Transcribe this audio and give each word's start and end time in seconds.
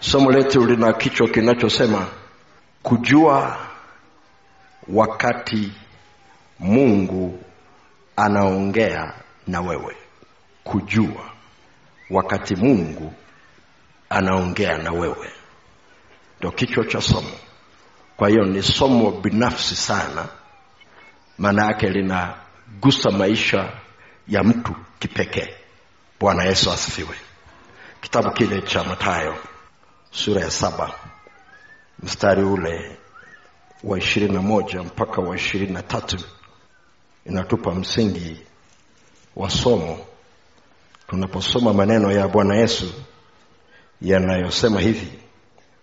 somo 0.00 0.30
letu 0.32 0.66
lina 0.66 0.92
kichwa 0.92 1.28
kinachosema 1.28 2.06
kujua 2.82 3.58
wakati 4.88 5.72
mungu 6.58 7.44
anaongea 8.16 9.12
na 9.46 9.60
wewe. 9.60 9.96
Kujua 10.64 11.30
wakati 12.10 12.56
mungu 12.56 13.12
anaongea 14.10 14.78
na 14.78 14.92
wewe. 14.92 15.30
Ndo 16.40 16.50
kichwa 16.50 16.84
cha 16.84 17.00
somo. 17.00 17.30
Kwa 18.16 18.28
hiyo 18.28 18.44
ni 18.44 18.62
somo 18.62 19.10
binafsi 19.10 19.76
sana. 19.76 20.28
Maana 21.38 21.66
yake 21.66 21.88
linagusa 21.90 23.10
maisha 23.10 23.72
ya 24.28 24.42
mtu 24.44 24.74
kipekee. 24.98 25.54
Bwana 26.20 26.44
yesu 26.44 26.70
asifiwe. 26.72 27.16
Kitabu 28.00 28.30
kile 28.30 28.62
cha 28.62 28.84
matayo 28.84 29.36
sura 30.10 30.40
ya 30.42 30.50
saba 30.50 30.94
mstari 32.02 32.42
ule 32.42 32.96
wa 33.84 33.98
ishirini 33.98 34.34
na 34.34 34.42
moja 34.42 34.82
mpaka 34.82 35.20
wa 35.22 35.36
ishirini 35.36 35.72
na 35.72 35.82
tatu 35.82 36.18
inatupa 37.26 37.74
msingi 37.74 38.40
wa 39.36 39.50
somo. 39.50 39.98
Tunaposoma 41.08 41.72
maneno 41.72 42.12
ya 42.12 42.28
bwana 42.28 42.56
yesu 42.56 42.92
yanayosema 44.02 44.80
hivi 44.80 45.12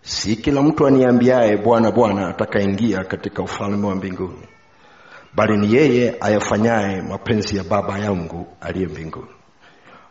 si 0.01 0.35
kila 0.35 0.61
mtu 0.61 0.87
aniambiaye 0.87 1.57
bwana 1.57 1.91
bwana 1.91 2.27
atakaingia 2.27 3.03
katika 3.03 3.41
ufalme 3.43 3.87
wa 3.87 3.95
mbinguni 3.95 4.47
bali 5.33 5.57
ni 5.57 5.73
yeye 5.73 6.15
ayafanyaye 6.21 7.01
mapenzi 7.01 7.57
ya 7.57 7.63
baba 7.63 7.99
yangu 7.99 8.47
aliye 8.61 8.87
mbinguni 8.87 9.34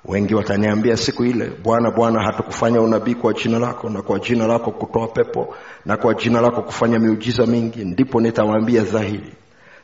wengi 0.04 0.34
wataniambia 0.34 0.96
siku 0.96 1.24
ile 1.24 1.50
bwana 1.62 1.90
bwana 1.90 2.22
hatukufanya 2.22 2.80
unabii 2.80 3.14
kwa 3.14 3.32
jina 3.32 3.58
lako 3.58 3.90
na 3.90 4.02
kwa 4.02 4.18
jina 4.18 4.46
lako 4.46 4.70
kutoa 4.70 5.06
pepo 5.08 5.54
na 5.86 5.96
kwa 5.96 6.14
jina 6.14 6.40
lako 6.40 6.62
kufanya 6.62 6.98
miujiza 6.98 7.46
mingi 7.46 7.84
ndipo 7.84 8.20
nitawaambia 8.20 8.82
dhahiri 8.82 9.32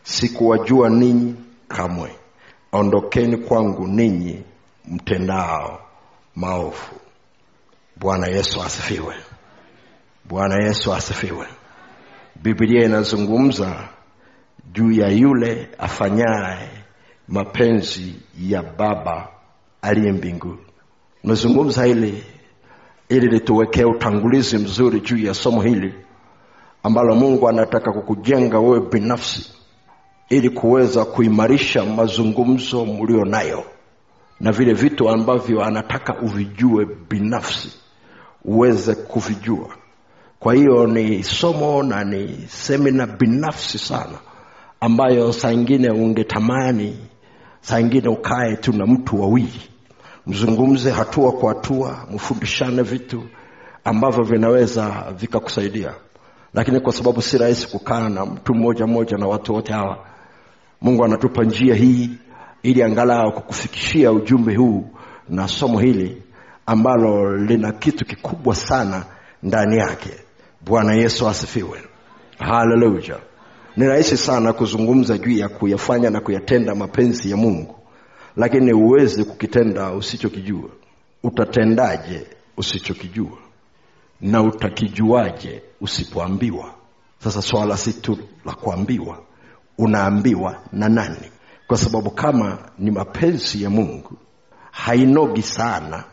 sikuwajua 0.03 0.89
ninyi 0.91 1.35
kamwe. 1.69 2.11
Ondokeni 2.73 3.37
kwangu 3.37 3.87
ninyi 3.87 4.43
mtendao 4.89 5.81
maovu. 6.37 6.95
Bwana 7.97 8.27
yesu 8.27 8.63
asifiwe. 8.63 9.15
Bwana 10.25 10.65
yesu 10.65 10.95
asifiwe. 10.95 11.47
Biblia 12.37 12.85
inazungumza 12.85 13.89
juu 14.73 14.91
ya 14.93 15.09
yule 15.09 15.69
afanyaye 15.79 16.69
mapenzi 17.29 18.15
ya 18.41 18.63
baba 18.63 19.29
aliye 19.83 20.13
mbinguni 20.13 20.59
nazungumza 21.25 21.85
hili 21.85 22.25
ili 23.09 23.27
lituwekee 23.29 23.85
utangulizi 23.85 24.59
mzuri 24.59 25.01
juu 25.01 25.19
ya 25.19 25.35
somo 25.35 25.63
hili 25.63 25.95
ambalo 26.83 27.15
mungu 27.15 27.49
anataka 27.49 27.93
kukujenga 27.93 28.59
wewe 28.61 28.81
binafsi 28.93 29.53
ili 30.29 30.51
kuweza 30.51 31.05
kuimarisha 31.05 31.85
mazungumzo 31.85 32.85
mlio 32.87 33.25
nayo 33.25 33.65
na 34.41 34.53
vile 34.53 34.73
vitu 34.73 35.09
ambavyo 35.09 35.65
anataka 35.65 36.19
uvijue 36.23 36.87
binafsi 37.11 37.73
uweze 38.45 38.95
kuvijua. 38.95 39.69
Kwa 40.39 40.55
hiyo 40.55 40.87
ni 40.87 41.25
somo 41.25 41.83
na 41.83 42.05
ni 42.05 42.45
semina 42.49 43.07
binafsi 43.07 43.79
sana 43.79 44.19
ambayo 44.81 45.33
saa 45.33 45.53
ingine 45.53 45.91
ungetamani 45.91 46.99
saa 47.61 47.81
ingine 47.81 48.09
ukae 48.09 48.57
tu 48.57 48.73
na 48.73 48.87
mtu 48.87 49.21
wawili 49.21 49.70
mzungumze 50.31 50.91
hatua 50.91 51.33
kwa 51.33 51.55
hatua 51.55 52.07
mfundishane 52.15 52.83
vitu 52.83 53.23
ambavyo 53.85 54.25
vinaweza 54.25 55.13
vikakusaidia. 55.19 55.95
Lakini 56.55 56.81
kwa 56.81 56.93
sababu 56.93 57.23
si 57.23 57.39
rahisi 57.39 57.69
kukaa 57.69 58.09
na 58.09 58.27
mtu 58.27 58.55
mmoja 58.55 58.87
mmoja 58.87 59.17
na 59.17 59.27
watu 59.27 59.55
wote 59.55 59.73
hawa 59.73 59.99
mungu 60.81 61.05
anatupa 61.05 61.45
njia 61.45 61.75
hii 61.75 62.11
ili 62.63 62.83
angalau 62.83 63.33
kukufikishia 63.33 64.13
ujumbe 64.13 64.55
huu 64.57 64.85
na 65.29 65.49
somo 65.49 65.79
hili 65.79 66.23
ambalo 66.67 67.37
lina 67.37 67.73
kitu 67.73 68.05
kikubwa 68.05 68.55
sana 68.55 69.05
ndani 69.43 69.77
yake. 69.77 70.11
Bwana 70.61 70.95
yesu 70.95 71.29
asifiwe. 71.29 71.79
Haleluya 72.39 73.19
ni 73.77 73.87
rahisi 73.87 74.17
sana 74.17 74.53
kuzungumza 74.53 75.19
juu 75.19 75.39
ya 75.39 75.49
kuyafanya 75.49 76.11
na 76.11 76.21
kuyatenda 76.21 76.75
mapenzi 76.75 77.31
ya 77.31 77.37
mungu 77.37 77.80
lakini 78.37 78.73
uwezi 78.73 79.25
kukitenda 79.25 79.91
usichokijua. 79.93 80.71
Utatendaje 81.23 82.27
usichokijua? 82.57 83.39
Na 84.21 84.43
utakijuaje 84.43 85.63
usipoambiwa? 85.81 86.75
Sasa 87.19 87.43
swala 87.43 87.77
si 87.77 87.93
tu 87.93 88.19
la 88.45 88.53
kuambiwa. 88.55 89.19
Unaambiwa 89.79 90.63
na 90.73 90.89
nani? 90.89 91.31
Kwa 91.67 91.77
sababu 91.77 92.11
kama 92.11 92.59
ni 92.79 92.91
mapenzi 92.91 93.63
ya 93.63 93.71
mungu 93.71 94.13
hainogi 94.71 95.43
sana 95.43 96.05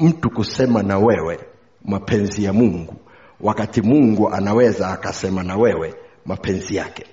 mtu 0.00 0.30
kusema 0.30 0.82
na 0.82 0.98
wewe 0.98 1.38
mapenzi 1.84 2.44
ya 2.44 2.52
mungu 2.52 2.94
wakati 3.40 3.82
mungu 3.82 4.28
anaweza 4.34 4.88
akasema 4.90 5.42
na 5.42 5.56
wewe 5.56 5.94
mapenzi 6.26 6.76
yake. 6.76 7.06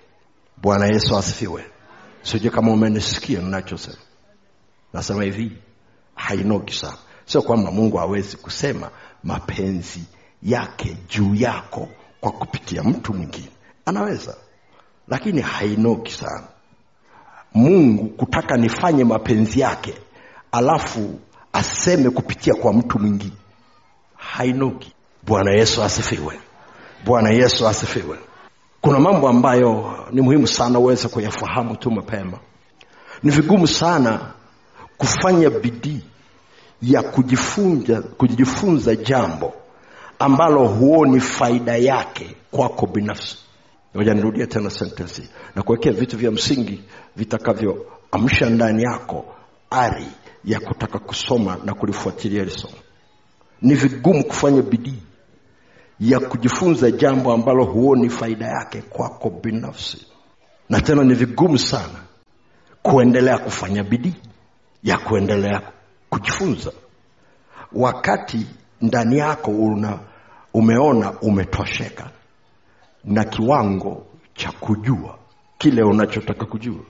Bwana 0.61 0.85
yesu 0.85 1.17
asifiwe. 1.17 1.63
Sijui 2.21 2.49
kama 2.51 2.71
umenisikia 2.71 3.41
ninachosema 3.41 3.97
nasema 4.93 5.23
hivi 5.23 5.51
hainogi 6.15 6.73
sana. 6.73 6.97
Sio 7.25 7.41
kwamba 7.41 7.71
mungu 7.71 7.97
hawezi 7.97 8.37
kusema 8.37 8.89
mapenzi 9.23 10.03
yake 10.43 10.97
juu 11.09 11.35
yako 11.35 11.89
kwa 12.21 12.31
kupitia 12.31 12.83
mtu 12.83 13.13
mwingine. 13.13 13.49
Anaweza 13.85 14.35
lakini 15.07 15.41
hainogi 15.41 16.11
sana. 16.11 16.43
Mungu 17.53 18.05
kutaka 18.05 18.57
nifanye 18.57 19.03
mapenzi 19.03 19.59
yake 19.59 19.93
alafu 20.51 21.19
aseme 21.53 22.09
kupitia 22.09 22.53
kwa 22.55 22.73
mtu 22.73 22.99
mwingine 22.99 23.33
hainogi 24.17 24.93
bwana 25.23 25.51
yesu 25.51 25.83
asifiwe. 25.83 26.39
Bwana 27.05 27.29
yesu 27.29 27.67
asifiwe. 27.67 28.17
Kuna 28.81 28.99
mambo 28.99 29.29
ambayo 29.29 29.95
ni 30.11 30.21
muhimu 30.21 30.47
sana 30.47 30.79
uweze 30.79 31.07
kuyafahamu 31.07 31.75
tu 31.75 31.91
mapema. 31.91 32.37
Ni 33.23 33.31
vigumu 33.31 33.67
sana 33.67 34.31
kufanya 35.03 35.49
bidii 35.49 36.01
ya 36.81 37.01
kujifunza 37.03 38.01
kujifunza 38.01 38.95
jambo 38.95 39.53
ambalo 40.19 40.67
huoni 40.67 41.19
faida 41.19 41.75
yake 41.77 42.35
kwako 42.51 42.87
binafsi. 42.87 43.37
Moja 43.93 44.13
nirudia 44.13 44.47
tena 44.47 44.69
sentensi 44.69 45.29
na 45.55 45.63
kuwekea 45.63 45.91
vitu 45.91 46.17
vya 46.17 46.31
msingi 46.31 46.83
vitakavyoamsha 47.15 48.49
ndani 48.49 48.83
yako 48.83 49.25
ari 49.69 50.07
ya 50.45 50.59
kutaka 50.59 50.99
kusoma 50.99 51.57
na 51.65 51.73
kulifuatilia 51.73 52.39
hili 52.43 52.51
somo. 52.57 52.73
Ni 53.61 53.73
vigumu 53.75 54.23
kufanya 54.23 54.61
bidii 54.61 55.03
ya 55.99 56.19
kujifunza 56.19 56.91
jambo 56.91 57.33
ambalo 57.33 57.65
huoni 57.65 58.09
faida 58.09 58.45
yake 58.45 58.81
kwako 58.81 59.29
binafsi. 59.29 60.07
Na 60.69 60.81
tena 60.81 61.03
ni 61.03 61.13
vigumu 61.13 61.57
sana 61.57 61.99
kuendelea 62.81 63.37
kufanya 63.37 63.83
bidii 63.83 64.15
ya 64.83 64.97
kuendelea 64.97 65.61
kujifunza. 66.09 66.71
Wakati 67.73 68.47
ndani 68.81 69.17
yako 69.17 69.51
una 69.51 69.99
umeona 70.53 71.11
umetosheka 71.21 72.09
na 73.03 73.23
kiwango 73.23 74.05
cha 74.33 74.51
kujua 74.51 75.17
kile 75.57 75.83
unachotaka 75.83 76.45
kujua. 76.45 76.83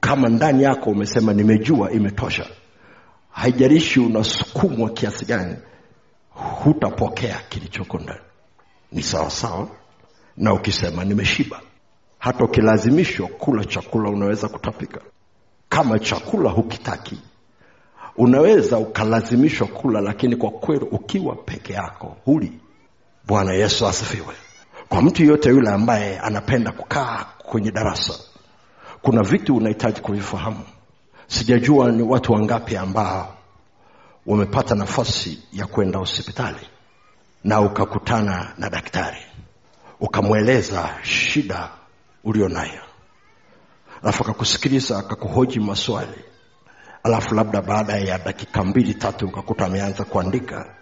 Kama 0.00 0.28
ndani 0.28 0.62
yako 0.62 0.90
umesema 0.90 1.32
nimejua 1.32 1.90
imetosha 1.92 2.46
haijalishi 3.30 4.00
unasukumwa 4.00 4.90
kiasi 4.90 5.24
gani 5.24 5.56
hutapokea 6.30 7.40
kilichoko 7.48 7.98
ndani. 7.98 8.20
Ni 8.92 9.02
sawasawa 9.02 9.68
na 10.36 10.52
ukisema 10.54 11.04
nimeshiba. 11.04 11.60
Hata 12.18 12.44
ukilazimishwa 12.44 13.28
kula 13.28 13.64
chakula 13.64 14.10
unaweza 14.10 14.48
kutapika 14.48 15.00
kama 15.74 15.98
chakula 15.98 16.50
hukitaki. 16.50 17.18
Unaweza 18.16 18.78
ukalazimishwa 18.78 19.66
kula 19.66 20.00
lakini 20.00 20.36
kwa 20.36 20.50
kweli 20.50 20.84
ukiwa 20.90 21.36
peke 21.36 21.72
yako 21.72 22.16
huli. 22.24 22.52
Bwana 23.26 23.52
yesu 23.52 23.86
asifiwe. 23.86 24.34
Kwa 24.88 25.02
mtu 25.02 25.22
yeyote 25.22 25.48
yule 25.48 25.70
ambaye 25.70 26.18
anapenda 26.18 26.72
kukaa 26.72 27.24
kwenye 27.38 27.70
darasa 27.70 28.14
kuna 29.02 29.22
vitu 29.22 29.56
unahitaji 29.56 30.00
kuvifahamu. 30.00 30.64
Sijajua 31.26 31.92
ni 31.92 32.02
watu 32.02 32.32
wangapi 32.32 32.76
ambao 32.76 33.34
wamepata 34.26 34.74
nafasi 34.74 35.42
ya 35.52 35.66
kwenda 35.66 35.98
hospitali 35.98 36.66
na 37.44 37.60
ukakutana 37.60 38.52
na 38.58 38.70
daktari 38.70 39.18
ukamweleza 40.00 40.90
shida 41.02 41.68
ulio 42.24 42.48
nayo 42.48 42.80
alafu 44.02 44.22
akakusikiliza 44.22 44.98
akakuhoji 44.98 45.60
maswali. 45.60 46.24
Alafu 47.02 47.34
labda 47.34 47.62
baada 47.62 47.96
ya 47.96 48.18
dakika 48.18 48.64
mbili 48.64 48.94
tatu 48.94 49.26
ukakuta 49.26 49.64
ameanza 49.66 50.04
kuandika. 50.04 50.74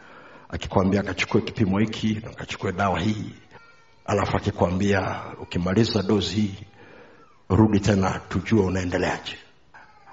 Akikwambia 0.49 1.01
akachukue 1.01 1.41
kipimo 1.41 1.79
hiki 1.79 2.21
na 2.25 2.31
akachukue 2.31 2.73
dawa 2.73 3.01
hii. 3.01 3.35
Alafu 4.07 4.37
akikwambia 4.37 5.21
ukimaliza 5.43 6.03
dozi 6.03 6.35
hii 6.35 6.55
rudi 7.49 7.81
tena 7.81 8.21
tujue 8.29 8.61
unaendeleaje. 8.65 9.37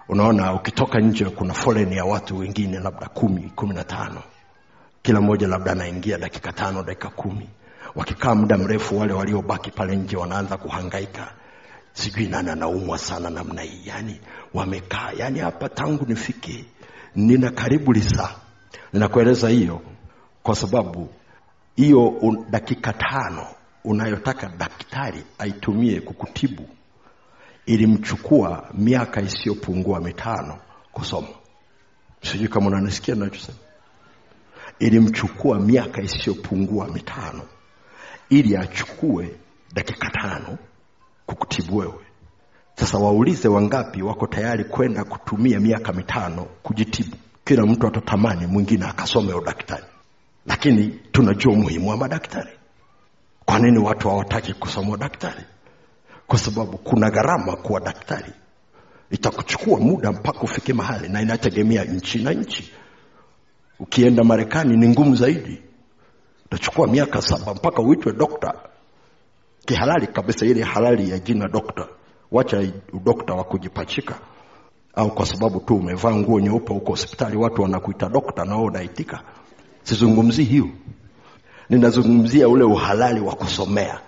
Unaona 0.09 0.53
ukitoka 0.53 0.99
nje 0.99 1.25
kuna 1.25 1.53
foleni 1.53 1.97
ya 1.97 2.05
watu 2.05 2.37
wengine 2.37 2.79
labda 2.79 3.07
kumi 3.07 3.51
kumi 3.55 3.73
na 3.75 3.83
tano. 3.83 4.21
Kila 5.01 5.21
mmoja 5.21 5.47
labda 5.47 5.71
anaingia 5.71 6.17
dakika 6.17 6.51
tano 6.53 6.83
dakika 6.83 7.09
kumi. 7.09 7.49
Wakikaa 7.95 8.35
muda 8.35 8.57
mrefu 8.57 8.99
wale 8.99 9.13
waliobaki 9.13 9.71
pale 9.71 9.95
nje 9.95 10.17
wanaanza 10.17 10.57
kuhangaika 10.57 11.31
sijui 11.93 12.27
nani 12.27 12.49
anaumwa 12.49 12.97
sana 12.97 13.29
namna 13.29 13.61
hii. 13.61 13.81
Yani 13.85 14.21
wamekaa. 14.53 15.11
Yani 15.17 15.39
hapa 15.39 15.69
tangu 15.69 16.05
nifike 16.07 16.65
nina 17.15 17.51
karibu 17.51 17.93
lisaa. 17.93 18.35
Ninakueleza 18.93 19.49
hiyo 19.49 19.81
kwa 20.43 20.55
sababu 20.55 21.09
hiyo 21.75 22.13
dakika 22.49 22.93
tano 22.93 23.47
unayotaka 23.83 24.49
daktari 24.49 25.23
aitumie 25.37 26.01
kukutibu 26.01 26.69
ilimchukua 27.65 28.69
miaka 28.73 29.21
isiyopungua 29.21 29.99
mitano 29.99 30.57
kusoma. 30.91 31.27
Sijui 32.21 32.47
kama 32.47 32.67
unanisikia 32.67 33.15
nachosema 33.15 33.57
ilimchukua 34.79 35.59
miaka 35.59 36.01
isiyopungua 36.01 36.87
mitano 36.87 37.41
ili 38.29 38.57
achukue 38.57 39.35
dakika 39.73 40.09
tano 40.09 40.57
kukutibu 41.29 41.77
wewe. 41.77 42.05
Sasa 42.75 42.97
waulize 42.97 43.47
wangapi 43.47 44.01
wako 44.01 44.27
tayari 44.27 44.63
kwenda 44.63 45.03
kutumia 45.03 45.59
miaka 45.59 45.93
mitano 45.93 46.43
kujitibu. 46.63 47.15
Kila 47.45 47.65
mtu 47.65 47.87
atatamani 47.87 48.47
mwingine 48.47 48.85
akasome 48.85 49.33
udaktari 49.33 49.83
lakini 50.45 50.87
tunajua 51.11 51.53
umuhimu 51.53 51.89
wa 51.89 51.97
madaktari. 51.97 52.49
Kwa 53.45 53.59
nini 53.59 53.77
watu 53.77 54.09
hawataki 54.09 54.53
kusoma 54.53 54.91
udaktari 54.93 55.43
kwa 56.27 56.39
sababu 56.39 56.77
kuna 56.77 57.09
gharama 57.09 57.55
kuwa 57.55 57.79
daktari. 57.79 58.31
Itakuchukua 59.11 59.79
muda 59.79 60.11
mpaka 60.11 60.39
ufike 60.41 60.73
mahali 60.73 61.09
na 61.09 61.21
inategemea 61.21 61.83
nchi 61.83 62.23
na 62.23 62.31
nchi. 62.33 62.71
Ukienda 63.79 64.23
marekani 64.23 64.77
ni 64.77 64.87
ngumu 64.89 65.15
zaidi. 65.15 65.61
Utachukua 66.45 66.87
miaka 66.87 67.21
saba 67.21 67.53
mpaka 67.53 67.81
uitwe 67.81 68.13
dokta 68.13 68.53
kihalali 69.69 70.07
kabisa 70.07 70.45
ile 70.45 70.63
halali 70.63 71.09
ya 71.09 71.19
jina 71.19 71.47
dokta. 71.47 71.87
Wacha 72.31 72.63
udokta 72.93 73.33
wa 73.33 73.43
kujipachika 73.43 74.15
au 74.95 75.11
kwa 75.15 75.25
sababu 75.25 75.59
tu 75.59 75.75
umevaa 75.75 76.15
nguo 76.15 76.39
nyeupe 76.39 76.73
huko 76.73 76.91
hospitali 76.91 77.37
watu 77.37 77.61
wanakuita 77.61 78.09
dokta 78.09 78.45
nao 78.45 78.63
unaitika. 78.63 79.21
Sizungumzii 79.83 80.43
hiyo. 80.43 80.67
Ninazungumzia 81.69 82.47
ule 82.49 82.63
uhalali 82.63 83.19
wa 83.19 83.35
kusomea. 83.35 83.99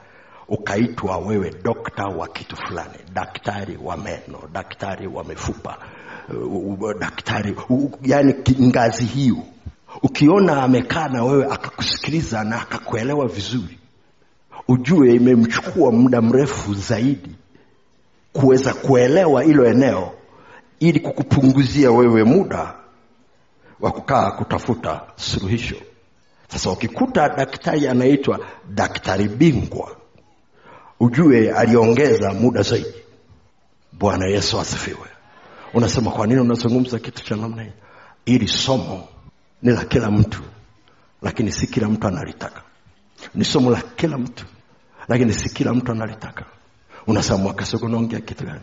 Ukaitwa 0.47 1.17
wewe 1.17 1.53
dokta 1.63 2.05
wa 2.05 2.27
kitu 2.27 2.55
fulani 2.55 2.97
daktari 3.13 3.77
wa 3.83 3.97
meno 3.97 4.39
daktari 4.53 5.07
wa 5.07 5.23
mifupa 5.23 5.77
daktari 6.99 7.55
yani 8.03 8.35
ngazi 8.61 9.05
hiyo. 9.05 9.37
Ukiona 10.03 10.63
amekaa 10.63 11.07
na 11.07 11.23
wewe 11.23 11.45
akakusikiliza 11.45 12.43
na 12.43 12.61
akakuelewa 12.61 13.27
vizuri 13.27 13.80
ujue 14.67 15.15
imemchukua 15.15 15.91
muda 15.91 16.21
mrefu 16.21 16.73
zaidi 16.73 17.35
kuweza 18.33 18.73
kuelewa 18.73 19.43
hilo 19.43 19.65
eneo 19.65 20.11
ili 20.79 20.99
kukupunguzia 20.99 21.91
wewe 21.91 22.23
muda 22.23 22.73
wa 23.79 23.91
kukaa 23.91 24.31
kutafuta 24.31 25.01
suluhisho. 25.15 25.75
Sasa 26.47 26.71
ukikuta 26.71 27.29
daktari 27.29 27.87
anaitwa 27.87 28.39
daktari 28.69 29.27
bingwa 29.27 29.95
ujue 30.99 31.51
aliongeza 31.51 32.33
muda 32.33 32.61
zaidi. 32.61 32.93
Bwana 33.91 34.25
yesu 34.25 34.59
asifiwe. 34.59 35.07
Unasema 35.73 36.11
kwa 36.11 36.27
nini 36.27 36.39
unazungumza 36.39 36.99
kitu 36.99 37.23
cha 37.23 37.35
namna 37.35 37.63
hii? 37.63 37.71
Ili 38.25 38.47
somo 38.47 39.07
ni 39.61 39.71
la 39.71 39.85
kila 39.85 40.11
mtu 40.11 40.41
lakini 41.21 41.51
si 41.51 41.67
kila 41.67 41.89
mtu 41.89 42.07
analitaka. 42.07 42.61
Ni 43.35 43.45
somo 43.45 43.71
la 43.71 43.81
kila 43.95 44.17
mtu 44.17 44.45
lakini 45.11 45.33
si 45.33 45.49
kila 45.49 45.73
mtu 45.73 45.91
analitaka. 45.91 46.45
Unasema 47.07 47.37
mwakasugu 47.37 47.89
naongea 47.89 48.19
kitu 48.19 48.43
gani? 48.45 48.61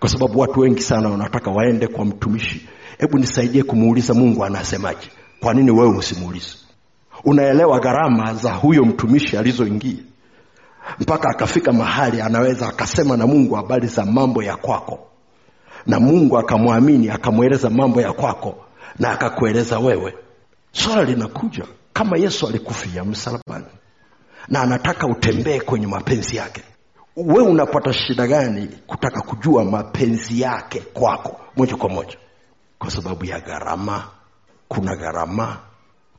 Kwa 0.00 0.08
sababu 0.08 0.40
watu 0.40 0.60
wengi 0.60 0.82
sana 0.82 1.08
wanataka 1.08 1.50
waende 1.50 1.86
kwa 1.86 2.04
mtumishi. 2.04 2.68
Hebu 2.98 3.18
nisaidie 3.18 3.62
kumuuliza 3.62 4.14
mungu 4.14 4.44
anasemaje? 4.44 5.10
Kwa 5.40 5.54
nini 5.54 5.70
wewe 5.70 5.96
usimuulize? 5.96 6.54
Unaelewa 7.24 7.80
gharama 7.80 8.34
za 8.34 8.52
huyo 8.52 8.84
mtumishi 8.84 9.36
alizoingia? 9.36 9.96
Mpaka 10.98 11.28
akafika 11.28 11.72
mahali 11.72 12.20
anaweza 12.20 12.68
akasema 12.68 13.16
na 13.16 13.26
mungu 13.26 13.54
habari 13.54 13.86
za 13.86 14.04
mambo 14.06 14.42
ya 14.42 14.56
kwako. 14.56 14.98
Na 15.86 16.00
mungu 16.00 16.38
akamwamini 16.38 17.10
akamweleza 17.10 17.70
mambo 17.70 18.00
ya 18.00 18.12
kwako 18.12 18.64
na 18.98 19.10
akakueleza 19.10 19.78
wewe. 19.78 20.14
Swala 20.72 21.04
linakuja 21.04 21.64
kama 21.92 22.18
yesu 22.18 22.46
alikufia 22.48 23.04
msalabani 23.04 23.66
na 24.48 24.60
anataka 24.62 25.06
utembee 25.06 25.60
kwenye 25.60 25.86
mapenzi 25.86 26.36
yake. 26.36 26.62
We 27.16 27.42
unapata 27.42 27.92
shida 27.92 28.26
gani 28.26 28.68
kutaka 28.86 29.20
kujua 29.20 29.64
mapenzi 29.64 30.40
yake 30.40 30.80
kwako 30.80 31.40
moja 31.56 31.76
kwa 31.76 31.88
moja? 31.88 32.16
Kwa 32.78 32.90
sababu 32.90 33.24
ya 33.24 33.40
gharama. 33.40 34.04
Kuna 34.68 34.96
gharama. 34.96 35.56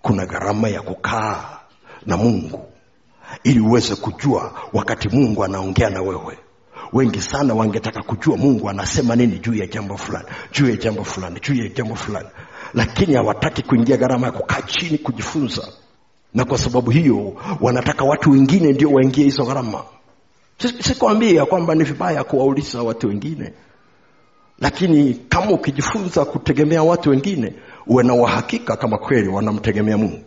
Kuna 0.02 0.26
gharama 0.26 0.70
ya 0.70 0.82
kukaa 0.82 1.60
na 2.06 2.18
mungu. 2.18 2.66
Ili 3.44 3.60
uweze 3.60 3.96
kujua 3.96 4.54
wakati 4.74 5.10
mungu 5.10 5.44
anaongea 5.44 5.90
na 5.90 6.02
wewe. 6.02 6.38
Wengi 6.94 7.22
sana 7.22 7.54
wangetaka 7.54 8.02
kujua 8.04 8.38
mungu 8.38 8.70
anasema 8.70 9.16
nini 9.16 9.40
juu 9.40 9.54
ya 9.54 9.68
jambo 9.68 9.98
fulani 9.98 10.26
juu 10.52 10.70
ya 10.70 10.76
jambo 10.76 11.04
fulani 11.04 11.40
juu 11.40 11.56
ya 11.64 11.70
jambo 11.70 11.96
fulani. 11.96 12.28
Lakini 12.74 13.14
hawataki 13.16 13.62
kuingia 13.62 13.98
gharama 13.98 14.28
ya 14.28 14.32
kukaa 14.34 14.62
chini 14.62 14.98
kujifunza 14.98 15.68
na 16.34 16.46
kwa 16.46 16.58
sababu 16.58 16.92
hiyo 16.92 17.34
wanataka 17.62 18.04
watu 18.04 18.32
wengine 18.32 18.74
ndio 18.74 18.92
waingie 18.92 19.24
hizo 19.24 19.46
gharama. 19.46 19.84
Sikwambia 20.80 21.46
kwamba 21.46 21.76
ni 21.76 21.84
vibaya 21.84 22.24
kuwauliza 22.24 22.84
watu 22.84 23.08
wengine. 23.08 23.54
Lakini 24.60 25.14
kama 25.14 25.52
ukijifunza 25.52 26.26
kutegemea 26.26 26.84
watu 26.84 27.10
wengine 27.10 27.54
uwe 27.88 28.04
na 28.04 28.14
uhakika 28.14 28.78
kama 28.78 28.98
kweli 28.98 29.28
wanamtegemea 29.28 29.98
mungu. 29.98 30.24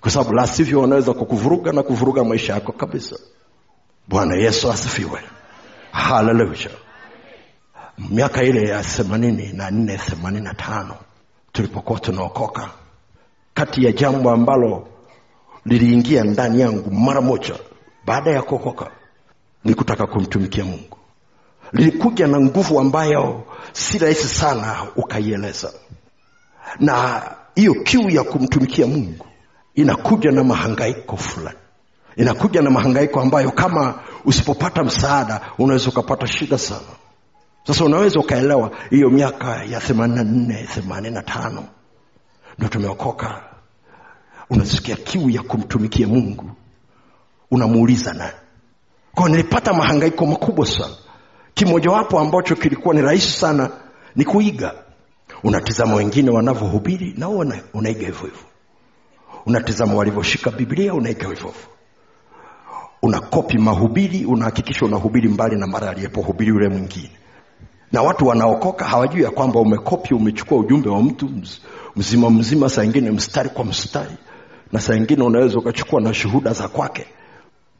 Kwa 0.00 0.10
sababu 0.10 0.32
la 0.34 0.46
sivyo 0.46 0.80
wanaweza 0.80 1.12
kukuvuruga 1.12 1.72
na 1.72 1.82
kuvuruga 1.82 2.24
maisha 2.24 2.52
yako 2.52 2.72
kabisa. 2.72 3.16
Bwana 4.08 4.34
yesu 4.36 4.70
asifiwe. 4.70 5.20
Haleluya 5.92 6.70
miaka 8.08 8.42
ile 8.42 8.68
ya 8.68 8.82
themanini 8.82 9.52
na 9.52 9.70
nne 9.70 9.96
themanini 9.98 10.44
na 10.44 10.54
tano 10.54 10.94
tulipokuwa 11.52 12.00
tunaokoka 12.00 12.70
kati 13.54 13.84
ya 13.84 13.92
jambo 13.92 14.30
ambalo 14.30 14.88
liliingia 15.64 16.24
ndani 16.24 16.60
yangu 16.60 16.90
mara 16.90 17.20
moja. 17.20 17.54
Baada 18.06 18.30
ya 18.30 18.42
kuokoka 18.42 18.90
ni 19.64 19.74
kutaka 19.74 20.06
kumtumikia 20.06 20.64
mungu. 20.64 20.96
Lilikuja 21.72 22.26
na 22.26 22.40
nguvu 22.40 22.80
ambayo 22.80 23.42
si 23.72 23.98
rahisi 23.98 24.28
sana 24.28 24.86
ukaieleza. 24.96 25.72
Na 26.80 27.22
hiyo 27.54 27.74
kiu 27.74 28.10
ya 28.10 28.24
kumtumikia 28.24 28.86
mungu 28.86 29.26
inakuja 29.74 30.30
na 30.30 30.44
mahangaiko 30.44 31.16
fulani. 31.16 31.58
Inakuja 32.16 32.62
na 32.62 32.70
mahangaiko 32.70 33.20
ambayo 33.20 33.50
kama 33.50 34.00
usipopata 34.24 34.84
msaada 34.84 35.40
unaweza 35.58 35.88
ukapata 35.88 36.26
shida 36.26 36.58
sana. 36.58 36.86
Sasa 37.66 37.84
unaweza 37.84 38.20
ukaelewa 38.20 38.70
hiyo 38.90 39.10
miaka 39.10 39.64
ya 39.64 39.80
themanina 39.80 40.24
na 40.24 40.30
nne 40.30 40.68
themanini 40.74 41.22
tano. 41.22 41.64
Ndo 42.58 42.68
tumeokoka 42.68 43.42
unasikia 44.50 44.96
kiu 44.96 45.30
ya 45.30 45.42
kumtumikia 45.42 46.08
mungu. 46.08 46.50
Unamuuliza 47.50 48.12
naye 48.14 48.32
kwao 49.14 49.28
nilipata 49.28 49.72
mahangaiko 49.72 50.26
makubwa 50.26 50.66
sana. 50.66 50.94
Kimojawapo 51.54 52.20
ambacho 52.20 52.56
kilikuwa 52.56 52.94
ni 52.94 53.00
rahisi 53.02 53.30
sana 53.38 53.70
ni 54.16 54.24
kuiga. 54.24 54.74
Unatizama 55.44 55.94
wengine 55.94 56.30
wanavyohubiri 56.30 57.14
na 57.18 57.28
una, 57.28 57.60
unaiga 57.74 58.00
hivyo 58.06 58.20
hivyo. 58.20 58.42
Unatizama 59.46 59.94
walivyoshika 59.94 60.50
biblia 60.50 60.94
unaiga 60.94 61.28
hivyo 61.28 61.46
hivyo. 61.46 61.70
Unakopi 63.02 63.58
mahubiri 63.58 64.24
unahakikisha 64.24 64.84
unahubiri 64.86 65.28
mbali 65.28 65.56
na 65.56 65.66
mara 65.66 65.90
aliyepohubiri 65.90 66.50
yule 66.50 66.68
mwingine. 66.68 67.10
Na 67.92 68.02
watu 68.02 68.26
wanaokoka 68.26 68.84
hawajui 68.84 69.22
ya 69.22 69.30
kwamba 69.30 69.60
umekopi 69.60 70.14
umechukua 70.14 70.58
ujumbe 70.58 70.88
wa 70.88 71.02
mtu 71.02 71.30
mzima 71.96 72.30
mzima 72.30 72.68
saa 72.68 72.84
ingine 72.84 73.10
mstari 73.10 73.48
kwa 73.48 73.64
mstari 73.64 74.14
na 74.72 74.80
saa 74.80 74.94
ingine 74.94 75.22
unaweza 75.22 75.58
ukachukua 75.58 76.00
na 76.00 76.14
shuhuda 76.14 76.52
za 76.52 76.68
kwake. 76.68 77.06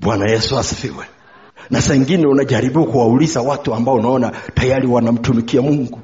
Bwana 0.00 0.30
yesu 0.30 0.58
asifiwe. 0.58 1.04
Na 1.70 1.82
saa 1.82 1.94
ingine 1.94 2.26
unajaribu 2.26 2.86
kuwauliza 2.86 3.42
watu 3.42 3.74
ambao 3.74 3.94
unaona 3.94 4.32
tayari 4.54 4.86
wanamtumikia 4.86 5.62
mungu. 5.62 6.00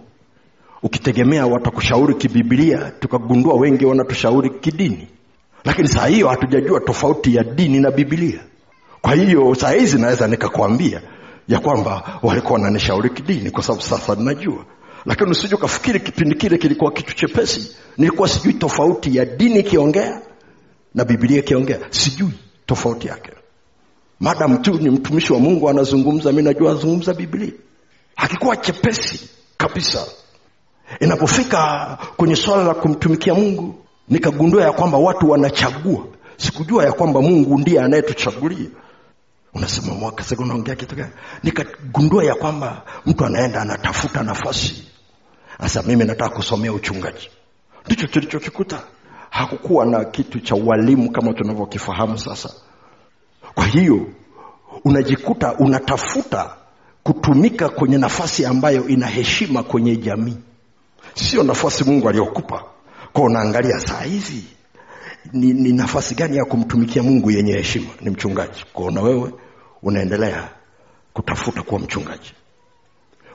Ukitegemea 0.82 1.46
watakushauri 1.46 2.14
kibibilia 2.14 2.90
tukagundua 3.00 3.54
wengi 3.54 3.84
wanatushauri 3.86 4.50
kidini. 4.50 5.08
Lakini 5.64 5.88
saa 5.88 6.06
hiyo 6.06 6.28
hatujajua 6.28 6.80
tofauti 6.80 7.34
ya 7.34 7.44
dini 7.44 7.80
na 7.80 7.90
bibilia 7.90 8.40
kwa 9.06 9.14
hiyo 9.14 9.54
saa 9.54 9.70
hizi 9.70 9.98
naweza 9.98 10.28
nikakwambia 10.28 11.02
ya 11.48 11.60
kwamba 11.60 12.18
walikuwa 12.22 12.52
wananishauri 12.52 13.10
kidini 13.10 13.50
kwa 13.50 13.62
sababu 13.62 13.82
sasa 13.82 14.14
ninajua. 14.14 14.64
Lakini 15.04 15.30
usije 15.30 15.54
ukafikiri 15.54 16.00
kipindi 16.00 16.34
kile 16.34 16.58
kilikuwa 16.58 16.92
kitu 16.92 17.14
chepesi. 17.14 17.76
Nilikuwa 17.98 18.28
sijui 18.28 18.52
tofauti 18.52 19.16
ya 19.16 19.24
dini 19.24 19.58
ikiongea 19.60 20.20
na 20.96 21.04
bibilia 21.04 21.38
ikiongea 21.38 21.78
sijui 21.90 22.32
tofauti 22.66 23.08
yake. 23.08 23.30
Madam 24.20 24.62
tu 24.62 24.74
ni 24.74 24.90
mtumishi 24.90 25.32
wa 25.32 25.38
mungu 25.38 25.68
anazungumza 25.70 26.32
mi 26.32 26.42
najua 26.42 26.70
anazungumza 26.70 27.14
bibilia 27.14 27.52
hakikuwa 28.16 28.56
chepesi 28.56 29.28
kabisa. 29.56 30.06
Inapofika 31.00 31.98
kwenye 32.16 32.36
swala 32.36 32.64
la 32.64 32.74
kumtumikia 32.74 33.34
mungu 33.34 33.74
nikagundua 34.08 34.62
ya 34.64 34.72
kwamba 34.72 34.98
watu 34.98 35.30
wanachagua. 35.30 36.06
Sikujua 36.36 36.84
ya 36.84 36.92
kwamba 36.92 37.22
mungu 37.22 37.58
ndiye 37.58 37.80
anayetuchagulia. 37.80 38.68
Unasema 39.54 39.94
mwaka 39.94 40.24
unaongea 40.38 40.74
kitu 40.74 40.96
gani? 40.96 41.12
Nikagundua 41.42 42.24
ya 42.24 42.34
kwamba 42.34 42.82
mtu 43.06 43.24
anaenda 43.24 43.60
anatafuta 43.60 44.22
nafasi. 44.22 44.84
Sasa 45.60 45.82
mimi 45.82 46.04
nataka 46.04 46.34
kusomea 46.36 46.72
uchungaji. 46.72 47.30
Ndicho 47.86 48.06
tulichokikuta 48.06 48.82
hakukuwa 49.30 49.86
na 49.86 50.04
kitu 50.04 50.40
cha 50.40 50.54
ualimu 50.54 51.10
kama 51.12 51.32
tunavyokifahamu 51.34 52.18
sasa. 52.18 52.50
Kwa 53.54 53.66
hiyo 53.66 54.06
unajikuta 54.84 55.54
unatafuta 55.54 56.50
kutumika 57.02 57.68
kwenye 57.68 57.98
nafasi 57.98 58.44
ambayo 58.46 58.88
ina 58.88 59.06
heshima 59.06 59.62
kwenye 59.62 59.96
jamii. 59.96 60.36
Sio 61.14 61.42
nafasi 61.42 61.84
mungu 61.84 62.08
aliyokupa 62.08 62.64
kwa 63.12 63.24
unaangalia 63.24 63.80
saa 63.80 64.00
hizi 64.00 64.44
ni, 65.32 65.52
ni 65.52 65.72
nafasi 65.72 66.14
gani 66.14 66.36
ya 66.36 66.44
kumtumikia 66.44 67.02
mungu 67.02 67.30
yenye 67.30 67.52
heshima? 67.52 67.88
Ni 68.00 68.10
mchungaji. 68.10 68.64
Kwaona 68.72 69.00
wewe 69.02 69.32
unaendelea 69.82 70.48
kutafuta 71.12 71.62
kuwa 71.62 71.80
mchungaji. 71.80 72.32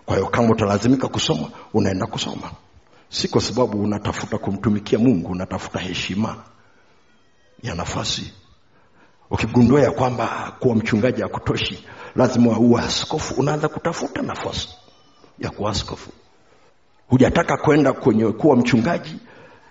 Kwa 0.05 0.15
hiyo 0.15 0.29
kama 0.29 0.49
utalazimika 0.49 1.07
kusoma 1.07 1.47
unaenda 1.73 2.05
kusoma 2.07 2.51
si 3.11 3.27
kwa 3.27 3.41
sababu 3.41 3.83
unatafuta 3.83 4.37
kumtumikia 4.37 4.99
mungu 4.99 5.31
unatafuta 5.31 5.79
heshima 5.79 6.35
ya 7.63 7.75
nafasi. 7.75 8.33
Ukigundua 9.29 9.81
ya 9.81 9.91
kwamba 9.91 10.55
kuwa 10.59 10.75
mchungaji 10.75 11.21
hakutoshi 11.21 11.85
lazima 12.15 12.59
uwe 12.59 12.81
askofu. 12.81 13.33
Unaanza 13.41 13.67
kutafuta 13.67 14.21
nafasi 14.21 14.69
ya 15.39 15.49
kuwa 15.49 15.71
askofu. 15.71 16.11
Hujataka 17.07 17.57
kwenda 17.57 17.93
kwenye 17.93 18.25
kuwa 18.31 18.55
mchungaji. 18.55 19.15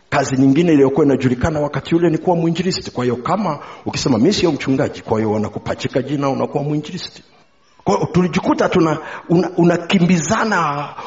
Kazi 0.09 0.37
nyingine 0.37 0.73
iliyokuwa 0.73 1.07
inajulikana 1.07 1.61
wakati 1.61 1.95
ule 1.95 2.11
ni 2.11 2.19
kuwa 2.19 2.37
mwinjilisti. 2.37 2.91
Kwa 2.91 3.05
hiyo 3.05 3.17
kama 3.17 3.59
ukisema 3.87 4.19
mi 4.19 4.33
sio 4.33 4.53
mchungaji 4.53 5.01
kwa 5.03 5.19
hiyo 5.19 5.31
wanakupachika 5.33 6.03
jina 6.03 6.29
unakuwa 6.31 6.65
mwinjilisti 6.65 7.23
kwa 7.85 8.07
tulijikuta 8.07 8.69
tuna 8.69 8.99
unakimbizana 9.57 10.61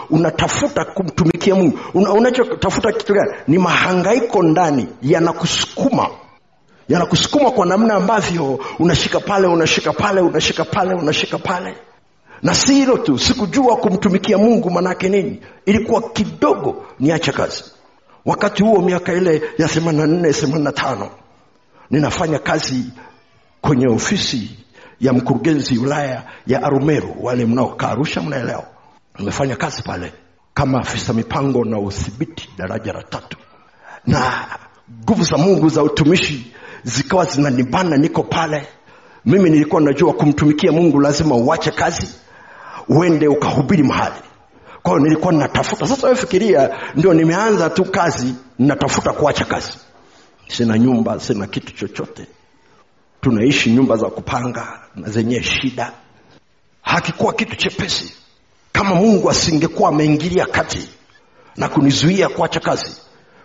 una 0.10 0.20
unatafuta 0.20 0.86
kumtumikia 0.86 1.56
mungu. 1.56 1.80
Una, 1.94 2.12
unachotafuta 2.14 2.92
kitu 2.92 3.14
gani? 3.14 3.32
Ni 3.48 3.58
mahangaiko 3.58 4.44
ndani 4.44 4.88
yanakusukuma. 5.02 6.10
Yanakusukuma 6.90 7.52
kwa 7.52 7.66
namna 7.66 7.94
ambavyo 7.94 8.60
unashika 8.80 9.20
pale 9.20 9.48
unashika 9.48 9.94
pale 9.94 10.22
unashika 10.22 10.66
pale 10.66 10.94
unashika 10.94 11.38
pale. 11.38 11.76
Na 12.42 12.56
si 12.56 12.74
hilo 12.74 12.98
tu 12.98 13.20
sikujua 13.20 13.78
kumtumikia 13.78 14.38
mungu 14.38 14.70
manaake 14.72 15.10
nini. 15.10 15.42
Ilikuwa 15.66 16.02
kidogo 16.02 16.86
niache 17.00 17.32
kazi. 17.32 17.64
Wakati 18.26 18.64
huo 18.64 18.82
miaka 18.82 19.14
ile 19.14 19.42
ya 19.58 19.68
themani 19.68 19.98
na 19.98 20.08
nne 20.08 20.34
themani 20.34 20.64
na 20.64 20.72
tano 20.72 21.10
ninafanya 21.92 22.40
kazi 22.40 22.84
kwenye 23.62 23.88
ofisi 23.88 24.63
ya 25.04 25.14
mkurugenzi 25.14 25.78
wilaya 25.78 26.24
ya 26.48 26.64
arumeru 26.64 27.16
wale 27.22 27.46
mnaokaa 27.46 27.88
arusha 27.90 28.22
mnaelewa. 28.22 28.64
Nimefanya 29.20 29.56
kazi 29.56 29.82
pale 29.82 30.14
kama 30.54 30.80
afisa 30.80 31.14
mipango 31.14 31.66
na 31.66 31.80
udhibiti 31.80 32.50
daraja 32.58 32.94
la 32.94 33.04
tatu. 33.04 33.38
Na 34.08 34.46
nguvu 35.04 35.24
za 35.24 35.38
mungu 35.38 35.70
za 35.70 35.84
utumishi 35.84 36.52
zikawa 36.84 37.26
zinanibana 37.26 37.98
niko 37.98 38.24
pale. 38.24 38.68
Mimi 39.26 39.50
nilikuwa 39.50 39.82
najua 39.82 40.14
kumtumikia 40.14 40.72
mungu 40.72 41.00
lazima 41.00 41.36
uache 41.36 41.72
kazi 41.72 42.08
uende 42.90 43.28
ukahubiri 43.28 43.84
mahali. 43.84 44.16
Kwa 44.84 44.92
hiyo 44.92 45.04
nilikuwa 45.04 45.34
natafuta. 45.34 45.88
Sasa 45.88 46.08
wewe 46.08 46.20
fikiria 46.20 46.70
ndio 46.96 47.14
nimeanza 47.14 47.70
tu 47.70 47.86
kazi 47.86 48.36
natafuta 48.60 49.12
kuacha 49.14 49.46
kazi. 49.46 49.78
Sina 50.48 50.78
nyumba 50.80 51.20
sina 51.20 51.48
kitu 51.48 51.74
chochote 51.74 52.28
tunaishi 53.24 53.72
nyumba 53.72 53.96
za 53.98 54.10
kupanga 54.10 54.80
na 54.96 55.10
zenye 55.10 55.44
shida. 55.44 55.92
Hakikuwa 56.82 57.34
kitu 57.34 57.56
chepesi. 57.56 58.14
Kama 58.72 58.96
mungu 58.96 59.30
asingekuwa 59.30 59.90
ameingilia 59.90 60.46
kati 60.46 60.90
na 61.58 61.70
kunizuia 61.70 62.30
kuacha 62.30 62.60
kazi. 62.60 62.98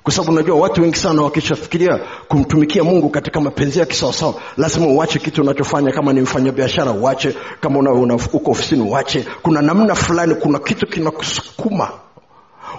Kwa 0.03 0.13
sababu 0.13 0.33
unajua 0.33 0.57
watu 0.57 0.83
wengi 0.83 0.99
sana 0.99 1.23
wakishafikiria 1.23 2.01
kumtumikia 2.29 2.85
mungu 2.85 3.09
katika 3.09 3.41
mapenzi 3.41 3.79
ya 3.79 3.87
kisawasawa 3.87 4.35
lazima 4.57 4.87
uache 4.87 5.19
kitu 5.19 5.43
unachofanya. 5.43 5.93
Kama 5.93 6.13
ni 6.13 6.21
mfanyabiashara 6.21 6.91
uache. 6.93 7.35
Kama 7.61 7.79
una, 7.79 7.93
una, 7.93 8.15
uko 8.15 8.51
ofisini 8.51 8.83
uache. 8.83 9.27
Kuna 9.43 9.63
namna 9.63 9.95
fulani 9.95 10.35
kuna 10.35 10.59
kitu 10.59 10.87
kinakusukuma. 10.87 11.91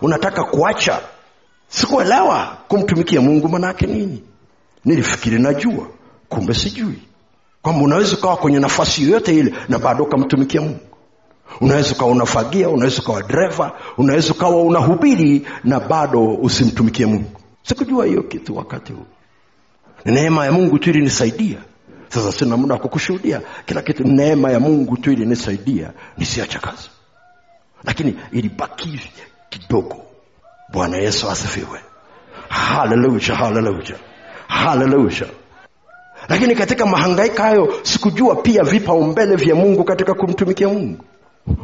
Unataka 0.01 0.43
kuacha. 0.43 0.99
Sikuelewa 1.67 2.57
kumtumikia 2.67 3.21
mungu 3.21 3.49
manaake 3.49 3.87
nini. 3.87 4.23
Nilifikiri 4.85 5.39
najua 5.39 5.87
kumbe 6.29 6.53
sijui. 6.53 6.99
Kwamba 7.61 7.83
unaweza 7.85 8.17
ukawa 8.17 8.37
kwenye 8.37 8.59
nafasi 8.59 9.03
yoyote 9.03 9.35
ile 9.35 9.53
na 9.69 9.79
bado 9.79 10.03
ukamtumikia 10.03 10.61
mungu. 10.61 10.79
Unaweza 11.61 11.91
ukawa 11.95 12.11
unafagia 12.11 12.69
unaweza 12.69 13.01
ukawa 13.01 13.23
dreva 13.23 13.71
unaweza 13.97 14.33
ukawa 14.33 14.61
unahubiri 14.61 15.47
na 15.63 15.79
bado 15.79 16.33
usimtumikie 16.33 17.05
mungu. 17.05 17.31
Sikujua 17.63 18.05
hiyo 18.05 18.23
kitu 18.23 18.57
wakati 18.57 18.93
huu 18.93 19.05
neema 20.05 20.45
ya 20.45 20.51
mungu 20.51 20.79
tu 20.79 20.89
ilinisaidia. 20.89 21.57
Sasa 22.09 22.31
sina 22.31 22.57
muda 22.57 22.73
wa 22.73 22.79
kukushuhudia. 22.81 23.41
Kila 23.65 23.81
kitu 23.81 24.03
neema 24.03 24.51
ya 24.51 24.59
mungu 24.59 24.97
tu 24.97 25.11
ilinisaidia. 25.11 25.91
Nisiacha 26.17 26.59
kazi. 26.59 26.89
Lakini 27.83 28.15
ilibaki 28.31 29.01
kidogo. 29.49 29.95
Bwana 30.73 30.97
yesu 30.97 31.29
asifiwe. 31.29 31.79
Haleluya 32.49 33.35
haleluya 33.35 33.95
haleluya 34.47 35.27
lakini 36.29 36.55
katika 36.55 36.85
mahangaika 36.85 37.43
hayo 37.43 37.73
sikujua 37.83 38.35
pia 38.35 38.63
vipaumbele 38.63 39.35
vya 39.35 39.55
mungu 39.55 39.83
katika 39.83 40.13
kumtumikia 40.13 40.67
mungu. 40.67 41.03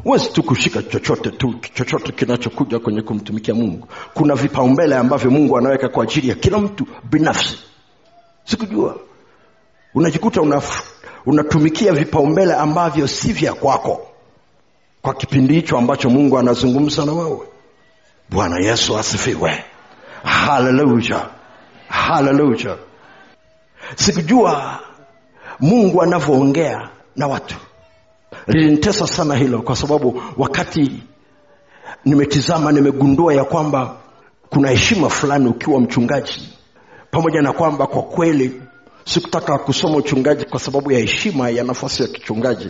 Huwezi 0.04 0.30
tu 0.30 0.44
kushika 0.44 0.84
chochote 0.84 1.30
tu 1.30 1.56
chochote 1.74 2.12
kinachokuja 2.12 2.80
kwenye 2.80 3.02
kumtumikia 3.02 3.54
mungu. 3.56 3.88
Kuna 4.14 4.36
vipaumbele 4.36 4.96
ambavyo 4.96 5.32
mungu 5.32 5.58
anaweka 5.58 5.90
kwa 5.90 6.04
ajili 6.04 6.30
ya 6.30 6.36
kila 6.36 6.58
mtu 6.60 6.88
binafsi. 7.04 7.60
Sikujua. 8.44 8.98
Unajikuta 9.96 10.42
unaf, 10.42 10.84
unatumikia 11.26 11.94
vipaumbele 11.94 12.54
ambavyo 12.54 13.08
si 13.08 13.34
vya 13.34 13.54
kwako. 13.54 14.08
Kwa 15.02 15.14
kipindi 15.14 15.54
hicho 15.54 15.78
ambacho 15.78 16.10
mungu 16.10 16.38
anazungumza 16.38 17.06
na 17.06 17.14
wewe. 17.14 17.40
Bwana 18.30 18.60
yesu 18.60 18.98
asifiwe. 18.98 19.64
Haleluya 20.24 21.30
haleluya 21.88 22.78
sikujua 23.96 24.80
mungu 25.60 26.02
anavyoongea 26.02 26.90
na 27.16 27.28
watu. 27.28 27.56
Lilinitesa 28.48 29.08
sana 29.08 29.36
hilo 29.36 29.62
kwa 29.62 29.76
sababu 29.76 30.22
wakati 30.38 31.04
nimetizama 32.06 32.72
nimegundua 32.72 33.34
ya 33.34 33.44
kwamba 33.44 33.96
kuna 34.50 34.70
heshima 34.70 35.10
fulani 35.10 35.48
ukiwa 35.48 35.80
mchungaji. 35.80 36.50
Pamoja 37.12 37.42
na 37.42 37.54
kwamba 37.54 37.88
kwa 37.88 38.02
kweli 38.04 38.62
sikutaka 39.06 39.58
kusoma 39.58 39.98
uchungaji 39.98 40.46
kwa 40.46 40.60
sababu 40.60 40.92
ya 40.92 41.00
heshima 41.00 41.50
ya 41.50 41.64
nafasi 41.64 42.02
ya 42.04 42.08
kichungaji. 42.10 42.70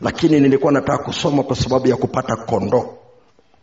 Lakini 0.00 0.40
nilikuwa 0.40 0.72
nataka 0.72 1.04
kusoma 1.04 1.42
kwa 1.42 1.56
sababu 1.56 1.88
ya 1.88 1.96
kupata 1.96 2.36
kondoo. 2.36 2.94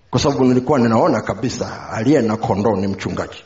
Kwa 0.09 0.19
sababu 0.19 0.43
nilikuwa 0.43 0.79
ninaona 0.79 1.21
kabisa 1.21 1.89
aliye 1.91 2.21
na 2.21 2.37
kondoo 2.37 2.75
ni 2.75 2.87
mchungaji 2.87 3.43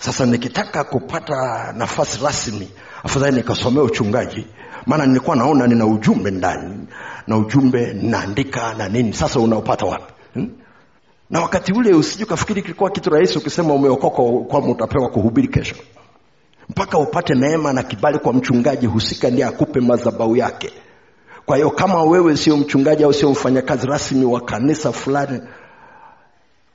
sasa 0.00 0.26
nikitaka 0.26 0.84
kupata 0.84 1.72
nafasi 1.76 2.24
rasmi 2.24 2.70
afadhali 3.04 3.36
nikasomea 3.36 3.82
uchungaji 3.82 4.46
maana 4.86 5.06
nilikuwa 5.06 5.36
naona 5.36 5.66
nina 5.66 5.86
ujumbe 5.86 6.30
ndani 6.30 6.86
na 7.26 7.36
ujumbe 7.36 7.92
naandika 7.92 8.74
na 8.74 8.88
nini. 8.88 9.12
Sasa 9.12 9.40
unaopata 9.40 9.86
wapi? 9.86 10.12
Hmm? 10.34 10.50
na 11.30 11.40
wakati 11.40 11.72
ule 11.72 11.94
usiju 11.94 12.24
ukafikiri 12.24 12.62
kilikuwa 12.62 12.90
kitu 12.90 13.10
rahisi 13.10 13.38
ukisema 13.38 13.74
umeokoka 13.74 14.22
kwamba 14.48 14.68
utapewa 14.70 15.08
kuhubiri 15.08 15.48
kesho. 15.48 15.74
Mpaka 16.68 16.98
upate 16.98 17.34
neema 17.34 17.72
na 17.72 17.82
kibali 17.82 18.18
kwa 18.18 18.32
mchungaji 18.32 18.86
husika 18.86 19.30
ndiye 19.30 19.46
akupe 19.46 19.80
madhabau 19.80 20.36
yake. 20.36 20.72
Kwa 21.46 21.56
hiyo 21.56 21.70
kama 21.70 22.02
wewe 22.04 22.36
sio 22.36 22.56
mchungaji 22.56 23.04
au 23.04 23.12
sio 23.12 23.30
mfanyakazi 23.30 23.86
rasmi 23.86 24.24
wa 24.24 24.40
kanisa 24.40 24.92
fulani 24.92 25.40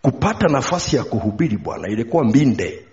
kupata 0.02 0.48
nafasi 0.48 0.96
ya 0.96 1.04
kuhubiri 1.04 1.58
bwana 1.58 1.88
ilikuwa 1.88 2.24
mbinde 2.24 2.86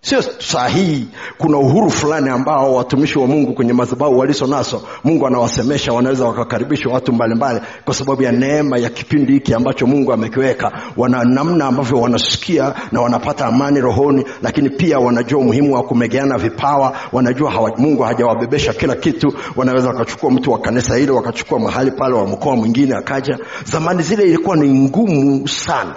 sio 0.00 0.22
sahihi. 0.22 1.08
Kuna 1.38 1.58
uhuru 1.58 1.90
fulani 1.90 2.30
ambao 2.30 2.74
watumishi 2.74 3.18
wa 3.18 3.26
mungu 3.26 3.52
kwenye 3.54 3.72
madhabahu 3.72 4.18
walizo 4.18 4.46
nazo 4.46 4.82
mungu 5.04 5.26
anawasemesha 5.26 5.92
wanaweza 5.92 6.24
wakakaribisha 6.24 6.88
watu 6.88 7.12
mbalimbali 7.12 7.60
kwa 7.84 7.94
sababu 7.94 8.22
ya 8.22 8.32
neema 8.32 8.78
ya 8.78 8.90
kipindi 8.90 9.32
hiki 9.32 9.54
ambacho 9.54 9.86
mungu 9.86 10.12
amekiweka. 10.12 10.72
Wana 10.96 11.24
namna 11.24 11.64
ambavyo 11.66 12.00
wanasikia 12.00 12.74
na 12.92 13.00
wanapata 13.00 13.46
amani 13.46 13.80
rohoni 13.80 14.24
lakini 14.42 14.70
pia 14.70 14.98
wanajua 14.98 15.40
umuhimu 15.40 15.74
wa 15.74 15.82
kumegeana 15.82 16.38
vipawa. 16.38 16.96
Wanajua 17.12 17.50
hawa, 17.50 17.72
mungu 17.78 18.02
hajawabebesha 18.02 18.72
kila 18.72 18.94
kitu. 18.96 19.32
Wanaweza 19.56 19.88
wakachukua 19.88 20.30
mtu 20.30 20.52
wa 20.52 20.58
kanisa 20.58 20.96
hilo 20.96 21.16
wakachukua 21.16 21.58
mahali 21.58 21.90
pale 21.90 22.14
wa 22.14 22.26
mkoa 22.26 22.56
mwingine 22.56 22.94
akaja. 22.94 23.38
Zamani 23.64 24.02
zile 24.02 24.22
ilikuwa 24.24 24.56
ni 24.56 24.68
ngumu 24.88 25.48
sana. 25.48 25.94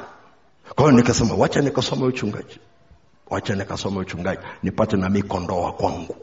Kwa 0.76 0.84
hiyo 0.86 0.98
nikasema 0.98 1.36
wacha 1.36 1.62
nikasoma 1.62 2.06
uchungaji 2.06 2.60
wacha 3.32 3.56
nikasome 3.56 3.98
uchungaji 4.00 4.42
nipate 4.64 4.98
na 4.98 5.10
mi 5.10 5.22
kondoo 5.24 5.62
wa 5.62 5.72
kwangu 5.74 6.16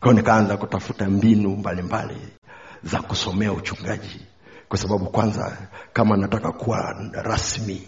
kwao 0.00 0.12
nikaanza 0.14 0.56
kutafuta 0.56 1.08
mbinu 1.08 1.48
mbalimbali 1.50 2.12
mbali 2.14 2.28
za 2.84 3.02
kusomea 3.02 3.52
uchungaji. 3.52 4.20
Kwa 4.68 4.78
sababu 4.78 5.06
kwanza 5.06 5.56
kama 5.92 6.16
nataka 6.16 6.52
kuwa 6.52 6.96
rasmi 7.12 7.82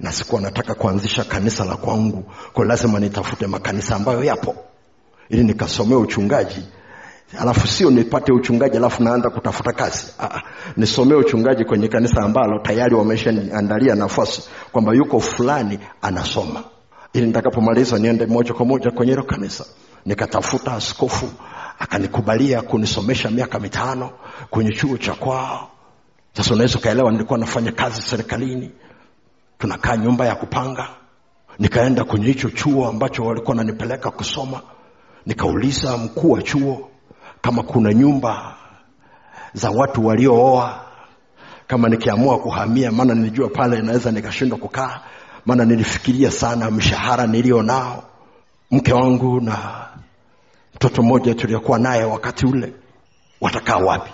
na 0.00 0.12
sikuwa 0.12 0.40
nataka 0.40 0.74
kuanzisha 0.74 1.24
kanisa 1.24 1.64
la 1.64 1.76
kwangu 1.76 2.32
kwa 2.52 2.64
lazima 2.64 3.00
nitafute 3.00 3.46
makanisa 3.46 3.96
ambayo 3.96 4.24
yapo. 4.24 4.54
Ili 5.28 5.44
nikasomea 5.44 5.98
uchungaji. 5.98 6.66
Alafu 7.38 7.66
sio 7.66 7.90
nipate 7.90 8.32
uchungaji 8.32 8.76
alafu 8.76 9.02
naanza 9.02 9.30
kutafuta 9.30 9.72
kazi. 9.72 10.06
Aa, 10.20 10.42
nisomee 10.76 11.14
uchungaji 11.14 11.64
kwenye 11.64 11.88
kanisa 11.88 12.22
ambalo 12.22 12.58
tayari 12.58 12.94
wameshaniandalia 12.94 13.94
nafasi 13.94 14.42
kwamba 14.72 14.94
yuko 14.94 15.20
fulani 15.20 15.78
anasoma 16.02 16.64
ili 17.16 17.26
nitakapomaliza 17.26 17.98
niende 17.98 18.26
moja 18.26 18.54
kwa 18.54 18.66
moja 18.66 18.90
kwenye 18.90 19.12
hilo 19.12 19.22
kanisa 19.24 19.64
nikatafuta 20.06 20.72
askofu 20.72 21.28
akanikubalia 21.78 22.62
kunisomesha 22.62 23.30
miaka 23.30 23.58
mitano 23.58 24.10
kwenye 24.50 24.72
chuo 24.72 24.96
cha 24.96 25.14
kwao. 25.14 25.70
Sasa 26.32 26.54
unaweza 26.54 26.78
ukaelewa 26.78 27.12
nilikuwa 27.12 27.38
nafanya 27.38 27.72
kazi 27.72 28.02
serikalini 28.02 28.70
tunakaa 29.58 29.96
nyumba 29.96 30.26
ya 30.26 30.34
kupanga. 30.34 30.88
Nikaenda 31.58 32.04
kwenye 32.04 32.26
hicho 32.26 32.50
chuo 32.50 32.88
ambacho 32.88 33.24
walikuwa 33.24 33.56
nanipeleka 33.56 34.10
kusoma. 34.10 34.60
Nikauliza 35.26 35.96
mkuu 35.96 36.30
wa 36.30 36.42
chuo 36.42 36.90
kama 37.40 37.62
kuna 37.62 37.94
nyumba 37.94 38.54
za 39.54 39.70
watu 39.70 40.06
waliooa 40.06 40.84
kama 41.66 41.88
nikiamua 41.88 42.38
kuhamia 42.38 42.92
maana 42.92 43.14
nilijua 43.14 43.48
pale 43.48 43.82
naweza 43.82 44.12
nikashindwa 44.12 44.58
kukaa 44.58 45.00
maana 45.46 45.64
nilifikiria 45.64 46.30
sana 46.30 46.70
mshahara 46.70 47.26
nilio 47.26 47.62
nao 47.62 48.04
mke 48.70 48.92
wangu 48.92 49.40
na 49.40 49.86
mtoto 50.74 51.02
mmoja 51.02 51.34
tuliokuwa 51.34 51.78
naye 51.78 52.04
wakati 52.04 52.46
ule 52.46 52.72
watakaa 53.40 53.76
wapi? 53.76 54.10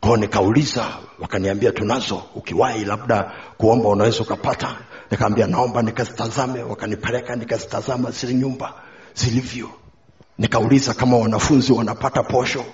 Kwao 0.00 0.16
nikauliza 0.16 0.86
wakaniambia 1.18 1.72
tunazo 1.72 2.22
ukiwahi 2.34 2.84
labda 2.84 3.32
kuomba 3.58 3.88
unaweza 3.88 4.20
ukapata. 4.20 4.76
Nikaambia 5.10 5.46
naomba 5.46 5.82
nikazitazame. 5.82 6.62
Wakanipeleka 6.62 7.36
nikazitazama 7.36 8.10
zile 8.10 8.34
nyumba 8.34 8.74
zilivyo. 9.14 9.68
Nikauliza 10.38 10.94
kama 10.94 11.16
wanafunzi 11.16 11.72
wanapata 11.72 12.22
posho. 12.22 12.64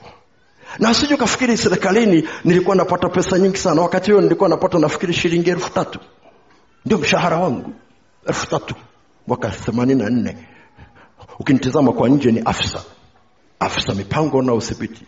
Na 0.79 0.95
siju 0.95 1.17
kafikiri 1.17 1.57
serikalini 1.57 2.29
nilikuwa 2.45 2.76
napata 2.76 3.09
pesa 3.09 3.38
nyingi 3.38 3.57
sana. 3.57 3.83
Wakati 3.83 4.12
huo 4.12 4.21
nilikuwa 4.21 4.49
napata 4.49 4.79
nafikiri 4.79 5.12
shilingi 5.12 5.50
elfu 5.50 5.71
tatu. 5.73 5.99
Ndio 6.85 6.99
mshahara 6.99 7.37
wangu 7.37 7.73
elfu 8.26 8.47
tatu 8.47 8.75
mwaka 9.26 9.50
themanini 9.50 10.02
na 10.02 10.11
nne. 10.11 10.37
Ukinitizama 11.38 11.92
kwa 11.92 12.09
nje 12.09 12.33
ni 12.33 12.40
afisa. 12.45 12.83
Afisa 13.61 13.95
mipango 13.95 14.42
na 14.42 14.54
udhibiti. 14.54 15.06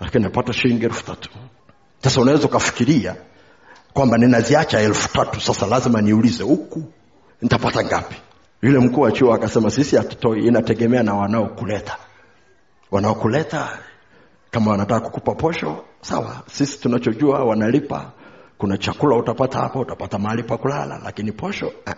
Lakini 0.00 0.24
napata 0.24 0.52
shilingi 0.52 0.84
elfu 0.84 1.04
tatu. 1.04 1.30
Sasa 2.02 2.20
unaweza 2.20 2.46
ukafikiria 2.46 3.16
kwamba 3.92 4.18
ninaziacha 4.18 4.80
elfu 4.80 5.12
tatu. 5.12 5.40
Sasa 5.40 5.66
lazima 5.66 6.00
niulize 6.02 6.42
huku 6.44 6.82
nitapata 7.42 7.84
ngapi? 7.84 8.16
Yule 8.62 8.78
mkuu 8.78 9.00
wa 9.00 9.12
chuo 9.12 9.34
akasema 9.34 9.70
sisi 9.70 9.96
hatutoi 9.96 10.46
inategemea 10.46 11.02
na 11.02 11.14
wanaokuleta. 11.14 11.96
Wanaokuleta 12.90 13.78
kama 14.50 14.70
wanataka 14.70 15.00
kukupa 15.00 15.34
posho 15.34 15.84
sawa. 16.00 16.42
Sisi 16.50 16.80
tunachojua 16.80 17.44
wanalipa. 17.44 18.12
Kuna 18.58 18.78
chakula 18.78 19.16
utapata 19.16 19.58
hapa 19.58 19.78
utapata 19.80 20.18
mahali 20.18 20.42
pa 20.42 20.56
kulala 20.58 21.00
lakini 21.04 21.32
posho 21.32 21.66
uh, 21.66 21.92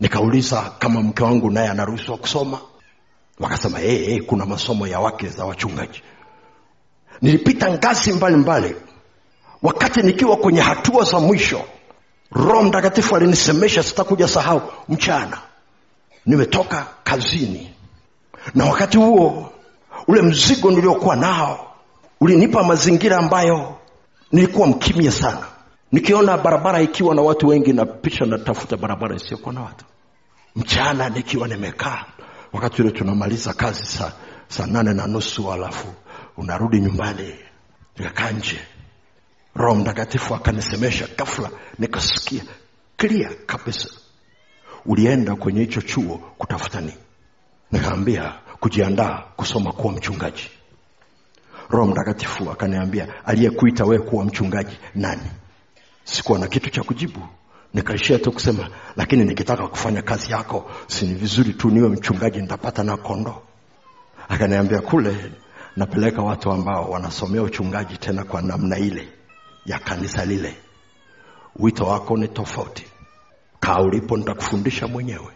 nikauliza 0.00 0.72
kama 0.78 1.02
mke 1.02 1.22
wangu 1.24 1.50
naye 1.50 1.68
anaruhusiwa 1.68 2.16
kusoma. 2.16 2.58
Wakasema 3.40 3.78
hey, 3.78 4.04
hey, 4.06 4.20
kuna 4.20 4.46
masomo 4.46 4.86
ya 4.86 5.00
wake 5.00 5.28
za 5.28 5.44
wachungaji. 5.44 6.02
Nilipita 7.22 7.72
ngazi 7.72 8.12
mbalimbali. 8.12 8.66
Mbali. 8.68 8.82
wakati 9.62 10.02
nikiwa 10.02 10.36
kwenye 10.36 10.60
hatua 10.60 11.04
za 11.04 11.20
mwisho 11.20 11.64
roho 12.32 12.62
mtakatifu 12.62 13.16
alinisemesha 13.16 13.82
sitakuja 13.82 14.28
sahau 14.28 14.62
mchana. 14.88 15.38
Nimetoka 16.26 16.86
kazini. 17.04 17.74
Na 18.54 18.64
wakati 18.64 18.98
huo 18.98 19.52
ule 20.08 20.22
mzigo 20.22 20.70
niliokuwa 20.70 21.16
nao 21.16 21.74
ulinipa 22.20 22.62
mazingira 22.62 23.16
ambayo 23.16 23.76
nilikuwa 24.32 24.66
mkimya 24.66 25.12
sana 25.12 25.46
nikiona 25.92 26.36
barabara 26.38 26.80
ikiwa 26.82 27.14
na 27.14 27.22
watu 27.22 27.48
wengi 27.48 27.72
napisha 27.72 28.24
natafuta 28.26 28.76
barabara 28.76 29.16
isiyokuwa 29.16 29.54
na 29.54 29.60
watu. 29.60 29.84
Mchana 30.56 31.08
nikiwa 31.08 31.48
nimekaa 31.48 32.04
wakati 32.52 32.82
ule 32.82 32.90
tunamaliza 32.90 33.52
kazi 33.54 33.84
saa 33.86 34.12
saa 34.48 34.66
nane 34.66 34.94
na 34.94 35.06
nusu 35.06 35.52
alafu 35.52 35.88
unarudi 36.36 36.80
nyumbani 36.80 37.34
nikakaa 37.98 38.30
nje. 38.30 38.58
Roho 39.54 39.74
mtakatifu 39.74 40.34
akanisemesha 40.34 41.08
gafla 41.18 41.50
nikasikia 41.78 42.42
clear 42.96 43.34
kabisa. 43.46 43.88
Ulienda 44.86 45.36
kwenye 45.36 45.60
hicho 45.60 45.80
chuo 45.82 46.18
kutafuta 46.38 46.80
nini? 46.80 46.96
Nikaambia 47.72 48.34
kujiandaa 48.60 49.22
kusoma 49.36 49.72
kuwa 49.72 49.92
mchungaji. 49.92 50.50
Roho 51.70 51.86
mtakatifu 51.90 52.50
akaniambia 52.50 53.26
aliyekuita 53.26 53.84
wewe 53.84 54.02
kuwa 54.02 54.24
mchungaji 54.24 54.78
nani 54.94 55.30
sikuwa 56.06 56.38
na 56.38 56.46
kitu 56.46 56.70
cha 56.70 56.82
kujibu. 56.82 57.20
Nikaishia 57.74 58.18
tu 58.18 58.32
kusema 58.32 58.68
lakini 58.96 59.24
nikitaka 59.24 59.66
kufanya 59.68 60.02
kazi 60.02 60.32
yako 60.32 60.70
si 60.86 61.06
ni 61.06 61.14
vizuri 61.14 61.52
tu 61.52 61.70
niwe 61.70 61.88
mchungaji 61.88 62.40
nitapata 62.40 62.82
na 62.84 62.96
kondo. 62.96 63.42
Akaniambia 64.28 64.80
kule 64.80 65.32
napeleka 65.76 66.22
watu 66.22 66.50
ambao 66.50 66.90
wanasomea 66.90 67.42
uchungaji 67.42 67.96
tena 67.96 68.24
kwa 68.24 68.42
namna 68.42 68.78
ile 68.78 69.08
ya 69.66 69.78
kanisa 69.78 70.24
lile. 70.24 70.56
Wito 71.56 71.84
wako 71.86 72.16
ni 72.16 72.28
tofauti. 72.28 72.86
Kaa 73.60 73.80
ulipo 73.80 74.16
nitakufundisha 74.16 74.86
mwenyewe. 74.86 75.32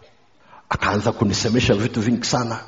Akaanza 0.69 1.13
kunisemesha 1.13 1.75
vitu 1.75 2.01
vingi 2.01 2.25
sana 2.27 2.61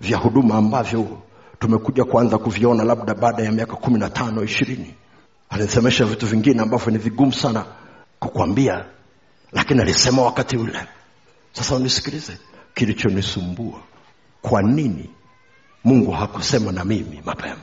vya 0.00 0.18
huduma 0.18 0.54
ambavyo 0.54 1.22
tumekuja 1.58 2.04
kuanza 2.04 2.38
kuviona 2.38 2.84
labda 2.84 3.14
baada 3.14 3.42
ya 3.42 3.52
miaka 3.52 3.76
kumi 3.76 3.98
na 3.98 4.10
tano 4.10 4.42
ishirini 4.44 4.94
alinisemesha 5.50 6.04
vitu 6.04 6.26
vingine 6.26 6.62
ambavyo 6.62 6.92
ni 6.92 6.98
vigumu 6.98 7.32
sana 7.32 7.64
kukwambia 8.20 8.84
lakini 9.52 9.80
alisema 9.82 10.22
wakati 10.22 10.56
ule. 10.56 10.80
Sasa 11.52 11.74
unisikilize 11.74 12.38
kilichonisumbua 12.74 13.80
kwa 14.42 14.62
nini 14.62 15.10
mungu 15.84 16.10
hakusema 16.12 16.72
na 16.72 16.84
mimi 16.84 17.22
mapema? 17.24 17.60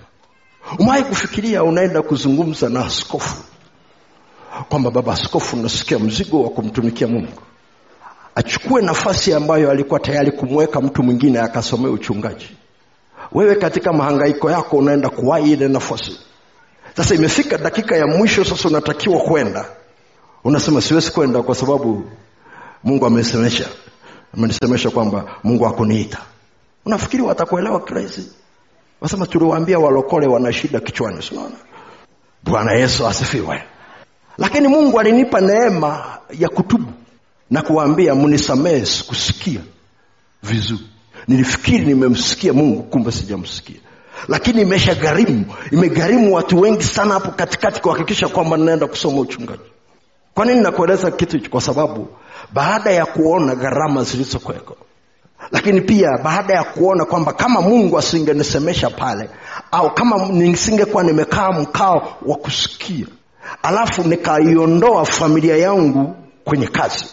Umewahi 0.80 1.04
kufikiria 1.04 1.63
unaenda 1.63 2.02
kuzungumza 2.02 2.69
na 2.69 2.86
askofu? 2.86 3.43
Kwamba 4.69 4.91
baba 4.91 5.13
askofu 5.13 5.58
nasikia 5.58 6.00
mzigo 6.00 6.43
wa 6.43 6.50
kumtumikia 6.50 7.08
mungu. 7.08 7.41
Achukue 8.36 8.82
nafasi 8.82 9.34
ambayo 9.34 9.72
alikuwa 9.72 10.00
tayari 10.00 10.32
kumweka 10.32 10.82
mtu 10.82 11.04
mwingine 11.04 11.39
akasomea 11.39 11.91
uchungaji. 11.91 12.50
Wewe 13.32 13.56
katika 13.56 13.93
mahangaiko 13.93 14.52
yako 14.52 14.78
unaenda 14.78 15.10
kuwahi 15.10 15.52
ile 15.52 15.67
nafasi 15.67 16.19
sasa 16.97 17.15
imefika 17.15 17.58
dakika 17.58 17.95
ya 17.97 18.08
mwisho 18.08 18.45
sasa 18.45 18.69
unatakiwa 18.69 19.19
kwenda. 19.19 19.65
Unasema 20.43 20.82
siwezi 20.82 21.12
kwenda 21.12 21.41
kwa 21.41 21.56
sababu 21.56 22.10
mungu 22.84 23.06
amesemesha 23.06 23.69
amenisemesha 24.34 24.89
kwamba 24.89 25.25
mungu 25.43 25.67
akuniita 25.67 26.17
unafikiri 26.86 27.23
watakuelewa 27.23 27.82
kirahisi? 27.86 28.32
Wasema 29.01 29.25
tuliwaambia 29.27 29.79
walokole 29.79 30.27
wana 30.27 30.53
shida 30.53 30.79
kichwani 30.79 31.23
sinaona 31.23 31.56
bwana 32.43 32.71
yesu 32.73 33.08
asifiwe. 33.08 33.63
Lakini 34.38 34.67
mungu 34.67 34.99
alinipa 34.99 35.41
neema 35.41 36.17
ya 36.39 36.49
kutubu 36.49 36.91
na 37.51 37.62
kuwaambia 37.62 38.15
mnisamehe 38.15 38.86
sikusikia 38.86 39.62
vizuri. 40.43 40.84
Nilifikiri 41.27 41.86
nimemsikia 41.86 42.53
mungu 42.53 42.84
kumbe 42.84 43.12
sijamsikia 43.12 43.79
lakini 44.28 44.62
imesha 44.62 44.95
gharimu 44.95 45.45
imegharimu 45.71 46.36
watu 46.36 46.62
wengi 46.62 46.84
sana 46.84 47.13
hapo 47.13 47.32
katikati 47.32 47.82
kuhakikisha 47.82 48.28
kwamba 48.28 48.58
ninaenda 48.58 48.88
kusoma 48.88 49.21
uchungaji. 49.21 49.63
Kwa 50.34 50.45
nini 50.45 50.62
nakueleza 50.62 51.12
kitu 51.12 51.38
hicho? 51.38 51.49
Kwa 51.49 51.62
sababu 51.62 52.08
baada 52.54 52.91
ya 52.91 53.06
kuona 53.06 53.56
gharama 53.56 54.04
zilizokweko 54.04 54.78
lakini 55.52 55.82
pia 55.82 56.17
baada 56.23 56.54
ya 56.54 56.63
kuona 56.63 57.06
kwamba 57.06 57.34
kama 57.34 57.62
mungu 57.62 57.97
asingenisemesha 57.97 58.89
pale 58.89 59.30
au 59.71 59.93
kama 59.93 60.26
nisingekuwa 60.26 61.04
nimekaa 61.04 61.52
mkao 61.52 62.17
wa 62.26 62.36
kusikia 62.36 63.06
alafu 63.63 64.04
nikaiondoa 64.04 65.06
familia 65.06 65.58
yangu 65.58 66.15
kwenye 66.45 66.67
kazi 66.67 67.06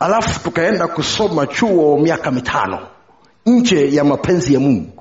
alafu 0.00 0.40
tukaenda 0.40 0.88
kusoma 0.88 1.46
chuo 1.46 1.98
miaka 1.98 2.30
mitano 2.30 2.78
nje 3.46 3.94
ya 3.94 4.04
mapenzi 4.04 4.54
ya 4.54 4.60
mungu 4.60 4.99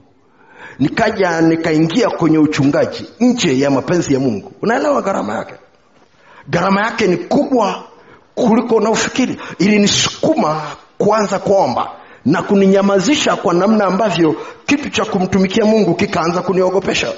nikaja 0.80 1.42
nikaingia 1.42 2.10
kwenye 2.10 2.38
uchungaji 2.38 3.06
nje 3.20 3.60
ya 3.60 3.72
mapenzi 3.72 4.13
ya 4.13 4.20
mungu. 4.20 4.52
Unaelewa 4.62 5.02
gharama 5.02 5.34
yake? 5.36 5.54
Gharama 6.50 6.82
yake 6.82 7.08
ni 7.08 7.18
kubwa 7.18 7.84
kuliko 8.36 8.76
unaofikiri. 8.76 9.38
Ilinisukuma 9.60 10.62
kuanza 10.98 11.39
kuomba 11.39 11.92
na 12.26 12.42
kuninyamazisha 12.42 13.36
kwa 13.36 13.54
namna 13.54 13.86
ambavyo 13.86 14.36
kitu 14.65 14.89
cha 14.89 15.06
kumtumikia 15.06 15.65
mungu 15.65 15.96
kikaanza 15.96 16.42
kuniogopesha. 16.42 17.13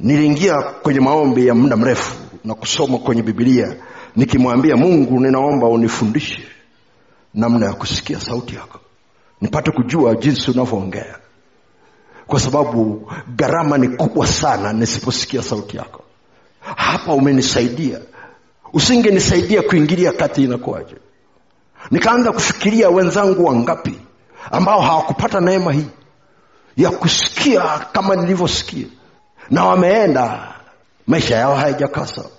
Niliingia 0.00 0.62
kwenye 0.62 1.00
maombi 1.00 1.46
ya 1.46 1.54
muda 1.54 1.76
mrefu 1.76 2.14
na 2.44 2.54
kusoma 2.54 2.98
kwenye 2.98 3.22
bibilia 3.22 3.76
nikimwambia 4.16 4.76
mungu 4.76 5.20
ninaomba 5.20 5.68
unifundishe 5.68 6.42
namna 7.34 7.66
ya 7.66 7.72
kusikia 7.72 8.20
sauti 8.20 8.54
yako 8.54 8.80
nipate 9.40 9.70
kujua 9.70 10.14
jinsi 10.14 10.50
unavyoongea 10.50 11.16
kwa 12.30 12.40
sababu 12.40 13.12
gharama 13.36 13.78
ni 13.78 13.88
kubwa 13.88 14.26
sana 14.26 14.72
nisiposikia 14.72 15.42
sauti 15.42 15.76
yako. 15.76 16.02
Hapa 16.76 17.12
umenisaidia. 17.14 18.00
Usingenisaidia 18.72 19.62
kuingilia 19.62 20.12
kati 20.12 20.44
inakuwaje? 20.44 20.96
Nikaanza 21.90 22.32
kufikiria 22.32 22.88
wenzangu 22.90 23.44
wangapi 23.44 23.98
ambao 24.50 24.80
hawakupata 24.80 25.40
neema 25.40 25.72
hii 25.72 25.86
ya 26.76 26.90
kusikia 26.90 27.62
kama 27.92 28.16
nilivyosikia. 28.16 28.86
Na 29.50 29.64
wameenda 29.64 30.54
maisha 31.06 31.36
yao 31.36 31.54
hayajakaa 31.54 32.06
sawa. 32.06 32.30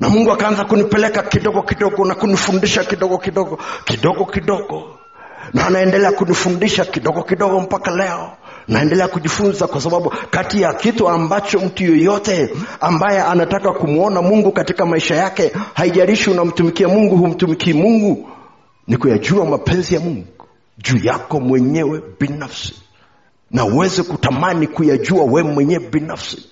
Na 0.00 0.08
mungu 0.08 0.32
akaanza 0.32 0.64
kunipeleka 0.64 1.22
kidogo 1.22 1.62
kidogo 1.62 2.04
na 2.04 2.14
kunifundisha 2.14 2.84
kidogo 2.84 3.18
kidogo 3.18 3.58
kidogo 3.84 4.24
kidogo 4.24 4.98
na 5.54 5.66
anaendelea 5.66 6.12
kunifundisha 6.12 6.84
kidogo 6.84 7.22
kidogo 7.22 7.60
mpaka 7.60 7.90
leo. 7.90 8.30
Naendelea 8.68 9.08
kujifunza 9.08 9.66
kwa 9.66 9.80
sababu 9.80 10.12
kati 10.30 10.62
ya 10.62 10.74
kitu 10.74 11.08
ambacho 11.08 11.58
mtu 11.60 11.84
yoyote 11.84 12.50
ambaye 12.80 13.22
anataka 13.22 13.72
kumwona 13.72 14.22
mungu 14.22 14.52
katika 14.52 14.86
maisha 14.86 15.14
yake 15.16 15.52
haijalishi 15.74 16.30
unamtumikia 16.30 16.88
mungu 16.88 17.16
humtumikii 17.16 17.72
mungu 17.72 18.28
ni 18.86 18.96
kuyajua 18.96 19.44
mapenzi 19.46 19.94
ya 19.94 20.00
mungu 20.00 20.26
juu 20.78 20.98
yako 21.02 21.40
mwenyewe 21.40 22.02
binafsi. 22.20 22.74
Na 23.50 23.64
uweze 23.64 24.02
kutamani 24.02 24.66
kuyajua 24.66 25.24
we 25.24 25.42
mwenyewe 25.42 25.88
binafsi. 25.92 26.46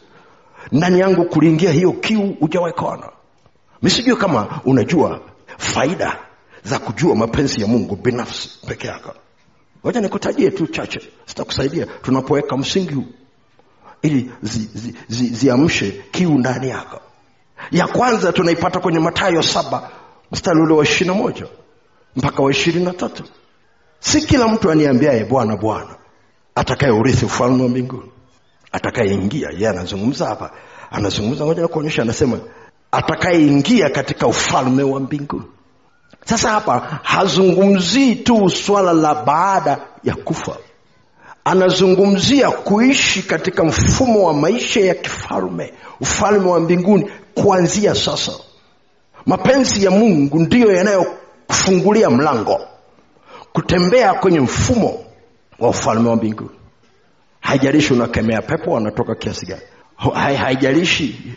Ndani 0.72 1.00
yangu 1.00 1.24
kuliingia 1.24 1.70
hiyo 1.72 1.92
kiu 1.92 2.37
ujawekona 2.40 3.09
misijue 3.83 4.16
kama 4.16 4.61
unajua 4.64 5.20
faida 5.59 6.16
za 6.64 6.79
kujua 6.79 7.14
mapenzi 7.16 7.61
ya 7.61 7.66
mungu 7.66 7.96
binafsi 7.96 8.51
peke 8.66 8.87
yako. 8.87 9.14
Moja 9.85 10.01
nikutajie 10.01 10.51
tu 10.51 10.66
chache. 10.66 11.01
Zitakusaidia 11.27 11.87
tunapoweka 11.87 12.57
msingi 12.57 12.94
huu. 12.94 13.07
Ili 14.03 14.31
ziamshe 14.42 15.87
zi, 15.87 15.90
zi, 15.90 15.92
zi, 15.92 16.03
kiu 16.11 16.38
ndani 16.38 16.68
yako. 16.68 17.01
Ya 17.70 17.87
kwanza 17.87 18.33
tunaipata 18.33 18.81
kwenye 18.81 18.99
matayo 18.99 19.42
saba 19.42 19.90
mstari 20.33 20.61
ule 20.61 20.75
wa 20.75 20.85
ishirina 20.85 21.14
moja 21.14 21.46
mpaka 22.16 22.42
wa 22.42 22.51
ishirini 22.51 22.85
na 22.85 22.92
tatu. 22.92 23.25
Si 24.01 24.20
kila 24.20 24.49
mtu 24.49 24.70
aniambiaye 24.70 25.25
bwana 25.25 25.57
bwana 25.57 25.94
atakaye 26.55 26.92
urithi 26.92 27.25
ufalme 27.25 27.62
wa 27.62 27.68
mbinguni. 27.68 28.11
Atakayeingia 28.73 29.49
yeye 29.51 29.68
anazungumza 29.68 30.27
hapa. 30.27 30.51
Anazungumza 30.90 31.44
moja 31.44 31.62
na 31.62 31.68
kuonyesha 31.68 32.03
anasema 32.03 32.38
atakayeingia 32.92 33.90
katika 33.90 34.27
ufalme 34.27 34.83
wa 34.83 35.01
mbinguni 35.01 35.44
sasa 36.25 36.51
hapa 36.51 37.01
hazungumzii 37.03 38.15
tu 38.15 38.51
swala 38.51 38.93
la 38.93 39.15
baada 39.15 39.79
ya 40.05 40.15
kufa. 40.15 40.57
Anazungumzia 41.45 42.51
kuishi 42.51 43.23
katika 43.23 43.65
mfumo 43.65 44.25
wa 44.27 44.35
maisha 44.35 44.81
ya 44.81 44.95
kifalme 44.95 45.73
ufalme 46.01 46.51
wa 46.51 46.61
mbinguni 46.61 47.11
kuanzia 47.35 47.95
sasa. 47.95 48.33
Mapenzi 49.27 49.85
ya 49.85 49.91
mungu 49.91 50.39
ndiyo 50.39 50.73
yanayofungulia 50.73 52.11
mlango 52.11 52.61
kutembea 53.53 54.15
kwenye 54.15 54.41
mfumo 54.41 55.05
wa 55.59 55.69
ufalme 55.69 56.09
wa 56.09 56.17
mbinguni. 56.17 56.51
Haijalishi 57.41 57.93
unakemea 57.93 58.43
pepo 58.43 58.71
wanatoka 58.71 59.15
kiasi 59.15 59.47
gani. 59.47 59.63
Haijalishi 60.37 61.35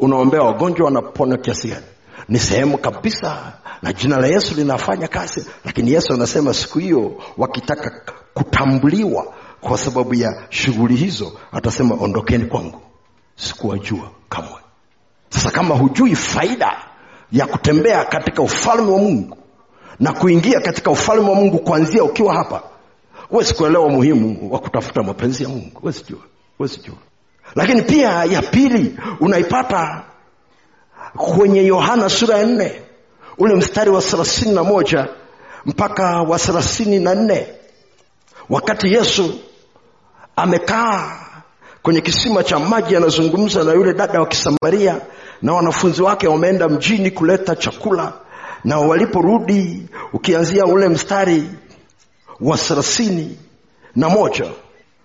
unaombea 0.00 0.42
wagonjwa 0.42 0.84
wanapona 0.86 1.36
kiasi 1.36 1.68
gani. 1.68 1.84
Ni 2.28 2.38
sehemu 2.38 2.78
kabisa 2.78 3.52
na 3.82 3.92
jina 3.92 4.16
la 4.18 4.26
yesu 4.26 4.54
linafanya 4.54 5.08
kazi. 5.08 5.46
Lakini 5.64 5.92
yesu 5.92 6.12
anasema 6.12 6.54
siku 6.54 6.78
hiyo 6.78 7.22
wakitaka 7.36 8.02
kutambuliwa 8.34 9.34
kwa 9.60 9.78
sababu 9.78 10.14
ya 10.14 10.46
shughuli 10.48 10.96
hizo 10.96 11.32
atasema 11.52 11.94
ondokeni 12.00 12.44
kwangu 12.46 12.80
sikuwajua 13.36 14.10
kamwe. 14.28 14.60
Sasa 15.28 15.50
kama 15.50 15.74
hujui 15.74 16.16
faida 16.16 16.76
ya 17.32 17.46
kutembea 17.46 18.04
katika 18.04 18.42
ufalme 18.42 18.92
wa 18.92 18.98
mungu 18.98 19.36
na 20.00 20.12
kuingia 20.12 20.60
katika 20.60 20.90
ufalme 20.90 21.28
wa 21.28 21.34
mungu 21.34 21.58
kuanzia 21.58 22.04
ukiwa 22.04 22.34
hapa 22.34 22.62
huwezi 23.28 23.54
kuelewa 23.54 23.86
umuhimu 23.86 24.52
wa 24.52 24.58
kutafuta 24.58 25.02
mapenzi 25.02 25.42
ya 25.42 25.48
mungu. 25.48 25.80
Huwezi 25.80 26.80
jua 26.80 26.96
lakini 27.54 27.82
pia 27.82 28.08
ya 28.24 28.42
pili 28.42 28.96
unaipata 29.20 30.04
kwenye 31.16 31.66
yohana 31.66 32.08
sura 32.08 32.38
ya 32.38 32.46
nne 32.46 32.82
ule 33.38 33.54
mstari 33.54 33.90
wa 33.90 34.02
thelathini 34.02 34.54
na 34.54 34.64
moja 34.64 35.08
mpaka 35.66 36.22
wa 36.22 36.38
thelathini 36.38 36.98
na 36.98 37.14
nne. 37.14 37.46
Wakati 38.50 38.92
yesu 38.92 39.34
amekaa 40.36 41.16
kwenye 41.82 42.00
kisima 42.00 42.44
cha 42.44 42.58
maji 42.58 42.96
anazungumza 42.96 43.64
na 43.64 43.72
yule 43.72 43.94
dada 43.94 44.20
wa 44.20 44.26
kisamaria 44.26 45.00
na 45.42 45.52
wanafunzi 45.52 46.02
wake 46.02 46.28
wameenda 46.28 46.68
mjini 46.68 47.10
kuleta 47.10 47.56
chakula 47.56 48.12
na 48.64 48.78
waliporudi 48.78 49.88
ukianzia 50.12 50.64
ule 50.64 50.88
mstari 50.88 51.44
wa 52.40 52.56
thelathini 52.56 53.38
na 53.96 54.08
moja 54.08 54.44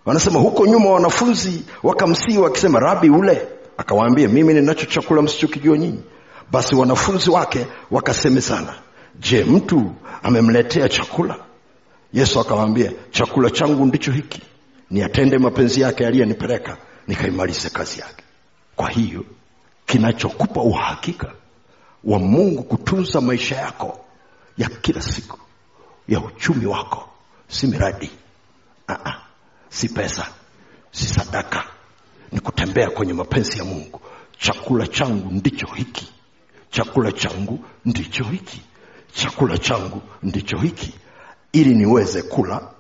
wanasema 0.06 0.40
huko 0.40 0.66
nyuma 0.66 0.90
wanafunzi 0.90 1.64
wakamsii 1.84 2.38
wakisema 2.38 2.80
rabi 2.80 3.10
ule. 3.10 3.48
Akawaambia 3.78 4.28
mimi 4.28 4.54
ninacho 4.54 4.86
chakula 4.86 5.22
msichokijua 5.22 5.78
nyinyi 5.78 6.00
basi 6.52 6.76
wanafunzi 6.76 7.30
wake 7.30 7.68
wakasemezana 7.92 8.74
je 9.20 9.44
mtu 9.44 9.92
amemletea 10.24 10.90
chakula? 10.90 11.40
Yesu 12.14 12.40
akawaambia 12.40 12.92
chakula 13.12 13.50
changu 13.50 13.86
ndicho 13.86 14.12
hiki. 14.12 14.42
Niatende 14.92 15.38
mapenzi 15.38 15.82
yake 15.82 16.08
aliyenipeleka 16.08 16.78
nikaimalize 17.08 17.70
kazi 17.70 18.00
yake. 18.00 18.24
Kwa 18.76 18.90
hiyo 18.90 19.26
kinachokupa 19.86 20.62
uhakika 20.62 21.32
wa 22.04 22.20
mungu 22.20 22.64
kutunza 22.64 23.22
maisha 23.22 23.56
yako 23.56 24.00
ya 24.58 24.70
kila 24.70 25.02
siku 25.02 25.40
ya 26.08 26.20
uchumi 26.20 26.66
wako 26.66 27.10
si 27.48 27.68
miradi. 27.68 28.12
Aa, 28.90 29.14
si 29.70 29.90
pesa 29.90 30.28
si 30.92 31.06
sadaka. 31.08 31.64
Ni 32.32 32.40
kutembea 32.40 32.90
kwenye 32.90 33.14
mapenzi 33.14 33.58
ya 33.58 33.64
mungu. 33.66 34.02
Chakula 34.40 34.88
changu 34.88 35.32
ndicho 35.32 35.68
hiki 35.68 36.12
chakula 36.70 37.12
changu 37.12 37.60
ndicho 37.86 38.24
hiki. 38.24 38.62
Chakula 39.14 39.58
changu 39.58 40.02
ndicho 40.24 40.58
hiki. 40.58 40.94
Ili 41.52 41.76
niweze 41.76 42.22
kula 42.22 42.72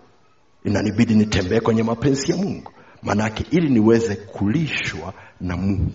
inanibidi 0.65 1.13
nitembee 1.15 1.59
kwenye 1.59 1.83
mapenzi 1.83 2.31
ya 2.31 2.37
mungu. 2.37 2.71
Maanake 3.03 3.45
ili 3.51 3.69
niweze 3.69 4.15
kulishwa 4.15 5.13
na 5.41 5.57
mungu 5.57 5.91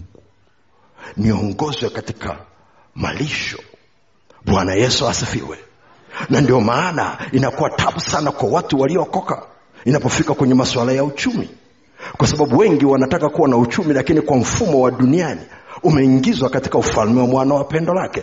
niongozwe 1.16 1.90
katika 1.90 2.36
malisho. 2.94 3.58
Bwana 4.44 4.74
yesu 4.74 5.08
asifiwe. 5.08 5.58
Na 6.30 6.40
ndio 6.40 6.60
maana 6.60 7.18
inakuwa 7.32 7.70
tabu 7.70 8.00
sana 8.00 8.32
kwa 8.32 8.48
watu 8.48 8.80
waliookoka 8.80 9.42
inapofika 9.84 10.34
kwenye 10.34 10.54
masuala 10.54 10.92
ya 10.92 11.04
uchumi. 11.04 11.48
Kwa 12.16 12.26
sababu 12.26 12.58
wengi 12.58 12.84
wanataka 12.84 13.28
kuwa 13.28 13.48
na 13.48 13.56
uchumi 13.56 13.94
lakini 13.94 14.20
kwa 14.20 14.36
mfumo 14.36 14.80
wa 14.80 14.90
duniani 14.90 15.40
umeingizwa 15.82 16.50
katika 16.50 16.78
ufalme 16.78 17.20
wa 17.20 17.26
mwana 17.26 17.54
wa 17.54 17.64
pendo 17.64 17.94
lake. 17.94 18.22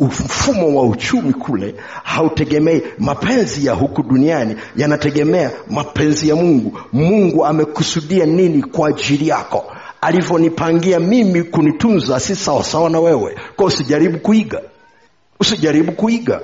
Mfumo 0.00 0.76
wa 0.80 0.86
uchumi 0.88 1.32
kule 1.32 1.74
hautegemei 2.04 2.82
mapenzi 2.98 3.66
ya 3.66 3.72
huku 3.74 4.02
duniani 4.02 4.56
yanategemea 4.76 5.50
mapenzi 5.70 6.28
ya 6.28 6.36
mungu. 6.36 6.78
Mungu 6.92 7.46
amekusudia 7.46 8.26
nini 8.26 8.62
kwa 8.62 8.88
ajili 8.88 9.28
yako? 9.28 9.64
Alivyonipangia 10.00 11.00
mimi 11.00 11.42
kunitunza 11.42 12.20
si 12.20 12.36
sawasawa 12.36 12.90
na 12.90 13.00
wewe. 13.00 13.36
Kwa 13.56 13.66
usijaribu 13.66 14.18
kuiga. 14.18 14.60
Usijaribu 15.40 15.92
kuiga. 15.92 16.40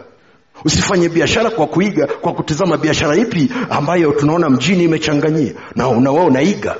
Usifanye 0.64 1.08
biashara 1.08 1.50
kwa 1.50 1.66
kuiga 1.66 2.06
kwa 2.06 2.32
kutizama 2.32 2.76
biashara 2.76 3.16
ipi 3.16 3.52
ambayo 3.70 4.12
tunaona 4.12 4.50
mjini 4.50 4.84
imechanganyia. 4.84 5.52
Na 5.76 5.88
unawe 5.88 6.20
unaiga. 6.24 6.76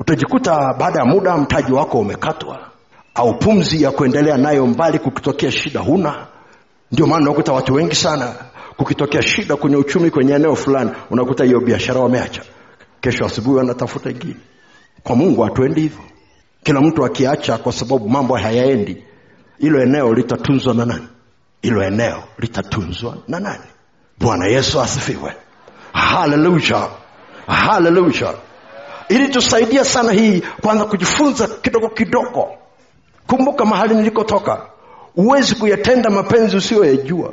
Utajikuta 0.00 0.74
baada 0.78 0.98
ya 0.98 1.04
muda 1.04 1.36
mtaji 1.36 1.72
wako 1.72 1.98
umekatwa 1.98 2.65
au 3.16 3.38
pumzi 3.38 3.82
ya 3.82 3.90
kuendelea 3.90 4.36
nayo 4.36 4.66
mbali 4.66 4.98
kukitokea 4.98 5.50
shida 5.50 5.80
huna. 5.80 6.26
Ndio 6.92 7.06
maana 7.06 7.22
unakuta 7.30 7.52
watu 7.52 7.74
wengi 7.74 7.94
sana 7.94 8.34
kukitokea 8.76 9.22
shida 9.22 9.56
kwenye 9.56 9.76
uchumi 9.76 10.10
kwenye 10.10 10.32
eneo 10.34 10.54
fulani 10.56 10.90
unakuta 11.10 11.44
hiyo 11.44 11.60
biashara 11.60 12.00
wameacha. 12.00 12.42
Kesho 13.00 13.24
asubuhi 13.26 13.56
wanatafuta 13.58 14.10
ingine. 14.10 14.36
Kwa 15.02 15.16
mungu 15.16 15.42
hatuendi 15.42 15.80
hivyo. 15.80 16.00
Kila 16.62 16.80
mtu 16.80 17.04
akiacha 17.04 17.58
kwa 17.58 17.72
sababu 17.72 18.08
mambo 18.08 18.36
hayaendi 18.36 19.02
hilo 19.58 19.82
eneo 19.82 20.14
litatunzwa 20.14 20.74
na 20.74 20.84
nani? 20.84 21.06
Hilo 21.62 21.82
eneo 21.82 22.22
litatunzwa 22.38 23.16
na 23.28 23.40
nani? 23.40 23.64
Bwana 24.18 24.46
yesu 24.46 24.80
asifiwe. 24.80 25.32
Haleluya. 25.92 26.88
Haleluya. 27.46 28.34
Ili 29.08 29.28
tusaidia 29.28 29.84
sana 29.84 30.12
hii 30.12 30.42
kwanza 30.62 30.84
kujifunza 30.84 31.46
kidogo 31.48 31.88
kidogo 31.88 32.48
kumbuka 33.26 33.64
mahali 33.64 33.94
nilikotoka. 33.94 34.62
Huwezi 35.14 35.54
kuyatenda 35.54 36.10
mapenzi 36.10 36.56
usiyoyajua 36.56 37.32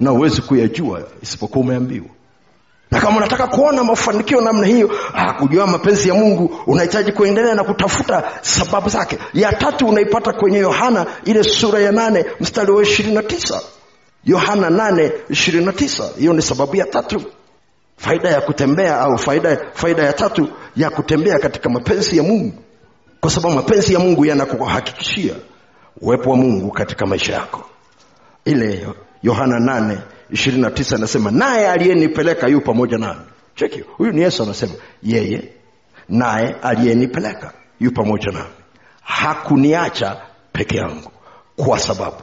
na 0.00 0.10
huwezi 0.10 0.42
kuyajua 0.42 1.02
isipokuwa 1.22 1.64
umeambiwa. 1.64 2.06
Na 2.90 3.00
kama 3.00 3.16
unataka 3.16 3.46
kuona 3.46 3.84
mafanikio 3.84 4.40
namna 4.40 4.66
hiyo 4.66 4.90
ah, 5.14 5.32
kujua 5.32 5.66
mapenzi 5.66 6.08
ya 6.08 6.14
mungu 6.14 6.56
unahitaji 6.66 7.12
kuendelea 7.12 7.54
na 7.54 7.64
kutafuta 7.64 8.24
sababu 8.40 8.88
zake. 8.88 9.18
Ya 9.34 9.52
tatu 9.52 9.86
unaipata 9.86 10.32
kwenye 10.32 10.58
yohana 10.58 11.06
ile 11.24 11.42
sura 11.44 11.78
ya 11.80 11.92
nane 11.92 12.24
mstari 12.40 12.72
wa 12.72 12.82
ishirini 12.82 13.14
na 13.14 13.22
tisa. 13.22 13.60
Yohana 14.24 14.70
nane 14.70 15.12
ishirini 15.30 15.64
na 15.64 15.72
tisa. 15.72 16.04
Hiyo 16.18 16.32
ni 16.32 16.42
sababu 16.42 16.76
ya 16.76 16.86
tatu. 16.86 17.22
Faida 17.96 18.28
ya 18.30 18.40
kutembea 18.40 19.00
au 19.00 19.18
faida, 19.18 19.58
faida 19.74 20.02
ya 20.02 20.12
tatu 20.12 20.48
ya 20.76 20.90
kutembea 20.90 21.38
katika 21.38 21.68
mapenzi 21.68 22.16
ya 22.16 22.22
mungu 22.22 22.52
kwa 23.22 23.30
sababu 23.30 23.54
mapenzi 23.54 23.94
ya 23.94 23.98
mungu 24.00 24.24
yanakuhakikishia 24.24 25.34
uwepo 26.00 26.30
wa 26.30 26.36
mungu 26.36 26.70
katika 26.70 27.06
maisha 27.06 27.32
yako. 27.32 27.64
Ile 28.44 28.86
yohana 29.22 29.58
nane 29.60 29.98
ishirini 30.30 30.62
na 30.62 30.70
tisa 30.70 30.96
anasema 30.96 31.30
naye 31.30 31.68
aliyenipeleka 31.70 32.46
yu 32.48 32.60
pamoja 32.60 32.98
nami. 32.98 33.20
Cheki 33.54 33.80
huyu 33.80 34.12
ni 34.12 34.20
yesu 34.22 34.42
anasema 34.42 34.72
yeye 35.02 35.52
naye 36.08 36.56
aliyenipeleka 36.62 37.52
yu 37.80 37.92
pamoja 37.92 38.32
nami. 38.32 38.50
Hakuniacha 39.02 40.20
peke 40.52 40.76
yangu 40.76 41.10
kwa 41.56 41.78
sababu. 41.78 42.22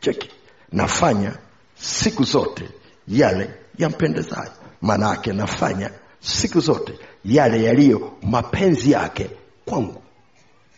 Cheki 0.00 0.30
nafanya 0.72 1.32
siku 1.74 2.24
zote 2.24 2.68
yale 3.08 3.50
yampendezayo. 3.78 4.52
Maana 4.82 5.08
yake 5.08 5.32
nafanya 5.32 5.90
siku 6.20 6.60
zote 6.60 6.92
yale 7.24 7.62
yaliyo 7.64 8.12
mapenzi 8.22 8.90
yake 8.90 9.30
kwangu 9.64 10.02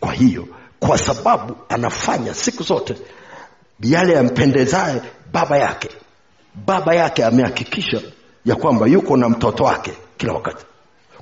kwa 0.03 0.13
hiyo 0.13 0.47
kwa 0.79 0.97
sababu 0.97 1.55
anafanya 1.69 2.33
siku 2.33 2.63
zote 2.63 2.95
yale 3.79 4.13
yampendezaye 4.13 5.01
baba 5.33 5.57
yake. 5.57 5.89
Baba 6.65 6.95
yake 6.95 7.25
amehakikisha 7.25 8.01
ya 8.45 8.55
kwamba 8.55 8.87
yuko 8.87 9.17
na 9.17 9.29
mtoto 9.29 9.63
wake 9.63 9.93
kila 10.17 10.33
wakati. 10.33 10.65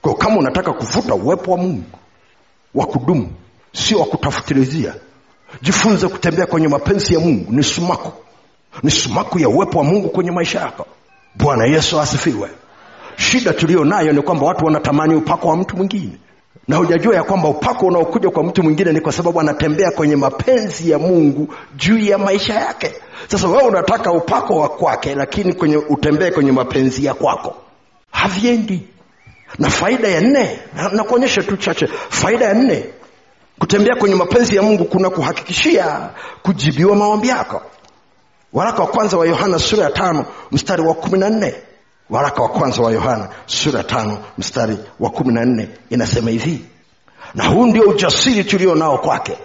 Kwa 0.01 0.15
kama 0.15 0.37
unataka 0.37 0.73
kuvuta 0.73 1.15
uwepo 1.15 1.51
wa 1.51 1.57
mungu 1.57 1.83
wa 2.75 2.85
kudumu 2.85 3.31
sio 3.73 3.99
wa 3.99 4.05
kutafutilizia 4.05 4.95
jifunze 5.61 6.07
kutembea 6.07 6.45
kwenye 6.45 6.67
mapenzi 6.67 7.13
ya 7.13 7.19
mungu. 7.19 7.51
Ni 7.51 7.63
sumaku. 7.63 8.11
Ni 8.83 8.91
sumaku 8.91 9.39
ya 9.39 9.49
uwepo 9.49 9.77
wa 9.77 9.83
mungu 9.83 10.09
kwenye 10.09 10.31
maisha 10.31 10.59
yako. 10.59 10.85
Bwana 11.35 11.65
yesu 11.65 11.99
asifiwe. 11.99 12.49
Shida 13.17 13.53
tuliyo 13.53 13.85
nayo 13.85 14.13
ni 14.13 14.21
kwamba 14.21 14.45
watu 14.45 14.65
wanatamani 14.65 15.15
upako 15.15 15.47
wa 15.47 15.57
mtu 15.57 15.77
mwingine 15.77 16.17
na 16.67 16.75
hujajua 16.77 17.15
ya 17.15 17.23
kwamba 17.23 17.49
upako 17.49 17.85
unaokuja 17.85 18.29
kwa 18.29 18.43
mtu 18.43 18.63
mwingine 18.63 18.91
ni 18.93 19.01
kwa 19.01 19.11
sababu 19.11 19.39
anatembea 19.39 19.91
kwenye 19.91 20.15
mapenzi 20.15 20.91
ya 20.91 20.99
mungu 20.99 21.53
juu 21.75 21.97
ya 21.97 22.17
maisha 22.17 22.53
yake. 22.53 22.93
Sasa 23.27 23.47
wewe 23.47 23.63
unataka 23.63 24.11
upako 24.11 24.55
wa 24.59 24.69
kwake 24.69 25.15
lakini 25.15 25.53
kwenye 25.53 25.77
utembee 25.77 26.31
kwenye 26.31 26.51
mapenzi 26.51 27.05
ya 27.05 27.13
kwako. 27.13 27.55
Haviendi. 28.11 28.81
Na 29.59 29.69
faida 29.69 30.07
ya 30.07 30.21
nne 30.21 30.59
nakuonyesha 30.91 31.41
na 31.41 31.47
tu 31.47 31.57
chache 31.57 31.87
faida 32.09 32.45
ya 32.45 32.53
nne 32.53 32.85
kutembea 33.59 33.95
kwenye 33.95 34.15
mapenzi 34.15 34.55
ya 34.55 34.61
mungu 34.61 34.85
kuna 34.85 35.09
kuhakikishia 35.09 36.09
kujibiwa 36.43 36.95
maombi 36.95 37.27
yako. 37.27 37.61
Waraka 38.53 38.81
wa 38.81 38.87
kwanza 38.87 39.17
wa 39.17 39.27
yohana 39.27 39.59
sura 39.59 39.83
ya 39.83 39.89
tano 39.91 40.25
mstari 40.51 40.81
wa 40.81 40.93
kumi 40.93 41.19
na 41.19 41.29
nne 41.29 41.55
waraka 42.11 42.41
wa 42.41 42.49
kwanza 42.49 42.81
wa 42.81 42.91
yohana 42.91 43.29
sura 43.45 43.83
tano 43.83 44.17
mstari 44.37 44.77
wa 44.99 45.09
kumi 45.09 45.33
na 45.33 45.45
nne 45.45 45.69
inasema 45.89 46.29
hivi. 46.29 46.65
Na 47.35 47.47
huu 47.47 47.65
ndio 47.65 47.83
ujasiri 47.83 48.43
tulio 48.43 48.75
nao 48.75 48.97
kwake 48.97 49.37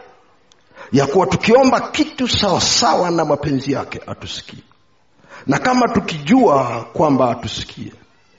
ya 0.92 1.06
kuwa 1.06 1.26
tukiomba 1.26 1.80
kitu 1.80 2.28
sawasawa 2.28 3.10
na 3.10 3.24
mapenzi 3.24 3.72
yake 3.72 4.00
atusikie 4.06 4.58
na 5.46 5.58
kama 5.58 5.88
tukijua 5.88 6.86
kwamba 6.92 7.30
atusikie 7.30 7.92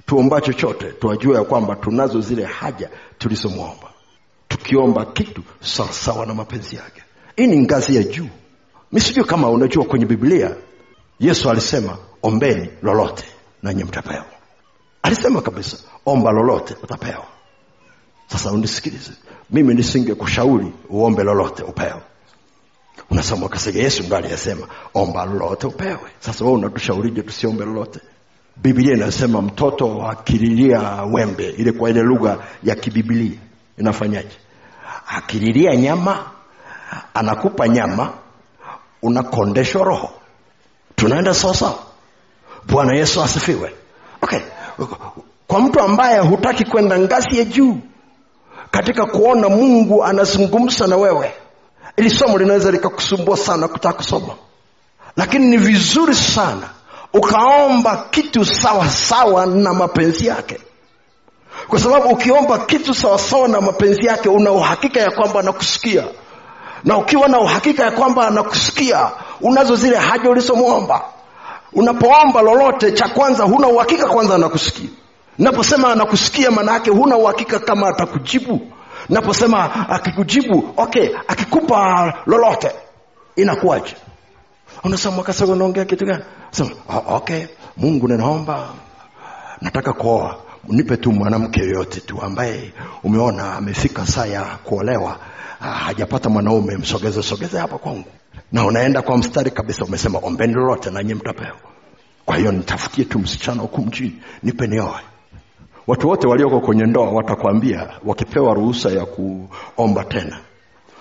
tuomba 0.05 0.41
chochote 0.41 0.85
tuwajua 0.91 1.37
ya 1.37 1.43
kwamba 1.43 1.75
tunazo 1.75 2.21
zile 2.21 2.43
haja 2.45 2.89
tulizomwomba. 3.17 3.87
Tukiomba 4.47 5.05
kitu 5.05 5.41
sawasawa 5.61 6.25
na 6.25 6.33
mapenzi 6.33 6.75
yake. 6.75 7.01
Hii 7.35 7.47
ni 7.47 7.57
ngazi 7.57 7.95
ya 7.95 8.03
juu. 8.03 8.27
Mi 8.91 8.99
sijui 9.01 9.23
kama 9.23 9.49
unajua 9.49 9.85
kwenye 9.85 10.05
biblia 10.05 10.55
yesu 11.19 11.49
alisema 11.49 11.97
ombeni 12.23 12.69
lolote 12.81 13.23
nanyi 13.67 13.84
mtapewa 13.84 14.25
alisema 15.01 15.41
kabisa 15.41 15.77
omba 16.06 16.32
lolote 16.32 16.75
utapewa 16.84 17.25
sasa 18.27 18.51
unisikilize. 18.51 19.12
Mimi 19.49 19.73
nisinge 19.73 20.13
kushauri 20.15 20.73
uombe 20.89 21.23
lolote 21.23 21.63
upewe 21.63 22.01
unasoma 23.10 23.45
ukasiga 23.45 23.80
yesu 23.82 24.03
ndo 24.03 24.17
aliyesema 24.17 24.67
omba 24.93 25.25
lolote 25.25 25.67
upewe. 25.67 25.99
Sasa 26.19 26.45
we 26.45 26.51
unatushaurije 26.51 27.21
tusiombe 27.21 27.65
lolote? 27.65 27.99
Biblia 28.56 28.93
inasema 28.93 29.41
mtoto 29.41 30.08
akililia 30.08 30.80
wembe 31.03 31.49
ile 31.49 31.71
kwa 31.71 31.89
ile 31.89 32.01
lugha 32.01 32.38
ya 32.63 32.75
kibibilia 32.75 33.38
inafanyaje? 33.77 34.38
Akililia 35.08 35.75
nyama 35.75 36.32
anakupa 37.13 37.67
nyama 37.67 38.13
unakondeshwa 39.01 39.84
roho. 39.84 40.10
Tunaenda 40.95 41.34
sawasawa 41.34 41.87
bwana 42.67 42.95
yesu 42.95 43.21
asifiwe. 43.21 43.75
Okay. 44.21 44.39
Kwa 45.47 45.60
mtu 45.60 45.80
ambaye 45.80 46.19
hutaki 46.19 46.65
kwenda 46.65 46.99
ngazi 46.99 47.38
ya 47.38 47.45
juu 47.45 47.77
katika 48.71 49.06
kuona 49.06 49.49
mungu 49.49 50.03
anazungumza 50.06 50.88
na 50.88 50.97
wewe 50.97 51.34
ili 51.97 52.10
somo 52.10 52.38
linaweza 52.38 52.71
likakusumbua 52.71 53.38
sana 53.38 53.67
kutaka 53.67 53.97
kusoma. 53.97 54.34
Lakini 55.15 55.47
ni 55.47 55.58
vizuri 55.58 56.15
sana 56.15 56.69
ukaomba 57.13 58.06
kitu 58.12 58.45
sawasawa 58.45 58.89
sawa 58.89 59.45
na 59.45 59.73
mapenzi 59.73 60.27
yake. 60.27 60.60
Kwa 61.67 61.80
sababu 61.80 62.10
ukiomba 62.10 62.60
kitu 62.60 62.93
sawasawa 62.93 63.47
na 63.47 63.62
mapenzi 63.62 64.06
yake 64.06 64.30
una 64.30 64.51
uhakika 64.51 64.99
ya 64.99 65.12
kwamba 65.12 65.39
anakusikia. 65.39 66.03
Na 66.84 66.97
ukiwa 66.97 67.27
na 67.27 67.39
uhakika 67.39 67.84
ya 67.84 67.91
kwamba 67.91 68.27
anakusikia 68.27 69.12
unazo 69.41 69.75
zile 69.75 69.97
haja 69.97 70.30
ulizomwomba 70.30 71.01
unapoomba 71.73 72.41
lolote 72.41 72.91
cha 72.91 73.08
kwanza 73.10 73.43
huna 73.43 73.67
uhakika 73.67 74.08
kwanza 74.08 74.36
anakusikia. 74.36 74.89
Naposema 75.38 75.91
anakusikia 75.91 76.51
maana 76.51 76.71
yake 76.73 76.89
huna 76.91 77.17
uhakika 77.17 77.60
kama 77.60 77.88
atakujibu. 77.88 78.62
Naposema 79.10 79.89
akikujibu 79.89 80.73
okay 80.77 81.10
akikupa 81.27 82.13
lolote 82.25 82.71
inakuwaje? 83.36 83.95
Unasema 84.84 85.23
unaongea 85.47 85.86
kitu 85.86 86.06
gani? 86.06 86.23
Oh, 86.89 87.15
okay 87.15 87.45
mungu 87.77 88.08
ninaomba 88.08 88.67
nataka 89.62 89.93
kuoa. 89.93 90.36
Nipe 90.67 90.97
tu 90.97 91.12
mwanamke 91.12 91.60
yoyote 91.60 91.99
tu 91.99 92.21
ambaye 92.21 92.73
umeona 93.03 93.53
amefika 93.56 94.06
saa 94.06 94.25
ya 94.25 94.41
kuolewa 94.41 95.17
hajapata 95.60 96.30
mwanaume 96.30 96.77
msogeze 96.77 97.23
sogeze 97.23 97.60
hapa 97.60 97.77
kwangu 97.77 98.06
na 98.51 98.65
unaenda 98.65 99.01
kwa 99.01 99.17
mstari 99.17 99.51
kabisa 99.51 99.86
umesema 99.86 100.19
ombeni 100.23 100.53
lolote 100.53 100.89
nanyi 100.89 101.13
mtapewa. 101.13 101.57
Kwa 102.25 102.38
hiyo 102.38 102.51
nitafutie 102.51 103.05
tu 103.05 103.19
msichana 103.19 103.62
huku 103.62 103.81
mjini 103.81 104.15
nipe 104.43 104.67
nioe. 104.67 105.01
Watu 105.88 106.10
wote 106.10 106.27
walioko 106.27 106.60
kwenye 106.60 106.83
ndoa 106.83 107.12
watakwambia 107.12 107.89
wakipewa 108.05 108.53
ruhusa 108.53 108.89
ya 108.89 109.05
kuomba 109.05 110.03
tena 110.03 110.39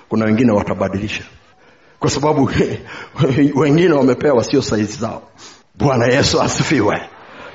kuna 0.09 0.25
wengine 0.25 0.53
watabadilisha. 0.53 1.25
Kwa 2.01 2.11
sababu 2.11 2.51
wengine 3.61 3.93
wamepewa 3.95 4.45
sio 4.45 4.63
saizi 4.63 4.99
zao. 4.99 5.23
Bwana 5.75 6.07
yesu 6.07 6.43
asifiwe. 6.43 7.01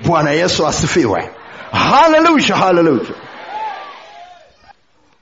Bwana 0.05 0.31
yesu 0.31 0.67
asifiwe. 0.67 1.29
Haleluya 1.71 2.55
haleluya 2.55 3.05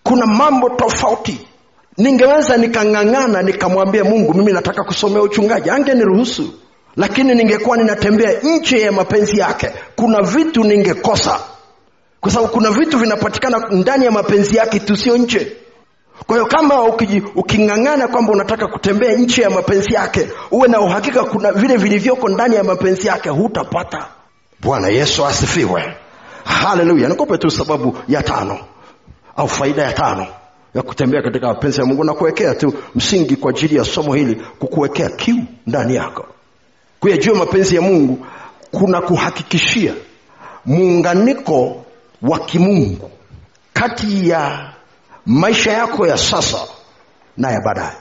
kuna 0.03 0.25
mambo 0.25 0.69
tofauti 0.69 1.47
ningeweza 1.99 2.57
nikang'ang'ana 2.57 3.41
nikamwambia 3.41 4.03
mungu 4.03 4.33
mimi 4.33 4.53
nataka 4.53 4.83
kusomea 4.83 5.21
uchungaji. 5.21 5.69
Angeniruhusu 5.69 6.53
lakini 6.95 7.35
ningekuwa 7.35 7.77
ninatembea 7.77 8.31
nje 8.43 8.79
ya 8.81 8.91
mapenzi 8.91 9.39
yake. 9.39 9.69
Kuna 9.95 10.21
vitu 10.21 10.63
ningekosa 10.63 11.39
kwa 12.21 12.31
sababu 12.31 12.51
kuna 12.53 12.71
vitu 12.71 12.97
vinapatikana 12.97 13.67
ndani 13.71 14.05
ya 14.05 14.11
mapenzi 14.11 14.57
yake 14.57 14.79
tu 14.79 14.95
sio 14.97 15.17
nje. 15.17 15.51
Kwa 16.27 16.35
hiyo 16.35 16.45
kama 16.45 16.83
uking'ang'ana 17.35 18.07
kwamba 18.07 18.31
unataka 18.31 18.67
kutembea 18.67 19.15
nje 19.15 19.41
ya 19.41 19.49
mapenzi 19.49 19.93
yake 19.93 20.29
uwe 20.51 20.67
na 20.67 20.81
uhakika 20.81 21.23
kuna 21.23 21.51
vile 21.51 21.77
vilivyoko 21.77 22.29
ndani 22.29 22.55
ya 22.55 22.63
mapenzi 22.63 23.07
yake 23.07 23.29
hutapata. 23.29 24.07
Bwana 24.61 24.87
yesu 24.87 25.25
asifiwe. 25.25 25.93
Haleluya. 26.43 27.09
Nikupe 27.09 27.37
tu 27.37 27.51
sababu 27.51 27.97
ya 28.07 28.23
tano 28.23 28.59
au 29.37 29.47
faida 29.47 29.83
ya 29.83 29.93
tano 29.93 30.27
ya 30.75 30.81
kutembea 30.81 31.21
katika 31.21 31.47
mapenzi 31.47 31.79
ya 31.79 31.85
mungu 31.85 32.03
na 32.03 32.13
kuwekea 32.13 32.55
tu 32.55 32.73
msingi 32.95 33.35
kwa 33.35 33.49
ajili 33.51 33.75
ya 33.75 33.83
somo 33.83 34.13
hili 34.13 34.35
kukuwekea 34.35 35.09
kiu 35.09 35.43
ndani 35.67 35.95
yako. 35.95 36.25
Kuyajua 36.99 37.35
mapenzi 37.35 37.75
ya 37.75 37.81
mungu 37.81 38.25
kuna 38.71 39.01
kuhakikishia 39.01 39.93
muunganiko 40.65 41.85
wa 42.21 42.39
kimungu 42.39 43.11
kati 43.73 44.29
ya 44.29 44.73
maisha 45.25 45.71
yako 45.71 46.07
ya 46.07 46.17
sasa 46.17 46.57
na 47.37 47.51
ya 47.51 47.61
baadaye. 47.61 47.95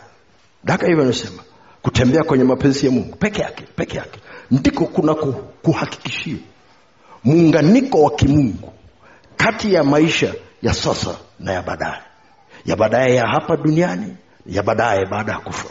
Daka 0.65 0.87
hivyo 0.87 1.03
anasema 1.05 1.43
kutembea 1.83 2.25
kwenye 2.25 2.45
mapenzi 2.45 2.87
ya 2.87 2.93
mungu 2.93 3.17
peke 3.17 3.43
yake 3.43 3.65
peke 3.77 3.97
yake 3.99 4.21
ndiko 4.51 4.85
kuna 4.87 5.15
kuhakikishia 5.63 6.37
muunganiko 7.25 8.03
wa 8.03 8.11
kimungu 8.11 8.73
kati 9.37 9.75
ya 9.75 9.85
maisha 9.85 10.35
ya 10.63 10.75
sasa 10.75 11.17
na 11.41 11.53
ya 11.53 11.63
baadaye 11.63 12.03
ya 12.67 12.77
baadaye 12.77 13.15
ya 13.15 13.27
hapa 13.27 13.57
duniani 13.57 14.17
ya 14.47 14.63
baadaye 14.63 15.07
baada 15.07 15.33
ya 15.33 15.39
kufa. 15.39 15.69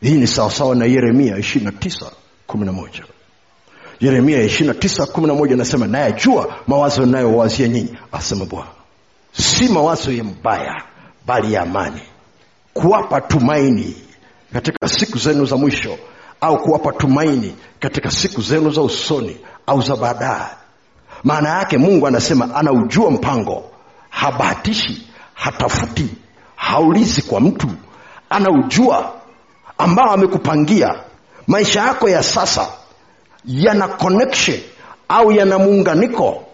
Hii 0.00 0.14
ni 0.14 0.26
sawasawa 0.26 0.74
na 0.74 0.84
yeremia 0.84 1.36
29 1.36 2.10
11 2.48 2.88
yeremia 4.00 4.38
29 4.46 5.04
11 5.04 5.52
anasema 5.52 5.86
nayajua 5.86 6.54
mawazo 6.66 7.06
nayowazia 7.06 7.68
nyinyi 7.68 7.96
asema 8.12 8.44
bwana. 8.44 8.70
Si 9.32 9.68
mawazo 9.68 10.12
ya 10.12 10.24
mbaya 10.24 10.82
bali 11.26 11.52
ya 11.52 11.62
amani. 11.62 12.02
Kuwapa 12.74 13.20
tumaini 13.20 13.96
katika 14.52 14.88
siku 14.88 15.18
zenu 15.18 15.44
za 15.46 15.56
mwisho 15.56 15.98
au 16.40 16.58
kuwapa 16.62 16.92
tumaini 16.92 17.56
katika 17.80 18.10
siku 18.10 18.42
zenu 18.42 18.70
za 18.70 18.82
usoni 18.82 19.36
au 19.66 19.82
za 19.82 19.96
baadaye. 19.96 20.46
Maana 21.24 21.48
yake 21.48 21.78
mungu 21.78 22.06
anasema 22.06 22.54
anaujua 22.54 23.10
mpango 23.10 23.64
habahatishi 24.10 25.08
hatafuti 25.34 26.06
haulizi 26.56 27.22
kwa 27.22 27.40
mtu. 27.40 27.66
Anaujua 28.30 29.12
ambao 29.78 30.10
amekupangia. 30.10 30.94
Maisha 31.46 31.80
yako 31.80 32.08
ya 32.08 32.22
sasa 32.22 32.66
yana 33.44 33.88
connection 33.88 34.58
au 35.08 35.32
yana 35.32 35.58
muunganiko 35.58 36.44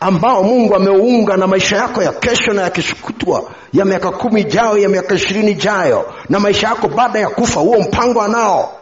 ambao 0.00 0.42
mungu 0.42 0.74
ameuunga 0.74 1.36
na 1.36 1.46
maisha 1.46 1.76
yako 1.76 2.02
ya 2.02 2.12
kesho 2.12 2.52
na 2.52 2.62
ya 2.62 2.70
kishukutwa 2.70 3.50
ya 3.72 3.84
miaka 3.84 4.10
kumi 4.10 4.40
ijayo 4.40 4.78
ya 4.78 4.88
miaka 4.88 5.14
ishirini 5.14 5.50
ijayo 5.50 6.12
na 6.28 6.40
maisha 6.40 6.68
yako 6.68 6.88
baada 6.88 7.18
ya 7.18 7.28
kufa 7.28 7.60
huo 7.60 7.78
mpango 7.80 8.22
anao 8.22 8.77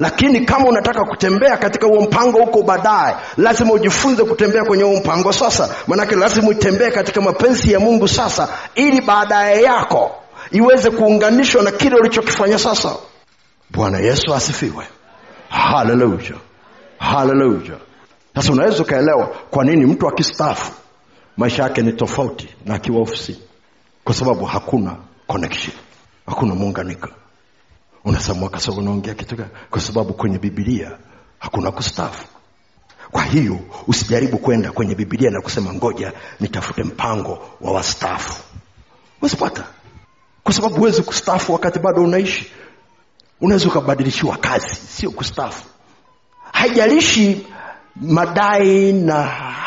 lakini 0.00 0.40
kama 0.40 0.68
unataka 0.68 1.04
kutembea 1.04 1.56
katika 1.56 1.86
huo 1.86 2.00
mpango 2.00 2.38
huko 2.38 2.62
baadaye 2.62 3.16
lazima 3.36 3.72
ujifunze 3.72 4.24
kutembea 4.24 4.64
kwenye 4.64 4.82
huo 4.82 4.96
mpango 4.96 5.32
sasa. 5.32 5.74
Manake 5.86 6.14
lazima 6.16 6.48
utembee 6.48 6.90
katika 6.90 7.20
mapenzi 7.20 7.72
ya 7.72 7.80
mungu 7.80 8.08
sasa 8.08 8.48
ili 8.74 9.00
baadaye 9.00 9.62
yako 9.62 10.10
iweze 10.50 10.90
kuunganishwa 10.90 11.62
na 11.62 11.70
kile 11.70 11.96
ulichokifanya 11.96 12.58
sasa. 12.58 12.94
Bwana 13.70 13.98
yesu 13.98 14.34
asifiwe. 14.34 14.86
Haleluya 15.48 16.34
haleluya 16.98 17.76
sasa 18.34 18.52
unaweza 18.52 18.82
ukaelewa 18.82 19.26
kwa 19.50 19.64
nini 19.64 19.86
mtu 19.86 20.08
akistaafu 20.08 20.72
maisha 21.36 21.62
yake 21.62 21.82
ni 21.82 21.92
tofauti 21.92 22.48
na 22.66 22.74
akiwa 22.74 23.00
ofisini. 23.00 23.40
Kwa 24.04 24.14
sababu 24.14 24.44
hakuna 24.44 24.96
connection. 25.26 25.76
Hakuna 26.26 26.54
muunganiko 26.54 27.08
unasema 28.04 28.38
mwakasa 28.38 28.72
unaongea 28.72 29.14
kitu 29.14 29.36
gani? 29.36 29.50
Kwa 29.70 29.80
sababu 29.80 30.12
kwenye 30.12 30.38
bibilia 30.38 30.90
hakuna 31.38 31.70
kustaafu. 31.70 32.24
Kwa 33.10 33.22
hiyo 33.22 33.58
usijaribu 33.86 34.38
kwenda 34.38 34.72
kwenye 34.72 34.94
bibilia 34.94 35.30
na 35.30 35.40
kusema 35.40 35.72
ngoja 35.74 36.12
nitafute 36.40 36.82
mpango 36.82 37.38
wa 37.60 37.72
wastaafu. 37.72 38.42
Usipata 39.22 39.64
kwa 40.44 40.52
sababu 40.52 40.74
huwezi 40.74 41.02
kustaafu 41.02 41.52
wakati 41.52 41.78
bado 41.78 42.02
unaishi. 42.02 42.52
Unaweza 43.40 43.68
ukabadilishiwa 43.68 44.36
kazi 44.36 44.74
sio 44.74 45.10
kustaafu. 45.10 45.64
Haijalishi 46.52 47.46
madai 47.96 48.92
na 48.92 49.22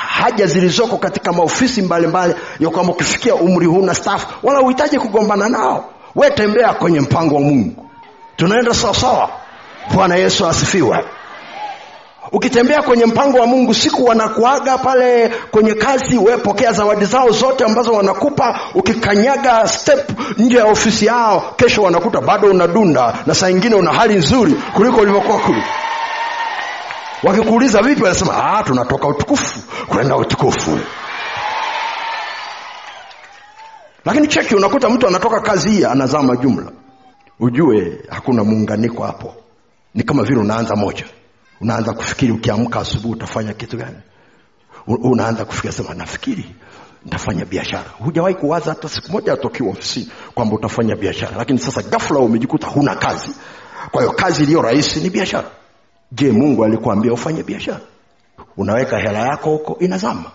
haja 0.08 0.46
zilizoko 0.48 0.98
katika 0.98 1.34
maofisi 1.34 1.82
mbalimbali 1.82 2.36
ya 2.60 2.70
kwamba 2.70 2.94
ukifikia 2.94 3.36
umri 3.36 3.66
huu 3.66 3.82
na 3.86 3.96
stafu 3.96 4.28
wala 4.48 4.62
uhitaji 4.62 5.00
kugombana 5.00 5.50
nao. 5.50 5.90
We 6.16 6.32
tembea 6.32 6.74
kwenye 6.74 7.00
mpango 7.00 7.36
wa 7.36 7.42
mungu 7.42 7.90
tunaenda 8.36 8.74
sawasawa 8.74 9.30
bwana 9.94 10.16
yesu 10.16 10.48
asifiwe. 10.48 11.06
Ukitembea 12.32 12.82
kwenye 12.82 13.06
mpango 13.06 13.38
wa 13.38 13.48
mungu 13.48 13.74
siku 13.74 14.06
wanakuaga 14.06 14.78
pale 14.78 15.30
kwenye 15.52 15.74
kazi 15.74 16.18
wepokea 16.18 16.72
zawadi 16.74 17.06
zao 17.06 17.30
zote 17.32 17.64
ambazo 17.66 17.92
wanakupa. 17.94 18.60
Ukikanyaga 18.76 19.68
step 19.68 20.12
nje 20.38 20.58
ya 20.58 20.66
ofisi 20.66 21.06
yao 21.06 21.54
kesho 21.56 21.82
wanakuta 21.84 22.22
bado 22.22 22.48
unadunda 22.50 23.14
na 23.26 23.36
saa 23.36 23.50
ingine 23.50 23.76
una 23.76 23.94
hali 23.94 24.16
nzuri 24.16 24.54
kuliko 24.76 25.02
ulivyokuwa 25.02 25.40
kuli 25.40 25.64
wakikuuliza 27.24 27.82
vipi 27.82 28.04
wanasema 28.04 28.34
"Ah, 28.58 28.64
tunatoka 28.64 29.08
utukufu 29.08 29.60
kwenda 29.88 30.16
utukufu. 30.16 30.80
Lakini 34.06 34.28
cheki 34.28 34.56
unakuta 34.56 34.90
mtu 34.90 35.08
anatoka 35.08 35.40
kazi 35.42 35.70
hii 35.70 35.84
anazama 35.86 36.36
jumla 36.36 36.72
ujue 37.44 38.02
hakuna 38.10 38.44
muunganiko 38.44 39.04
hapo. 39.04 39.36
Ni 39.96 40.04
kama 40.04 40.24
vile 40.24 40.40
unaanza 40.40 40.76
moja. 40.76 41.06
Unaanza 41.62 41.94
kufikiri 41.94 42.32
ukiamka 42.32 42.80
asubuhi 42.80 43.14
utafanya 43.14 43.54
kitu 43.54 43.78
gani? 43.78 43.98
Unaanza 44.88 45.46
kufikiri 45.46 45.74
sema 45.74 45.94
nafikiri 45.94 46.46
nitafanya 47.06 47.46
biashara. 47.46 47.90
Hujawahi 48.00 48.36
kuwaza 48.36 48.70
hata 48.70 48.90
siku 48.90 49.12
moja 49.12 49.34
atokiwa 49.34 49.70
ofisini 49.70 50.08
kwamba 50.34 50.56
utafanya 50.56 50.96
biashara. 50.96 51.38
Lakini 51.38 51.60
sasa 51.60 51.82
gafula 51.82 52.20
umejikuta 52.20 52.68
huna 52.68 52.96
kazi. 52.96 53.30
Kwa 53.92 54.02
hiyo 54.02 54.14
kazi 54.14 54.44
iliyo 54.44 54.62
rahisi 54.62 55.00
ni 55.00 55.10
biashara. 55.10 55.48
Je 56.12 56.32
mungu 56.32 56.66
alikuambia 56.66 57.14
ufanye 57.14 57.44
biashara? 57.44 57.80
Unaweka 58.58 58.98
hela 58.98 59.20
yako 59.20 59.50
huko 59.50 59.78
inazama 59.80 60.32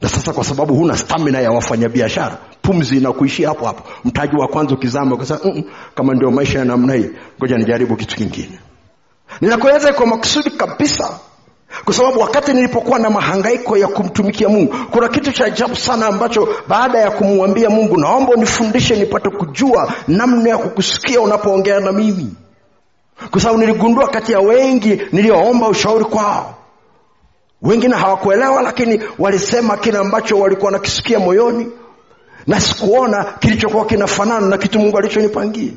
na 0.00 0.08
sasa 0.08 0.32
kwa 0.32 0.44
sababu 0.44 0.74
huna 0.74 0.96
stamina 0.96 1.40
ya 1.40 1.50
wafanyabiashara 1.52 2.38
pumzi 2.62 2.96
inakuishia 2.96 3.48
hapo 3.48 3.66
hapo. 3.66 3.82
Mtaji 4.04 4.36
wa 4.36 4.48
kwanza 4.48 4.74
ukizama 4.74 5.14
ukasema 5.14 5.40
mm, 5.44 5.62
kama 5.94 6.14
ndio 6.14 6.30
maisha 6.30 6.58
ya 6.58 6.64
namna 6.64 6.94
hii 6.94 7.10
ngoja 7.38 7.58
nijaribu 7.58 7.96
kitu 7.96 8.16
kingine. 8.16 8.58
Ninakueleza 9.40 9.92
kwa 9.92 10.06
makusudi 10.06 10.50
kabisa. 10.50 11.18
Kwa 11.84 11.94
sababu 11.94 12.20
wakati 12.20 12.52
nilipokuwa 12.52 12.98
na 12.98 13.10
mahangaiko 13.10 13.76
ya 13.76 13.88
kumtumikia 13.88 14.48
mungu 14.48 14.74
kuna 14.90 15.08
kitu 15.08 15.32
cha 15.32 15.44
ajabu 15.44 15.76
sana 15.76 16.06
ambacho 16.06 16.48
baada 16.68 16.98
ya 16.98 17.10
kumwambia 17.10 17.70
mungu 17.70 17.96
naomba 17.96 18.32
unifundishe 18.32 18.96
nipate 18.96 19.28
kujua 19.30 19.92
namna 20.08 20.48
ya 20.50 20.58
kukusikia 20.58 21.20
unapoongea 21.20 21.80
na 21.80 21.92
mimi. 21.92 22.34
Kwa 23.30 23.40
sababu 23.40 23.60
niligundua 23.60 24.08
kati 24.08 24.32
ya 24.32 24.40
wengi 24.40 25.02
nilioomba 25.12 25.68
ushauri 25.68 26.04
kwao 26.04 26.54
wengine 27.62 27.96
hawakuelewa 27.96 28.62
lakini 28.62 29.00
walisema 29.18 29.76
kile 29.76 29.98
ambacho 29.98 30.38
walikuwa 30.38 30.72
nakisikia 30.72 31.18
moyoni 31.18 31.70
na 32.46 32.60
sikuona 32.60 33.24
kilichokuwa 33.24 33.86
kinafanana 33.86 34.46
na 34.46 34.58
kitu 34.58 34.78
mungu 34.78 34.98
alichonipangia. 34.98 35.72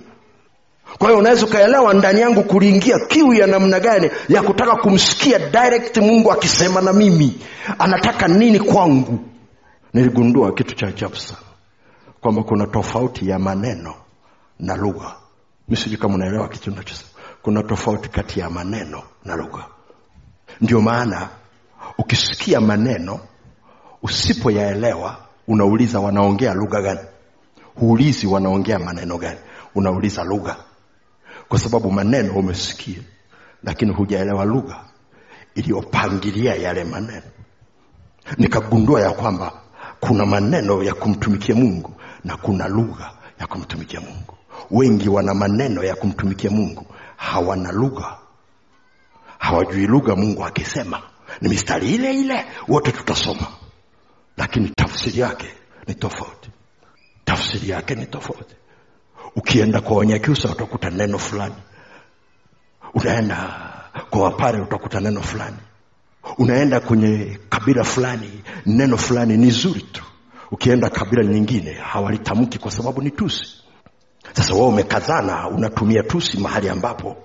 Kwa 0.97 1.07
hiyo 1.07 1.19
unaweza 1.19 1.45
ukaelewa 1.45 1.93
ndani 1.93 2.21
yangu 2.21 2.43
kuliingia 2.43 2.99
kiu 2.99 3.33
ya 3.33 3.47
namna 3.47 3.79
gani 3.79 4.09
ya 4.29 4.41
kutaka 4.41 4.75
kumsikia 4.75 5.39
direct 5.39 5.97
mungu 5.97 6.31
akisema 6.31 6.81
na 6.81 6.93
mimi 6.93 7.39
anataka 7.79 8.27
nini 8.27 8.59
kwangu. 8.59 9.19
Niligundua 9.93 10.51
kitu 10.53 10.75
cha 10.75 10.87
ajabu 10.87 11.15
sana 11.15 11.39
kwamba 12.21 12.43
kuna 12.43 12.67
tofauti 12.67 13.29
ya 13.29 13.39
maneno 13.39 13.93
na 14.59 14.75
lugha. 14.75 15.15
Mi 15.69 15.75
sijui 15.77 15.97
kama 15.97 16.15
unaelewa 16.15 16.47
kitu 16.47 16.71
nachosema 16.71 17.09
kuna 17.41 17.63
tofauti 17.63 18.09
kati 18.09 18.39
ya 18.39 18.49
maneno 18.49 19.01
na 19.25 19.35
lugha. 19.35 19.65
Ndio 20.61 20.81
maana 20.81 21.29
ukisikia 21.97 22.61
maneno 22.61 23.19
usipoyaelewa 24.03 25.17
unauliza 25.47 25.99
wanaongea 25.99 26.53
lugha 26.53 26.81
gani? 26.81 26.99
Huulizi 27.75 28.27
wanaongea 28.27 28.79
maneno 28.79 29.17
gani? 29.17 29.39
Unauliza 29.75 30.23
lugha. 30.23 30.55
Kwa 31.49 31.59
sababu 31.59 31.91
maneno 31.91 32.33
umesikia 32.33 32.99
lakini 33.63 33.93
hujaelewa 33.93 34.45
lugha 34.45 34.79
iliyopangilia 35.55 36.55
yale 36.55 36.83
maneno. 36.83 37.23
Nikagundua 38.37 39.01
ya 39.01 39.11
kwamba 39.11 39.53
kuna 39.99 40.25
maneno 40.25 40.83
ya 40.83 40.93
kumtumikia 40.93 41.55
mungu 41.55 41.93
na 42.23 42.37
kuna 42.37 42.67
lugha 42.67 43.11
ya 43.39 43.47
kumtumikia 43.47 44.01
mungu. 44.01 44.33
Wengi 44.71 45.09
wana 45.09 45.33
maneno 45.33 45.83
ya 45.83 45.95
kumtumikia 45.95 46.49
mungu 46.51 46.85
hawana 47.15 47.71
lugha. 47.71 48.17
Hawajui 49.37 49.87
lugha 49.87 50.15
mungu 50.15 50.45
akisema 50.45 51.01
ni 51.41 51.49
mistari 51.49 51.95
ile 51.95 52.13
ile 52.19 52.45
wote 52.67 52.91
tutasoma. 52.91 53.47
Lakini 54.37 54.69
tafsiri 54.69 55.19
yake 55.19 55.47
ni 55.87 55.95
tofauti. 55.95 56.49
Tafsiri 57.25 57.69
yake 57.69 57.95
ni 57.95 58.05
tofauti. 58.05 58.55
Ukienda 59.35 59.81
kwa 59.81 59.97
wanyakyusa 59.97 60.49
utakuta 60.49 60.89
neno 60.89 61.17
fulani. 61.19 61.55
Unaenda 62.93 63.59
kwa 64.09 64.21
wapare 64.23 64.61
utakuta 64.61 64.99
neno 64.99 65.21
fulani. 65.21 65.57
Unaenda 66.37 66.79
kwenye 66.79 67.39
kabila 67.49 67.83
fulani 67.83 68.43
neno 68.65 68.97
fulani 68.97 69.37
ni 69.37 69.51
zuri 69.51 69.81
tu. 69.81 70.03
Ukienda 70.51 70.89
kabila 70.89 71.23
nyingine 71.23 71.73
hawalitamki 71.73 72.57
kwa 72.59 72.71
sababu 72.71 73.01
ni 73.01 73.11
tusi. 73.11 73.63
Sasa 74.33 74.53
wewe 74.53 74.67
umekazana 74.67 75.47
unatumia 75.47 76.03
tusi 76.03 76.37
mahali 76.39 76.69
ambapo. 76.69 77.17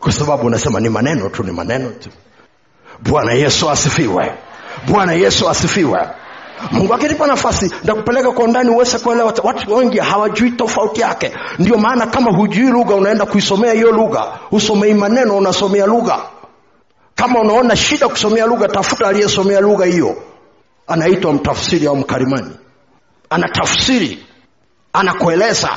Kwa 0.00 0.12
sababu 0.12 0.46
unasema 0.46 0.80
ni 0.80 0.88
maneno 0.88 1.28
tu 1.28 1.42
ni 1.44 1.52
maneno 1.52 1.90
tu 1.90 2.10
bwana 3.00 3.32
yesu 3.32 3.70
asifiwe. 3.70 4.32
Bwana 4.88 5.12
yesu 5.12 5.48
asifiwe. 5.48 6.00
Mungu 6.70 6.94
akinipa 6.94 7.26
nafasi 7.26 7.70
ndakupeleka 7.84 8.32
kwa 8.32 8.48
ndani 8.48 8.70
uweze 8.70 8.98
kuelewa 8.98 9.34
watu 9.42 9.74
wengi 9.74 9.98
hawajui 9.98 10.50
tofauti 10.50 11.00
yake. 11.00 11.32
Ndio 11.58 11.78
maana 11.78 12.06
kama 12.06 12.30
hujui 12.30 12.66
lugha 12.70 12.94
unaenda 12.94 13.26
kuisomea 13.26 13.72
hiyo 13.72 13.92
lugha. 13.92 14.26
Usomei 14.50 14.94
maneno 14.94 15.36
unasomea 15.36 15.86
lugha. 15.86 16.18
Kama 17.14 17.40
unaona 17.40 17.76
shida 17.76 18.08
kusomea 18.08 18.46
lugha 18.46 18.68
tafuta 18.68 19.08
aliyesomea 19.08 19.60
lugha 19.60 19.84
hiyo. 19.86 20.16
Anaitwa 20.86 21.32
mtafsiri 21.32 21.86
au 21.86 21.96
mkarimani 21.96 22.50
ana 23.30 23.48
tafsiri 23.48 24.26
anakueleza. 24.92 25.70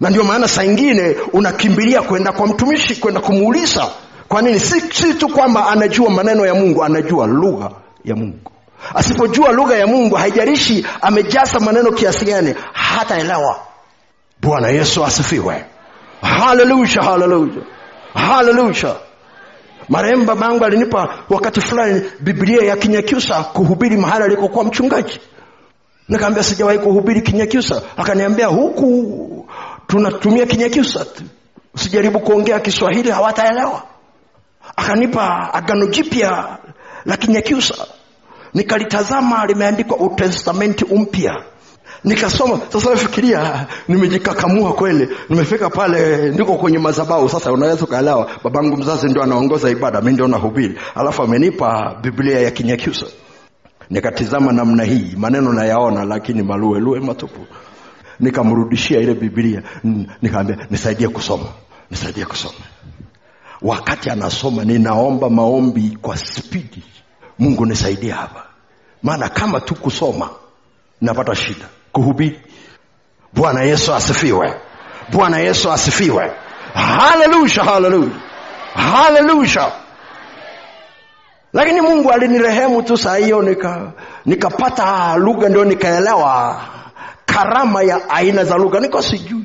Na 0.00 0.10
ndio 0.10 0.24
maana 0.24 0.48
saa 0.48 0.64
ingine 0.64 1.16
unakimbilia 1.32 2.02
kwenda 2.02 2.32
kwa 2.32 2.46
mtumishi 2.46 2.96
kwenda 2.96 3.20
kumuuliza 3.20 3.88
kwa 4.30 4.42
nini? 4.42 4.60
Si, 4.60 4.80
si 4.80 5.14
tu 5.14 5.28
kwamba 5.28 5.68
anajua 5.68 6.10
maneno 6.10 6.46
ya 6.46 6.54
mungu 6.54 6.84
anajua 6.84 7.26
lugha 7.26 7.70
ya 8.04 8.16
mungu. 8.16 8.38
Asipojua 8.94 9.52
lugha 9.52 9.76
ya 9.76 9.86
mungu 9.86 10.14
haijarishi 10.14 10.86
amejaza 11.00 11.60
maneno 11.60 11.92
kiasi 11.92 12.24
gani 12.24 12.54
hataelewa. 12.72 13.60
Bwana 14.42 14.68
yesu 14.68 15.04
asifiwe. 15.04 15.64
Haleluya 16.20 17.02
haleluya 17.02 17.62
haleluya 18.14 18.96
marehemu 19.88 20.24
babangu 20.24 20.64
alinipa 20.64 21.14
wakati 21.30 21.60
fulani 21.60 22.02
biblia 22.20 22.62
ya 22.62 22.76
kinyakyusa 22.76 23.42
kuhubiri 23.42 23.96
mahali 23.96 24.24
alikokuwa 24.24 24.64
mchungaji. 24.64 25.20
Nikaambia 26.08 26.42
sijawahi 26.42 26.78
kuhubiri 26.78 27.22
kinyakyusa. 27.22 27.82
Akaniambia 27.96 28.46
huku 28.46 29.48
tunatumia 29.86 30.46
kinyakyusa. 30.46 31.04
Tu 31.04 31.22
usijaribu 31.74 32.20
kuongea 32.20 32.60
kiswahili 32.60 33.10
hawataelewa 33.10 33.82
akanipa 34.76 35.54
agano 35.54 35.86
jipya 35.86 36.58
la 37.04 37.16
kinyakyusa. 37.16 37.74
Nikalitazama 38.54 39.46
limeandikwa 39.46 39.96
utestamenti 39.98 40.84
mpya. 40.84 41.42
Nikasoma 42.04 42.60
sasa 42.68 42.96
fikiria 42.96 43.66
nimejikakamua 43.88 44.72
kweli. 44.72 45.08
Nimefika 45.28 45.70
pale 45.70 46.28
ndiko 46.30 46.54
kwenye 46.56 46.78
mazabau 46.78 47.28
sasa 47.28 47.52
unaweza 47.52 47.84
ukaelewa 47.84 48.30
babangu 48.44 48.76
mzazi 48.76 49.06
ndio 49.08 49.22
anaongoza 49.22 49.70
ibada 49.70 50.00
mi 50.00 50.12
ndio 50.12 50.28
nahubiri. 50.28 50.78
Alafu 50.94 51.22
amenipa 51.22 51.96
biblia 52.02 52.40
ya 52.40 52.50
kinyakyusa. 52.50 53.06
Nikatizama 53.90 54.52
namna 54.52 54.84
hii 54.84 55.14
maneno 55.16 55.52
nayaona 55.52 56.04
lakini 56.04 56.42
maluelue 56.42 57.00
matupu. 57.00 57.40
Nikamrudishia 58.20 59.00
ile 59.00 59.14
biblia. 59.14 59.62
Nikaambia 60.22 60.56
nisaidie 60.70 61.08
kusoma 61.08 61.44
nisaidie 61.90 62.24
kusoma 62.24 62.54
wakati 63.62 64.10
anasoma 64.10 64.64
ninaomba 64.64 65.30
maombi 65.30 65.98
kwa 66.02 66.16
spidi 66.16 66.82
mungu 67.38 67.66
nisaidie 67.66 68.12
hapa. 68.12 68.42
Maana 69.02 69.28
kama 69.28 69.60
tu 69.60 69.74
kusoma 69.74 70.30
napata 71.00 71.34
shida. 71.34 71.66
Kuhubiri. 71.92 72.40
Bwana 73.32 73.62
yesu 73.62 73.94
asifiwe. 73.94 74.54
Bwana 75.12 75.38
yesu 75.38 75.72
asifiwe. 75.72 76.32
Haleluya 76.74 77.64
haleluya 77.64 78.10
haleluya 78.74 79.72
lakini 81.52 81.80
mungu 81.80 82.10
alinirehemu 82.12 82.82
tu 82.82 82.96
saa 82.96 83.16
hiyo 83.16 83.42
nika 83.42 83.92
nikapata 84.26 85.16
lugha 85.16 85.48
ndio 85.48 85.64
nikaelewa 85.64 86.60
karama 87.26 87.82
ya 87.82 88.10
aina 88.10 88.44
za 88.44 88.56
lugha. 88.56 88.80
Niko 88.80 89.02
sijui. 89.02 89.44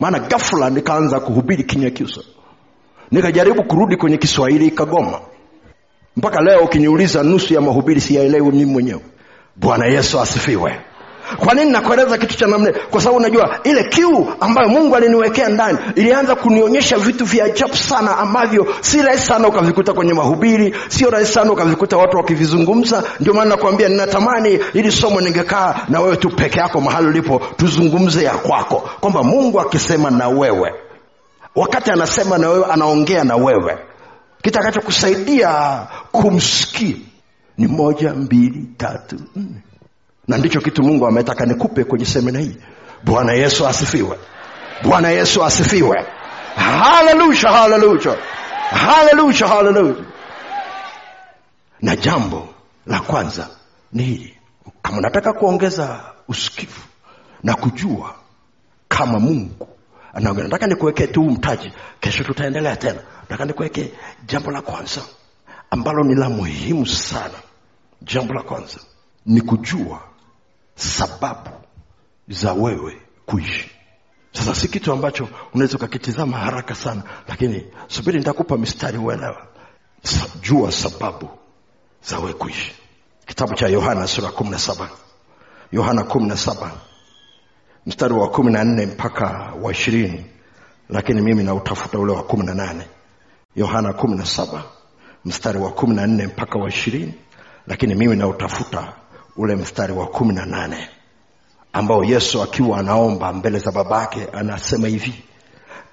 Maana 0.00 0.18
gafula 0.18 0.70
nikaanza 0.70 1.20
kuhubiri 1.20 1.64
kinyakyusa 1.64 2.20
nikajaribu 3.12 3.62
kurudi 3.64 3.96
kwenye 3.96 4.16
kiswahili 4.16 4.66
ikagoma. 4.66 5.20
Mpaka 6.16 6.40
leo 6.40 6.60
ukiniuliza 6.60 7.22
nusu 7.22 7.54
ya 7.54 7.60
mahubiri 7.60 8.00
siyaelewi 8.00 8.50
mimi 8.52 8.64
mwenyewe. 8.64 9.00
Bwana 9.56 9.86
yesu 9.86 10.20
asifiwe. 10.20 10.80
Kwa 11.36 11.54
nini 11.54 11.70
nakueleza 11.70 12.18
kitu 12.18 12.36
cha 12.36 12.46
namna 12.46 12.72
kwa 12.90 13.00
sababu 13.00 13.16
unajua 13.18 13.58
ile 13.64 13.84
kiu 13.84 14.26
ambayo 14.40 14.68
mungu 14.68 14.96
aliniwekea 14.96 15.48
ndani 15.48 15.78
ilianza 15.94 16.34
kunionyesha 16.34 16.98
vitu 16.98 17.24
vya 17.24 17.44
ajabu 17.44 17.76
sana 17.76 18.18
ambavyo 18.18 18.66
si 18.80 19.02
rahisi 19.02 19.26
sana 19.26 19.48
ukavikuta 19.48 19.92
kwenye 19.92 20.12
mahubiri 20.14 20.74
sio 20.88 21.10
rahisi 21.10 21.32
sana 21.32 21.52
ukavikuta 21.52 21.96
watu 21.96 22.16
wakivizungumza. 22.16 23.04
Ndio 23.20 23.34
maana 23.34 23.50
nakwambia 23.50 23.88
ninatamani 23.88 24.58
ili 24.74 24.92
somo 24.92 25.20
ningekaa 25.20 25.74
na 25.88 26.00
wewe 26.00 26.16
tu 26.16 26.30
peke 26.30 26.58
yako 26.58 26.80
mahali 26.80 27.06
ulipo 27.06 27.42
tuzungumze 27.56 28.24
ya 28.24 28.32
kwako. 28.32 28.88
Kwamba 29.00 29.22
mungu 29.22 29.60
akisema 29.60 30.10
na 30.10 30.28
wewe 30.28 30.72
wakati 31.54 31.90
anasema 31.90 32.38
na 32.38 32.48
wewe 32.48 32.64
anaongea 32.66 33.24
na 33.24 33.36
wewe 33.36 33.78
kitakachokusaidia 34.42 35.80
kumsikia 36.12 36.96
ni 37.58 37.66
moja 37.66 38.14
mbili 38.14 38.68
tatu 38.76 39.16
nne. 39.36 39.62
Na 40.28 40.38
ndicho 40.38 40.60
kitu 40.60 40.82
mungu 40.82 41.06
ametaka 41.06 41.46
nikupe 41.46 41.84
kwenye 41.84 42.04
semina 42.04 42.38
hii. 42.38 42.56
Bwana 43.04 43.32
yesu 43.32 43.66
asifiwe. 43.66 44.18
Bwana 44.82 45.08
yesu 45.10 45.44
asifiwe. 45.44 46.06
Haleluya 46.56 47.50
haleluya 47.52 48.16
haleluya 48.70 49.48
haleluya 49.48 49.94
na 51.82 51.96
jambo 51.96 52.48
la 52.86 53.00
kwanza 53.00 53.48
ni 53.92 54.02
hili. 54.02 54.38
Kama 54.82 54.98
unataka 54.98 55.32
kuongeza 55.32 56.00
usikivu 56.28 56.80
na 57.42 57.54
kujua 57.54 58.14
kama 58.88 59.18
mungu 59.20 59.68
anaongea 60.14 60.44
nataka 60.44 60.66
nikuwekee 60.66 61.06
tu 61.06 61.22
mtaji. 61.22 61.72
Kesho 62.00 62.24
tutaendelea 62.24 62.76
tena. 62.76 63.00
Nataka 63.22 63.44
nikuwekee 63.44 63.92
jambo 64.26 64.50
la 64.50 64.62
kwanza 64.62 65.00
ambalo 65.70 66.04
ni 66.04 66.14
la 66.14 66.28
muhimu 66.28 66.86
sana. 66.86 67.34
Jambo 68.02 68.34
la 68.34 68.42
kwanza 68.42 68.78
ni 69.26 69.40
kujua 69.40 70.00
sababu 70.74 71.50
za 72.28 72.52
wewe 72.52 73.02
kuishi. 73.26 73.70
Sasa 74.32 74.54
si 74.54 74.68
kitu 74.68 74.92
ambacho 74.92 75.28
unaweza 75.54 75.76
ukakitizama 75.76 76.38
haraka 76.38 76.74
sana 76.74 77.02
lakini 77.28 77.66
subiri 77.88 78.18
nitakupa 78.18 78.58
mistari 78.58 78.98
uelewa. 78.98 79.46
Sa, 80.02 80.26
jua 80.42 80.72
sababu 80.72 81.30
za 82.08 82.18
wewe 82.18 82.32
kuishi. 82.32 82.72
Kitabu 83.26 83.54
cha 83.54 83.68
yohana 83.68 84.06
sura 84.06 84.28
kumi 84.30 84.50
na 84.50 84.58
saba. 84.58 84.88
Yohana 85.72 86.04
kumi 86.04 86.28
na 86.28 86.36
saba 86.36 86.70
mstari 87.86 88.14
wa 88.14 88.28
kumi 88.30 88.52
na 88.52 88.64
nne 88.64 88.86
mpaka 88.86 89.52
wa 89.62 89.72
ishirini. 89.72 90.24
Lakini 90.88 91.20
mimi 91.20 91.44
nautafuta 91.44 91.98
ule 91.98 92.12
wa 92.12 92.22
kumi 92.22 92.46
na 92.46 92.54
nane. 92.54 92.84
Yohana 93.56 93.92
kumi 93.92 94.16
na 94.16 94.26
saba. 94.26 94.62
Mstari 95.24 95.58
wa 95.58 95.70
kumi 95.70 95.94
na 95.96 96.06
nne 96.06 96.26
mpaka 96.26 96.58
wa 96.58 96.68
ishirini. 96.68 97.14
Lakini 97.66 97.94
mimi 97.94 98.16
nautafuta 98.16 98.92
ule 99.36 99.56
mstari 99.56 99.92
wa 99.92 100.06
kumi 100.06 100.34
na 100.34 100.46
nane. 100.46 100.88
Ambao 101.72 102.04
yesu 102.04 102.42
akiwa 102.42 102.78
anaomba 102.78 103.32
mbele 103.32 103.58
za 103.58 103.72
babake 103.72 104.28
anasema 104.32 104.88
hivi. 104.88 105.22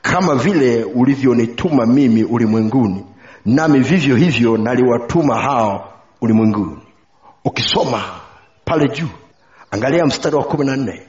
Kama 0.01 0.35
vile 0.35 0.83
ulivyonituma 0.83 1.85
mimi 1.85 2.23
ulimwenguni 2.23 3.05
nami 3.45 3.79
vivyo 3.79 4.15
hivyo 4.15 4.57
naliwatuma 4.57 5.41
hao 5.41 5.93
ulimwenguni. 6.21 6.77
Ukisoma 7.45 8.03
pale 8.65 8.87
juu 8.95 9.07
angalia 9.71 10.05
mstari 10.05 10.35
wa 10.35 10.43
kumi 10.43 10.65
na 10.65 10.75
nne 10.75 11.08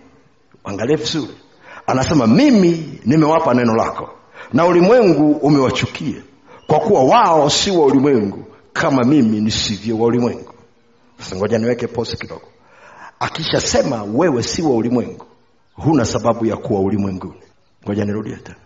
angalia 0.64 0.96
vizuri. 0.96 1.34
Anasema 1.86 2.26
mimi 2.26 3.00
nimewapa 3.04 3.54
neno 3.54 3.74
lako 3.74 4.10
na 4.52 4.66
ulimwengu 4.66 5.32
umewachukia 5.32 6.22
kwa 6.66 6.80
kuwa 6.80 7.04
wao 7.04 7.50
si 7.50 7.70
wa 7.70 7.86
ulimwengu 7.86 8.44
kama 8.72 9.04
mimi 9.04 9.40
nisivyo 9.40 9.98
wa 9.98 10.06
ulimwengu. 10.06 10.52
Sasa 11.18 11.36
ngoja 11.36 11.58
niweke 11.58 11.86
posi 11.86 12.16
kidogo. 12.16 12.48
Akishasema 13.20 14.02
wewe 14.02 14.42
si 14.42 14.62
wa 14.62 14.70
ulimwengu 14.70 15.26
huna 15.74 16.04
sababu 16.04 16.46
ya 16.46 16.56
kuwa 16.56 16.80
ulimwenguni. 16.80 17.40
Ngoja 17.84 18.04
nirudie 18.04 18.36
tena. 18.36 18.58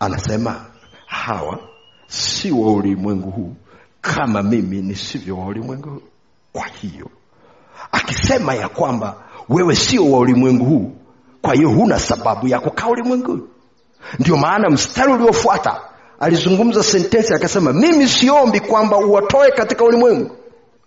Anasema 0.00 0.66
hawa 1.06 1.58
si 2.06 2.52
wa 2.52 2.72
ulimwengu 2.72 3.30
huu 3.30 3.54
kama 4.00 4.42
mimi 4.42 4.82
nisivyo 4.82 5.38
wa 5.38 5.46
ulimwengu 5.46 6.02
kwa 6.52 6.66
hiyo 6.66 7.10
akisema 7.92 8.54
ya 8.54 8.68
kwamba 8.68 9.16
wewe 9.48 9.76
sio 9.76 10.10
wa 10.12 10.18
ulimwengu 10.18 10.64
huu 10.64 10.92
kwa 11.44 11.54
hiyo 11.54 11.68
huna 11.68 12.00
sababu 12.00 12.48
ya 12.48 12.60
kukaa 12.60 12.86
ulimwenguni. 12.88 13.42
Ndio 14.18 14.36
maana 14.36 14.70
mstari 14.70 15.12
uliofuata 15.12 15.80
alizungumza 16.20 16.82
sentensi 16.82 17.34
akasema 17.34 17.72
mimi 17.72 18.08
siombi 18.08 18.60
kwamba 18.60 18.96
uwatoe 18.98 19.50
katika 19.50 19.84
ulimwengu. 19.84 20.30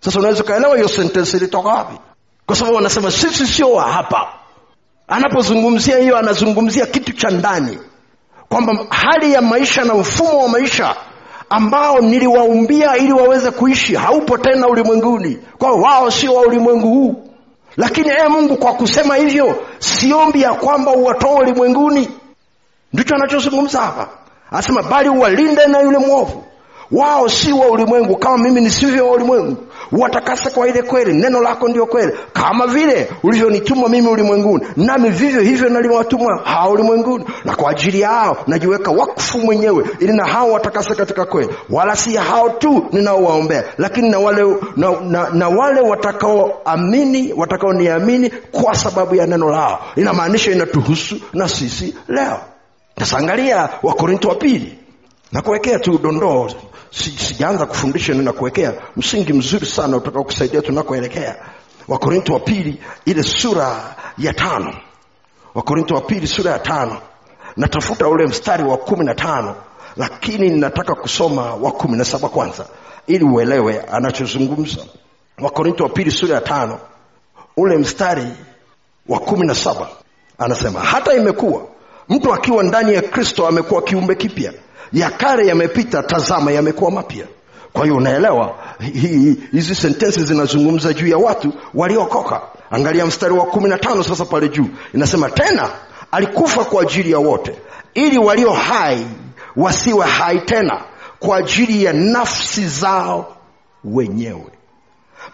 Sasa 0.00 0.18
unaweza 0.18 0.42
ukaelewa 0.44 0.76
hiyo 0.76 0.88
sentensi 0.88 1.36
ilitoka 1.36 1.68
wapi? 1.68 1.94
Kwa 2.46 2.56
sababu 2.56 2.76
wanasema 2.76 3.10
sisi 3.10 3.46
sio 3.46 3.72
wa 3.72 3.92
hapa. 3.92 4.28
Anapozungumzia 5.08 5.98
hiyo 5.98 6.16
anazungumzia 6.18 6.86
kitu 6.86 7.12
cha 7.12 7.30
ndani 7.30 7.78
kwamba 8.48 8.86
hali 8.90 9.32
ya 9.32 9.42
maisha 9.42 9.84
na 9.84 9.94
mfumo 9.94 10.42
wa 10.42 10.48
maisha 10.48 10.96
ambao 11.50 12.00
niliwaumbia 12.00 12.96
ili 12.96 13.12
waweze 13.12 13.50
kuishi 13.50 13.94
haupo 13.94 14.38
tena 14.38 14.68
ulimwenguni. 14.68 15.38
Kwao 15.58 15.80
wao 15.80 16.10
sio 16.10 16.34
wa 16.34 16.42
ulimwengu 16.42 16.88
huu 16.88 17.27
lakini 17.76 18.08
ee 18.10 18.28
mungu 18.28 18.56
kwa 18.56 18.72
kusema 18.72 19.16
hivyo 19.16 19.64
siombi 19.78 20.42
ya 20.42 20.54
kwamba 20.54 20.92
uwatoe 20.92 21.34
ulimwenguni. 21.34 22.08
Ndicho 22.92 23.14
anachozungumza 23.14 23.80
hapa. 23.80 24.08
Anasema 24.50 24.82
bali 24.82 25.08
uwalinde 25.08 25.66
na 25.66 25.80
yule 25.80 25.98
mwovu 25.98 26.44
wao 26.92 27.28
si 27.28 27.52
wa 27.52 27.66
ulimwengu 27.66 28.16
kama 28.16 28.38
mimi 28.38 28.60
nisivyo 28.60 29.06
wa 29.08 29.14
ulimwengu. 29.14 29.56
Watakase 29.92 30.50
kwa 30.50 30.68
ile 30.68 30.82
kweli 30.82 31.12
neno 31.14 31.40
lako 31.42 31.68
ndio 31.68 31.86
kweli. 31.86 32.12
Kama 32.32 32.66
vile 32.66 33.10
ulivyonituma 33.22 33.88
mimi 33.88 34.08
ulimwenguni 34.08 34.66
nami 34.76 35.08
vivyo 35.10 35.40
hivyo 35.40 35.68
naliwatuma 35.68 36.40
hao 36.44 36.70
ulimwenguni. 36.72 37.24
Na 37.44 37.56
kwa 37.56 37.70
ajili 37.70 38.00
yao 38.00 38.36
najiweka 38.46 38.90
wakfu 38.90 39.38
mwenyewe 39.38 39.84
ili 39.98 40.12
na 40.12 40.26
hao 40.26 40.52
watakase 40.52 40.94
katika 40.94 41.24
kweli. 41.24 41.48
Wala 41.70 41.96
si 41.96 42.16
hao 42.16 42.48
tu 42.50 42.86
ninaowaombea 42.92 43.64
lakini 43.78 44.10
na 44.10 44.18
wale 44.18 44.56
na, 44.76 45.00
na, 45.00 45.28
na 45.30 45.48
wale 45.48 45.80
watakaoamini 45.80 47.32
watakaoniamini 47.32 48.30
kwa 48.52 48.74
sababu 48.74 49.14
ya 49.14 49.26
neno 49.26 49.50
lao. 49.50 49.78
Inamaanisha 49.96 50.52
inatuhusu 50.52 51.16
na 51.32 51.48
sisi 51.48 51.94
leo. 52.08 52.38
Sasa 52.98 53.18
angalia 53.18 53.68
wakorinto 53.82 54.28
wa 54.28 54.34
pili 54.34 54.78
nakuwekea 55.32 55.78
tu 55.78 55.98
dondoo. 55.98 56.50
Si, 56.90 57.10
sijaanza 57.10 57.66
kufundisha 57.66 58.14
ninakuwekea 58.14 58.74
msingi 58.96 59.32
mzuri 59.32 59.66
sana 59.66 59.96
utakao 59.96 60.24
kusaidia 60.24 60.62
tunakoelekea. 60.62 61.36
Wakorinto 61.88 62.32
wa 62.32 62.40
pili 62.40 62.80
ile 63.04 63.22
sura 63.22 63.96
ya 64.18 64.32
tano. 64.32 64.74
Wakorinto 65.54 65.94
wa 65.94 66.00
pili 66.00 66.26
sura 66.26 66.50
ya 66.52 66.58
tano. 66.58 67.00
Natafuta 67.56 68.08
ule 68.08 68.26
mstari 68.26 68.64
wa 68.64 68.76
kumi 68.76 69.04
na 69.04 69.14
tano 69.14 69.54
lakini 69.96 70.50
ninataka 70.50 70.94
kusoma 70.94 71.54
wa 71.54 71.72
kumi 71.72 71.96
na 71.98 72.04
saba 72.04 72.28
kwanza 72.28 72.66
ili 73.06 73.24
uelewe 73.24 73.80
anachozungumza. 73.80 74.80
Wakorinto 75.40 75.84
wa 75.84 75.90
pili 75.90 76.10
sura 76.10 76.34
ya 76.34 76.40
tano 76.40 76.78
ule 77.56 77.76
mstari 77.76 78.26
wa 79.08 79.18
kumi 79.20 79.46
na 79.46 79.54
saba. 79.54 79.88
Anasema 80.38 80.80
hata 80.80 81.14
imekuwa 81.14 81.62
mtu 82.08 82.34
akiwa 82.34 82.62
ndani 82.62 82.94
ya 82.94 83.02
kristo 83.02 83.46
amekuwa 83.46 83.82
kiumbe 83.82 84.14
kipya 84.14 84.52
ya 84.92 85.10
kale 85.10 85.46
yamepita 85.46 86.02
tazama 86.02 86.52
yamekuwa 86.52 86.90
mapya. 86.90 87.26
Kwa 87.72 87.82
hiyo 87.82 87.96
unaelewa 87.96 88.58
hizi 89.52 89.74
sentensi 89.74 90.24
zinazungumza 90.24 90.92
juu 90.92 91.06
ya 91.06 91.18
watu 91.18 91.52
waliokoka. 91.74 92.40
Angalia 92.70 93.06
mstari 93.06 93.34
wa 93.34 93.46
kumi 93.46 93.68
na 93.68 93.78
tano 93.78 94.02
sasa 94.02 94.24
pale 94.24 94.48
juu. 94.48 94.66
Inasema 94.94 95.30
tena 95.30 95.70
alikufa 96.10 96.64
kwa 96.64 96.82
ajili 96.82 97.10
ya 97.12 97.18
wote 97.18 97.54
ili 97.94 98.18
walio 98.18 98.52
hai 98.52 99.06
wasiwe 99.56 100.06
hai 100.06 100.40
tena 100.40 100.82
kwa 101.18 101.36
ajili 101.36 101.84
ya 101.84 101.92
nafsi 101.92 102.66
zao 102.68 103.36
wenyewe. 103.84 104.46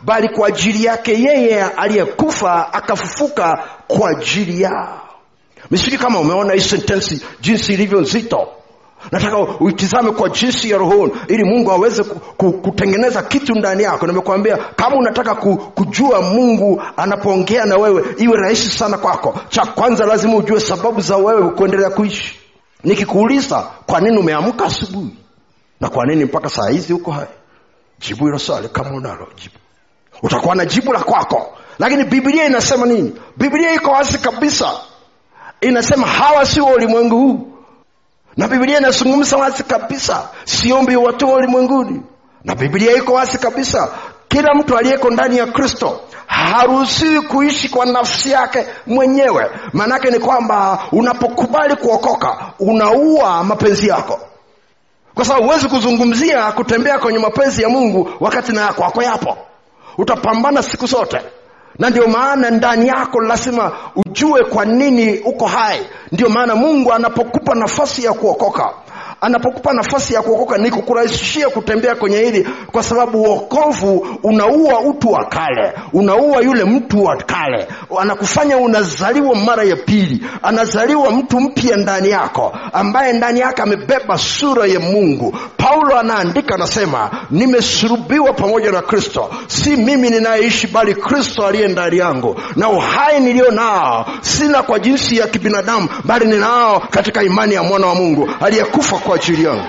Bali 0.00 0.28
kwa 0.28 0.48
ajili 0.48 0.84
yake 0.84 1.22
yeye 1.22 1.62
aliyekufa 1.64 2.72
akafufuka 2.72 3.64
kwa 3.86 4.10
ajili 4.10 4.62
yao. 4.62 5.00
Misiri 5.70 5.98
kama 5.98 6.20
umeona 6.20 6.52
hii 6.54 6.60
sentensi 6.60 7.24
jinsi 7.40 7.74
ilivyo 7.74 8.00
nzito 8.00 8.48
nataka 9.12 9.38
uitizame 9.38 10.10
kwa 10.10 10.28
jinsi 10.28 10.70
ya 10.70 10.78
rohoni 10.78 11.12
ili 11.28 11.44
mungu 11.44 11.70
aweze 11.72 12.04
kutengeneza 12.62 13.22
kitu 13.22 13.54
ndani 13.54 13.82
yako. 13.82 14.06
Nimekuambia 14.06 14.56
kama 14.56 14.96
unataka 14.96 15.34
kujua 15.74 16.22
mungu 16.22 16.82
anapoongea 16.96 17.64
na 17.64 17.76
wewe 17.76 18.04
iwe 18.18 18.36
rahisi 18.36 18.70
sana 18.70 18.98
kwako. 18.98 19.38
Cha 19.48 19.66
kwanza 19.66 20.06
lazima 20.06 20.36
ujue 20.36 20.60
sababu 20.60 21.00
za 21.00 21.16
wewe 21.16 21.50
kuendelea 21.50 21.90
kuishi. 21.90 22.38
Nikikuuliza 22.84 23.66
kwa 23.86 24.00
nini 24.00 24.18
umeamka 24.18 24.64
asubuhi? 24.64 25.16
Na 25.80 25.88
kwa 25.88 26.06
nini 26.06 26.24
mpaka 26.24 26.48
saa 26.48 26.68
hizi 26.70 26.92
huko 26.92 27.10
hai? 27.10 27.26
Jibu 28.00 28.24
hilo 28.24 28.38
swali 28.38 28.68
kama 28.68 28.90
unalo 28.90 29.26
jibu. 29.42 29.54
Utakuwa 30.22 30.54
na 30.54 30.64
jibu 30.66 30.92
la 30.92 31.00
kwako. 31.00 31.58
Lakini 31.78 32.04
biblia 32.04 32.46
inasema 32.46 32.86
nini? 32.86 33.12
Biblia 33.36 33.74
iko 33.74 33.90
wazi 33.90 34.18
kabisa. 34.18 34.70
Inasema 35.60 36.06
hawa 36.06 36.46
sio 36.46 36.64
ulimwengu 36.64 37.16
huu 37.16 37.53
na 38.36 38.48
biblia 38.48 38.78
inazungumza 38.78 39.36
wazi 39.36 39.62
kabisa 39.62 40.28
siombi 40.44 40.96
watu 40.96 41.28
wa 41.28 41.34
ulimwenguni. 41.34 42.02
Na 42.44 42.54
biblia 42.54 42.92
iko 42.96 43.12
wazi 43.12 43.38
kabisa 43.38 43.88
kila 44.28 44.54
mtu 44.54 44.78
aliyeko 44.78 45.10
ndani 45.10 45.38
ya 45.38 45.46
kristo 45.46 46.00
haruhusiwi 46.26 47.20
kuishi 47.22 47.68
kwa 47.68 47.86
nafsi 47.86 48.30
yake 48.30 48.66
mwenyewe. 48.86 49.50
Maanake 49.72 50.10
ni 50.10 50.18
kwamba 50.18 50.78
unapokubali 50.92 51.76
kuokoka 51.76 52.36
unaua 52.58 53.44
mapenzi 53.44 53.88
yako. 53.88 54.20
Kwa 55.14 55.24
sababu 55.24 55.46
huwezi 55.46 55.68
kuzungumzia 55.68 56.52
kutembea 56.52 56.98
kwenye 56.98 57.18
mapenzi 57.18 57.62
ya 57.62 57.68
mungu 57.68 58.10
wakati 58.20 58.52
na 58.52 58.72
kwako 58.72 59.02
yapo. 59.02 59.36
Utapambana 59.98 60.62
siku 60.62 60.86
zote 60.86 61.20
na 61.78 61.90
ndio 61.90 62.08
maana 62.08 62.50
ndani 62.50 62.88
yako 62.88 63.20
lazima 63.20 63.72
ujue 63.96 64.44
kwa 64.44 64.64
nini 64.64 65.18
uko 65.18 65.46
hai. 65.46 65.80
Ndio 66.12 66.28
maana 66.28 66.54
mungu 66.54 66.92
anapokupa 66.92 67.54
nafasi 67.54 68.04
ya 68.04 68.12
kuokoka 68.12 68.70
anapokupa 69.24 69.72
nafasi 69.72 70.14
ya 70.14 70.22
kuokoka 70.22 70.58
ni 70.58 70.70
kukurahisishia 70.70 71.48
kutembea 71.48 71.94
kwenye 71.94 72.16
hili 72.18 72.48
kwa 72.72 72.82
sababu 72.82 73.22
uokovu 73.22 74.06
unaua 74.22 74.80
utu 74.80 75.12
wa 75.12 75.24
kale 75.24 75.72
unaua 75.92 76.40
yule 76.42 76.64
mtu 76.64 77.04
wa 77.04 77.16
kale. 77.16 77.66
Anakufanya 78.00 78.56
unazaliwa 78.56 79.34
mara 79.34 79.64
ya 79.64 79.76
pili 79.76 80.26
anazaliwa 80.42 81.10
mtu 81.10 81.40
mpya 81.40 81.76
ndani 81.76 82.10
yako 82.10 82.52
ambaye 82.72 83.12
ndani 83.12 83.40
yake 83.40 83.62
amebeba 83.62 84.18
sura 84.18 84.66
ya 84.66 84.80
mungu. 84.80 85.36
Paulo 85.56 85.98
anaandika 85.98 86.54
anasema 86.54 87.10
nimesulubiwa 87.30 88.32
pamoja 88.32 88.72
na 88.72 88.82
kristo. 88.82 89.30
Si 89.46 89.76
mimi 89.76 90.10
ninayeishi 90.10 90.66
bali 90.66 90.94
kristo 90.94 91.46
aliye 91.46 91.68
ndani 91.68 91.98
yangu. 91.98 92.40
Na 92.56 92.68
uhai 92.68 93.20
niliyo 93.20 93.50
nao 93.50 94.06
sina 94.20 94.62
kwa 94.62 94.78
jinsi 94.78 95.16
ya 95.16 95.26
kibinadamu 95.26 95.88
bali 96.04 96.26
ninao 96.26 96.80
katika 96.90 97.22
imani 97.22 97.54
ya 97.54 97.62
mwana 97.62 97.86
wa 97.86 97.94
mungu 97.94 98.30
aliyekufa 98.40 98.98
kwa 98.98 99.13
ajili 99.14 99.44
yangu. 99.44 99.68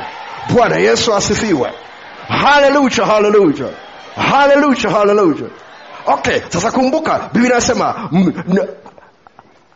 Bwana 0.54 0.76
yesu 0.76 1.16
asifiwe. 1.16 1.72
Haleluya 2.28 3.06
haleluya 3.06 3.70
haleluya 4.16 4.89
haleluya 4.91 5.50
okay 6.06 6.39
sasa 6.50 6.72
kumbuka 6.72 7.30
biblia 7.34 7.52
inasema 7.52 8.10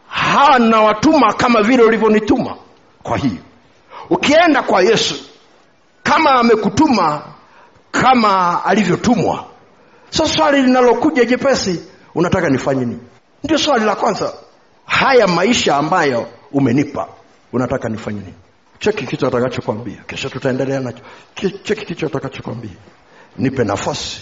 hawa 0.07 0.59
nawatuma 0.59 1.34
kama 1.34 1.61
vile 1.63 1.84
ulivyonituma. 1.84 2.55
Kwa 3.03 3.17
hiyo 3.17 3.41
ukienda 4.09 4.61
kwa 4.63 4.82
yesu 4.82 5.15
kama 6.03 6.32
amekutuma 6.32 7.22
kama 7.91 8.65
alivyotumwa. 8.65 9.45
So 10.09 10.28
swali 10.28 10.61
linalokuja 10.61 11.26
jepesi 11.26 11.84
unataka 12.15 12.49
nifanye 12.49 12.86
nini? 12.86 12.99
Ndio 13.43 13.57
swali 13.57 13.86
la 13.86 13.95
kwanza. 13.95 14.34
Haya 14.86 15.28
maisha 15.28 15.76
ambayo 15.78 16.28
umenipa 16.51 17.07
unataka 17.53 17.89
nifanye 17.89 18.20
nini 18.20 18.34
cheki 18.80 19.05
kitu 19.05 19.27
atakachokwambia. 19.27 20.03
Kisha 20.07 20.30
tutaendelea 20.30 20.80
nacho. 20.80 21.03
Cheki 21.63 21.86
kitu 21.86 22.05
atakachokwambia. 22.05 22.71
Nipe 23.38 23.63
nafasi 23.63 24.21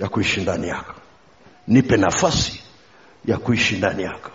ya 0.00 0.08
kuishi 0.08 0.40
ndani 0.40 0.68
yako. 0.68 0.94
Nipe 1.68 1.96
nafasi 1.96 2.62
ya 3.24 3.36
kuishi 3.38 3.76
ndani 3.76 4.02
yako. 4.02 4.30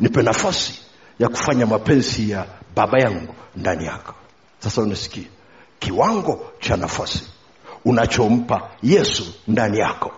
Nipe 0.00 0.22
nafasi 0.22 0.74
ya 1.18 1.28
kufanya 1.28 1.66
mapenzi 1.66 2.30
ya 2.30 2.46
baba 2.74 2.98
yangu 2.98 3.34
ndani 3.56 3.86
yako. 3.86 4.14
Sasa 4.58 4.82
unasikia 4.82 5.24
kiwango 5.78 6.52
cha 6.60 6.76
nafasi 6.76 7.26
unachompa 7.84 8.70
yesu 8.82 9.34
ndani 9.48 9.78
yako 9.78 10.12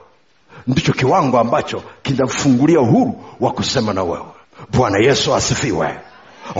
ndicho 0.66 0.92
kiwango 0.92 1.38
ambacho 1.38 1.82
kinafungulia 2.02 2.80
uhuru 2.80 3.24
wa 3.40 3.52
kusema 3.52 3.92
na 3.92 4.02
wewe. 4.04 4.26
Bwana 4.72 4.98
yesu 4.98 5.34
asifiwe 5.34 5.98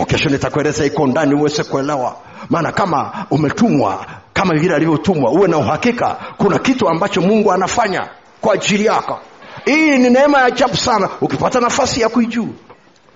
kesho 0.07 0.29
nitakueleza 0.29 0.85
iko 0.85 1.07
ndani 1.07 1.35
uweze 1.35 1.63
kuelewa. 1.63 2.15
Maana 2.49 2.71
kama 2.71 3.25
umetumwa 3.31 4.05
kama 4.33 4.53
vile 4.55 4.75
alivyotumwa 4.75 5.31
uwe 5.31 5.47
na 5.47 5.57
uhakika 5.57 6.17
kuna 6.37 6.59
kitu 6.59 6.89
ambacho 6.89 7.21
mungu 7.21 7.51
anafanya 7.51 8.07
kwa 8.41 8.53
ajili 8.53 8.85
yako. 8.85 9.19
Hii 9.65 9.97
ni 9.97 10.09
neema 10.09 10.37
ya 10.39 10.45
ajabu 10.45 10.77
sana. 10.77 11.09
Ukipata 11.21 11.59
nafasi 11.59 12.01
ya 12.01 12.09
kuijuu 12.09 12.47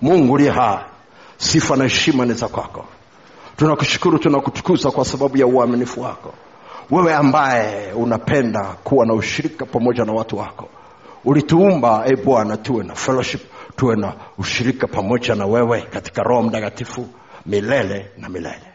mungu 0.02 0.32
uliye 0.32 0.50
hai 0.50 0.78
sifa 1.36 1.76
na 1.76 1.84
heshima 1.84 2.24
ni 2.26 2.32
za 2.34 2.48
kwako. 2.48 2.84
Tunakushukuru 3.56 4.18
tunakutukuza 4.18 4.90
kwa 4.90 5.04
sababu 5.04 5.36
ya 5.36 5.46
uaminifu 5.46 6.00
wako. 6.02 6.34
Wewe 6.90 7.14
ambaye 7.14 7.92
unapenda 7.92 8.64
kuwa 8.84 9.06
na 9.06 9.14
ushirika 9.14 9.66
pamoja 9.66 10.04
na 10.04 10.12
watu 10.12 10.38
wako. 10.38 10.68
Ulituumba 11.24 12.02
e 12.06 12.16
bwana 12.16 12.56
tuwe 12.56 12.84
na 12.84 12.94
fellowship 12.94 13.40
tuwe 13.78 13.96
na 13.96 14.14
ushirika 14.38 14.86
pamoja 14.86 15.34
na 15.34 15.46
wewe 15.46 15.80
katika 15.82 16.22
roho 16.22 16.42
mtakatifu 16.42 17.08
milele 17.46 18.10
na 18.18 18.28
milele 18.28 18.67